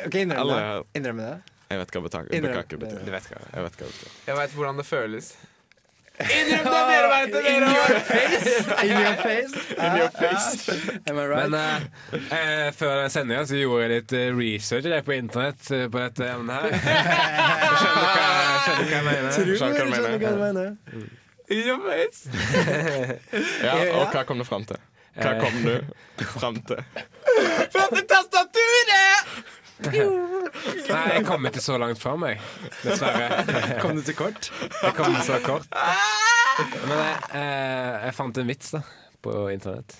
OK, 0.06 0.14
innrøm 0.22 0.52
det. 0.54 0.62
Innrøm 1.00 1.22
det. 1.24 1.32
Jeg 1.68 1.78
vet 1.82 1.90
hva 1.96 2.00
bukake 2.06 2.38
Innrøm- 2.38 2.78
betyr. 2.78 3.02
Du 3.04 3.10
vet 3.12 3.26
hva. 3.32 3.40
Jeg 3.52 3.66
vet 3.66 3.74
hva 3.82 3.86
det 3.90 3.94
betyr. 3.98 4.12
Jeg 4.30 4.36
veit 4.38 4.54
hvordan 4.54 4.78
det 4.78 4.86
føles. 4.86 5.32
Innrøm 6.18 6.64
det 6.66 6.80
dere 6.88 7.08
vet 7.12 7.28
det, 7.32 7.42
dere 7.44 7.66
har! 7.70 7.90
In 8.82 8.90
your 8.90 9.14
face. 9.22 9.54
In 9.84 9.96
your 9.98 10.10
face. 10.10 10.68
Am 11.06 11.18
I 11.18 11.26
right? 11.26 11.50
Men 11.50 11.54
uh, 11.54 11.82
uh, 12.14 12.72
før 12.74 13.02
den 13.02 13.10
sendinga 13.14 13.44
så 13.46 13.60
gjorde 13.60 13.84
jeg 13.84 13.92
litt 13.92 14.14
eh, 14.18 14.26
research 14.34 14.88
jeg, 14.90 15.04
på 15.06 15.14
internett 15.14 15.62
på 15.68 16.02
dette 16.02 16.26
emnet 16.32 16.54
her. 16.58 16.68
Skjønner 17.78 17.94
du 17.94 18.02
hva, 18.02 18.26
skjønner 18.64 18.84
hva 18.84 18.98
jeg 18.98 19.06
mener? 19.06 19.30
Tror 19.36 19.54
Skjønner 19.62 19.78
hva 19.78 19.78
du 19.78 19.78
jeg 19.78 19.94
skjønner 19.94 20.18
hva 20.18 20.30
jeg 20.32 20.40
mener. 20.42 20.68
In 21.48 21.62
your 21.64 21.80
face. 21.86 22.20
Ja, 23.64 23.78
og 23.96 24.10
hva 24.12 24.24
kom 24.28 24.42
du 24.42 24.46
fram 24.48 24.66
til? 24.68 24.80
Hva 25.18 25.32
kom 25.40 25.62
du 25.64 25.74
fram 26.34 26.58
til? 26.68 26.82
Fram 27.72 27.94
til 27.94 28.04
tastaturet! 28.10 29.38
Nei, 30.88 31.02
jeg 31.12 31.24
kom 31.28 31.44
ikke 31.46 31.62
så 31.62 31.76
langt 31.78 32.00
fram, 32.00 32.24
jeg. 32.26 32.40
Dessverre. 32.82 33.42
Kom 33.82 33.98
du 33.98 34.02
til 34.02 34.16
kort? 34.18 34.48
Jeg 34.82 34.94
kom 34.96 35.14
så 35.22 35.36
kort. 35.44 35.68
Men 36.88 36.96
jeg, 36.98 37.18
eh, 37.38 38.06
jeg 38.08 38.16
fant 38.16 38.40
en 38.40 38.48
vits 38.48 38.72
da 38.74 38.82
på 39.22 39.34
internett. 39.52 39.96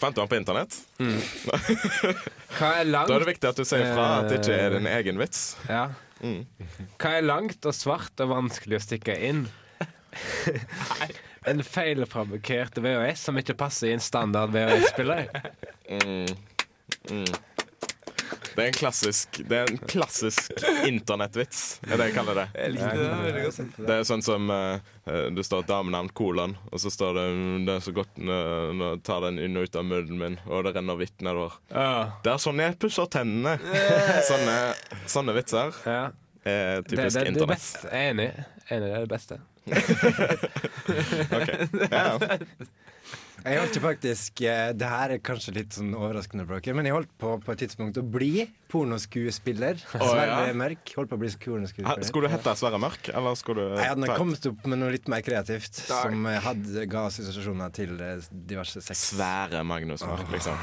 Fant 0.00 0.14
du 0.14 0.20
den 0.20 0.30
på 0.30 0.38
internett? 0.38 0.76
Hva 2.58 2.72
er 2.80 2.88
langt 2.88 3.10
Da 3.10 3.16
er 3.16 3.24
det 3.24 3.30
viktig 3.32 3.50
at 3.50 3.60
du 3.60 3.64
sier 3.68 3.92
fra 3.94 4.08
at 4.20 4.28
det 4.30 4.40
ikke 4.42 4.58
er 4.58 4.76
din 4.76 4.88
egen 4.90 5.20
vits. 5.20 5.42
Ja. 5.68 5.88
Mm. 6.20 6.42
Hva 6.98 7.14
er 7.18 7.26
langt 7.26 7.68
og 7.68 7.76
svart 7.76 8.24
og 8.24 8.32
vanskelig 8.32 8.80
å 8.80 8.84
stikke 8.84 9.16
inn? 9.28 9.46
En 11.48 11.62
feilfabrikkert 11.64 12.80
VHS 12.82 13.28
som 13.28 13.38
ikke 13.40 13.56
passer 13.58 13.90
i 13.92 13.96
en 13.96 14.04
standard 14.04 14.52
VHS-spiller. 14.52 15.28
Mm. 15.88 16.26
Mm. 17.12 17.30
Det 18.54 18.62
er 18.62 18.66
en 18.68 18.72
klassisk 18.76 19.38
Det 19.48 19.56
er 19.58 19.64
en 19.70 19.78
klassisk 19.90 20.52
internettvits, 20.88 21.60
er 21.86 21.96
det 22.00 22.06
jeg 22.08 22.14
kaller 22.16 22.34
det. 22.42 22.46
Jeg 22.58 22.68
likte 22.74 22.94
det 22.98 23.06
veldig 23.24 23.42
godt. 23.44 23.58
Det 23.88 23.94
er 23.96 24.02
sånn 24.08 24.24
som 24.24 24.42
uh, 24.52 24.56
eh, 25.08 25.26
det 25.34 25.44
står 25.46 25.62
damenavn 25.68 26.08
kolon, 26.16 26.54
og 26.70 26.78
så 26.82 26.88
står 26.92 27.10
det 27.18 27.26
mm, 27.34 27.58
Det 27.68 27.72
er 27.76 27.82
så 27.88 27.92
godt 27.96 28.12
når 28.18 28.96
ta 29.02 29.06
tar 29.08 29.20
den 29.28 29.36
inn 29.42 29.54
og 29.58 29.62
ut 29.68 29.76
av 29.78 29.84
munnen 29.88 30.18
min, 30.20 30.36
og 30.46 30.56
det 30.66 30.72
renner 30.76 30.96
hvitt 31.00 31.18
nedover. 31.24 31.52
Det 31.68 32.30
er 32.32 32.38
sånn 32.42 32.60
jeg 32.62 32.78
pusser 32.82 33.06
tennene. 33.10 33.52
Sånne, 34.28 34.56
sånne 35.10 35.32
vitser 35.38 35.68
Ja. 35.88 36.02
er 36.44 36.82
Det, 36.82 36.84
det, 36.84 36.90
typisk 36.92 37.14
det, 37.16 37.22
er 37.22 37.26
internett. 37.32 37.52
best. 37.56 37.76
Jeg 37.88 37.98
er 37.98 38.02
enig. 38.12 38.28
Enig, 38.68 38.84
det 38.84 38.94
er 38.94 39.00
det 39.06 39.12
beste. 39.14 39.34
Ja. 41.88 42.18
Jeg 43.44 43.60
holdt 43.62 43.76
jo 43.78 43.82
faktisk 43.82 44.40
eh, 44.46 44.70
Det 44.76 44.88
her 44.90 45.12
er 45.14 45.20
kanskje 45.24 45.54
litt 45.56 45.76
sånn 45.76 45.92
overraskende 45.96 46.46
for 46.48 46.58
dere, 46.58 46.76
men 46.78 46.88
jeg 46.88 46.96
holdt 46.96 47.12
på 47.20 47.34
på 47.44 47.54
et 47.54 47.62
tidspunkt 47.62 48.00
å 48.00 48.02
bli 48.02 48.48
pornoskuespiller. 48.72 49.78
Sverre 49.92 50.48
ja. 50.48 50.56
Mørk 50.58 50.92
holdt 50.98 51.12
på 51.12 51.18
å 51.18 51.22
bli 51.22 51.30
pornoskuespiller. 51.44 52.08
Skulle 52.08 52.28
du 52.28 52.34
hete 52.34 52.54
Sverre 52.58 52.80
Mørk, 52.82 53.12
eller 53.12 53.38
skulle 53.38 53.68
du 53.68 53.78
Jeg 53.78 53.92
hadde 53.92 54.04
nok 54.04 54.14
kommet 54.20 54.50
opp 54.50 54.66
med 54.72 54.82
noe 54.82 54.94
litt 54.96 55.08
mer 55.12 55.22
kreativt, 55.26 55.82
som 55.86 56.26
eh, 56.28 56.40
hadde, 56.44 56.88
ga 56.90 57.06
assosiasjoner 57.12 57.72
til 57.78 57.94
eh, 58.02 58.26
diverse 58.50 58.82
sex. 58.84 59.06
Svære 59.14 59.62
Magnus 59.66 60.04
Mørk, 60.08 60.28
liksom? 60.34 60.58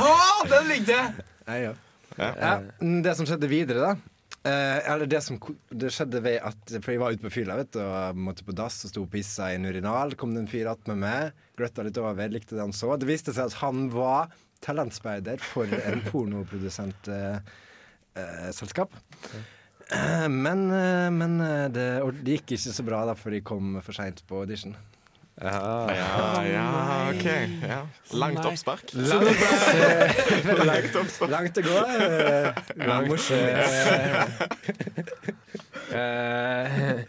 Oh, 0.00 0.42
den 0.50 0.72
likte 0.72 0.96
jeg! 0.96 1.30
Ja, 1.44 1.74
ja. 2.16 2.56
Det 3.04 3.14
som 3.18 3.28
skjedde 3.28 3.50
videre, 3.50 3.92
da 3.92 4.13
eh, 4.48 4.78
Eller 4.92 5.08
det 5.10 5.20
som 5.24 5.38
Det 5.70 5.90
skjedde 5.94 6.22
ved 6.24 6.38
at 6.44 6.74
For 6.78 6.92
jeg 6.94 7.02
var 7.02 7.16
ute 7.16 7.24
på 7.26 7.32
fylla 7.32 7.56
vet 7.58 7.72
du, 7.76 7.80
og 7.82 8.20
måtte 8.28 8.46
på 8.46 8.54
dass 8.56 8.82
og 8.84 8.92
sto 8.92 9.04
og 9.04 9.10
pissa 9.12 9.50
i 9.52 9.58
en 9.58 9.68
urinal. 9.68 10.16
Kom 10.20 10.34
det 10.36 10.44
en 10.44 10.50
fyr 10.50 10.70
attmed 10.72 11.00
meg, 11.02 11.34
gløtta 11.58 11.86
litt 11.86 12.00
over, 12.00 12.32
likte 12.32 12.56
det 12.56 12.64
han 12.64 12.76
så. 12.76 12.94
Det 13.00 13.08
viste 13.10 13.34
seg 13.34 13.50
at 13.50 13.60
han 13.64 13.88
var 13.94 14.32
talentspeider 14.64 15.42
for 15.44 15.68
en 15.68 16.04
pornoprodusentselskap. 16.10 17.60
Eh, 18.14 18.50
selskap. 18.54 18.94
Eh, 19.92 20.28
men 20.28 20.70
eh, 20.70 21.10
men 21.12 21.40
eh, 21.40 21.68
det, 21.72 21.86
det 22.22 22.38
gikk 22.38 22.54
ikke 22.56 22.74
så 22.78 22.84
bra, 22.86 23.04
da, 23.08 23.16
for 23.18 23.34
de 23.34 23.42
kom 23.44 23.78
for 23.84 23.96
seint 23.96 24.22
på 24.28 24.44
audition. 24.44 24.76
Ja, 25.42 26.42
ja, 26.46 27.10
OK. 27.10 27.24
Ja. 27.68 27.80
Langt 28.22 28.44
oppspark. 28.44 28.80
Langt, 28.92 29.28
eh, 29.74 30.10
langt, 30.64 30.94
langt 31.30 31.58
å 31.58 31.62
gå. 31.66 31.78
eh, 31.98 32.52
Langt. 32.86 33.30
Eh, 35.94 37.02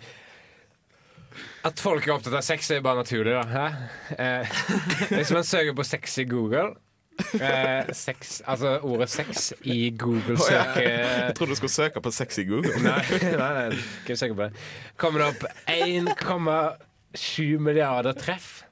at 1.65 1.79
folk 1.81 2.05
er 2.05 2.11
opptatt 2.13 2.35
av 2.37 2.43
sex, 2.45 2.67
er 2.75 2.81
bare 2.85 2.99
naturlig, 3.01 3.33
da. 3.33 3.63
Eh, 4.13 4.45
hvis 5.15 5.31
man 5.33 5.43
søker 5.47 5.73
på 5.77 5.83
sex 5.87 6.17
i 6.21 6.25
Google 6.29 6.75
eh, 7.39 7.87
sex, 7.95 8.41
Altså 8.45 8.75
ordet 8.85 9.07
sex 9.09 9.53
i 9.63 9.89
Google 9.97 10.35
ja. 10.35 10.43
søker 10.67 10.81
Jeg 10.85 11.35
trodde 11.39 11.51
du 11.55 11.59
skulle 11.61 11.73
søke 11.73 12.01
på 12.03 12.11
sex 12.13 12.37
i 12.43 12.45
Google. 12.51 12.75
Nei, 12.83 12.99
nei, 13.23 13.33
nei, 13.39 13.69
ikke 14.03 14.17
søke 14.19 14.35
på 14.37 14.43
det. 14.49 14.53
Kommer 15.01 15.17
det 15.23 15.27
opp 15.31 15.41
1,7 17.15 17.59
milliarder 17.59 18.13
treff. 18.13 18.63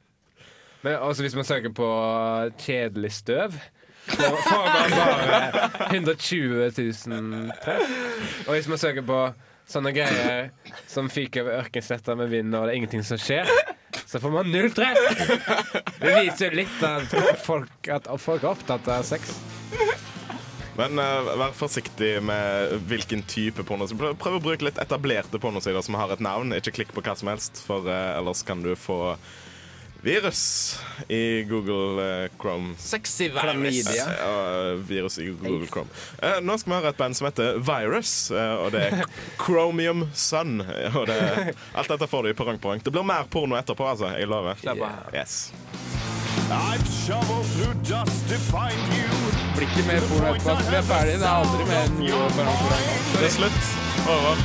Men 0.84 1.00
også 1.00 1.24
hvis 1.24 1.36
man 1.36 1.48
søker 1.48 1.72
på 1.72 1.88
kjedelig 2.60 3.12
støv, 3.12 3.56
så 4.10 4.30
får 4.36 4.66
man 4.68 4.92
bare 4.92 5.70
120 5.92 6.72
000 7.08 7.52
treff. 7.64 7.94
Og 8.48 8.54
hvis 8.54 8.68
man 8.68 8.82
søker 8.82 9.06
på 9.08 9.20
sånne 9.70 9.94
greier 9.96 10.50
som 10.92 11.08
fyker 11.10 11.46
over 11.46 11.64
ørkensletta 11.64 12.18
med 12.20 12.34
vind, 12.34 12.52
og 12.56 12.68
det 12.68 12.74
er 12.74 12.82
ingenting 12.82 13.06
som 13.08 13.22
skjer, 13.22 13.48
så 14.04 14.20
får 14.20 14.36
man 14.36 14.52
null 14.52 14.74
treff. 14.76 15.00
Det 16.02 16.14
viser 16.20 16.50
jo 16.50 16.60
litt 16.60 16.84
at 16.84 17.16
folk, 17.46 17.72
at 17.88 18.12
folk 18.20 18.44
er 18.44 18.52
opptatt 18.52 18.92
av 18.92 19.08
sex. 19.08 19.38
Men 20.80 20.98
uh, 20.98 21.32
vær 21.44 21.56
forsiktig 21.58 22.16
med 22.26 22.76
hvilken 22.90 23.24
type 23.30 23.66
pornosider. 23.68 24.18
Prøv, 24.20 24.40
å 24.40 24.44
bruke 24.44 24.66
litt 24.66 24.82
etablerte 24.82 25.42
pornosider 25.42 25.86
som 25.86 26.00
har 26.00 26.14
et 26.14 26.24
navn. 26.24 26.56
Ikke 26.58 26.74
klikk 26.80 26.94
på 26.96 27.04
hva 27.06 27.18
som 27.20 27.32
helst, 27.32 27.62
for 27.68 27.90
uh, 27.90 28.18
ellers 28.18 28.46
kan 28.48 28.64
du 28.66 28.74
få 28.80 29.16
virus 30.04 30.80
i 31.08 31.44
Google 31.44 32.24
eh, 32.24 32.32
Chrome. 32.42 32.76
Sexy 32.78 33.30
virus. 33.30 33.88
Eh, 33.98 34.74
virus 34.74 35.20
i 35.20 35.26
Google 35.26 35.68
Chrome. 35.68 35.90
Uh, 36.24 36.42
nå 36.44 36.58
skal 36.60 36.74
vi 36.74 36.76
høre 36.76 36.92
et 36.92 37.00
band 37.00 37.16
som 37.18 37.30
heter 37.30 37.60
Virus, 37.64 38.14
uh, 38.36 38.66
og 38.66 38.74
det 38.76 38.84
er 38.90 39.06
Chromium 39.44 40.10
Sun. 40.14 40.60
Og 40.94 41.08
det, 41.08 41.20
alt 41.74 41.96
dette 41.96 42.10
får 42.12 42.28
du 42.28 42.34
i 42.34 42.38
Perrong. 42.38 42.84
Det 42.84 42.92
blir 42.92 43.08
mer 43.08 43.30
porno 43.32 43.56
etterpå, 43.60 43.88
altså. 43.96 44.12
Jeg 44.20 44.28
lover. 44.28 44.60
Yes. 45.16 45.54
I've 46.52 46.88
shoveled 46.88 47.46
through 47.56 47.74
dust 47.88 48.28
to 48.30 48.38
find 48.52 48.82
you. 48.98 49.10
Blir 49.56 49.68
ikke 49.68 49.86
mer 49.88 50.02
pornoe 50.10 50.40
på 50.44 50.52
at 50.52 50.66
Vi 50.72 50.76
er 50.76 50.86
ferdige. 50.90 51.18
Det 51.22 51.28
er 51.30 51.38
aldri 51.44 51.64
mer 51.70 51.88
enn 51.88 52.04
jo 52.04 52.20
Det 53.14 53.26
er 53.30 53.34
slutt. 53.38 53.64
Over. 54.10 54.44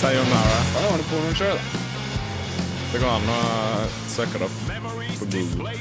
Sayonara. 0.00 0.58
Da 0.74 0.86
var 0.88 0.96
det 1.02 1.06
pornoen 1.12 1.36
sjøl, 1.36 1.60
da. 1.60 1.78
Det 2.92 3.00
går 3.02 3.10
an 3.12 3.28
å 3.30 3.40
søke 4.10 4.40
det 4.40 4.48
opp 4.48 4.58
på 5.20 5.30
Google. 5.36 5.76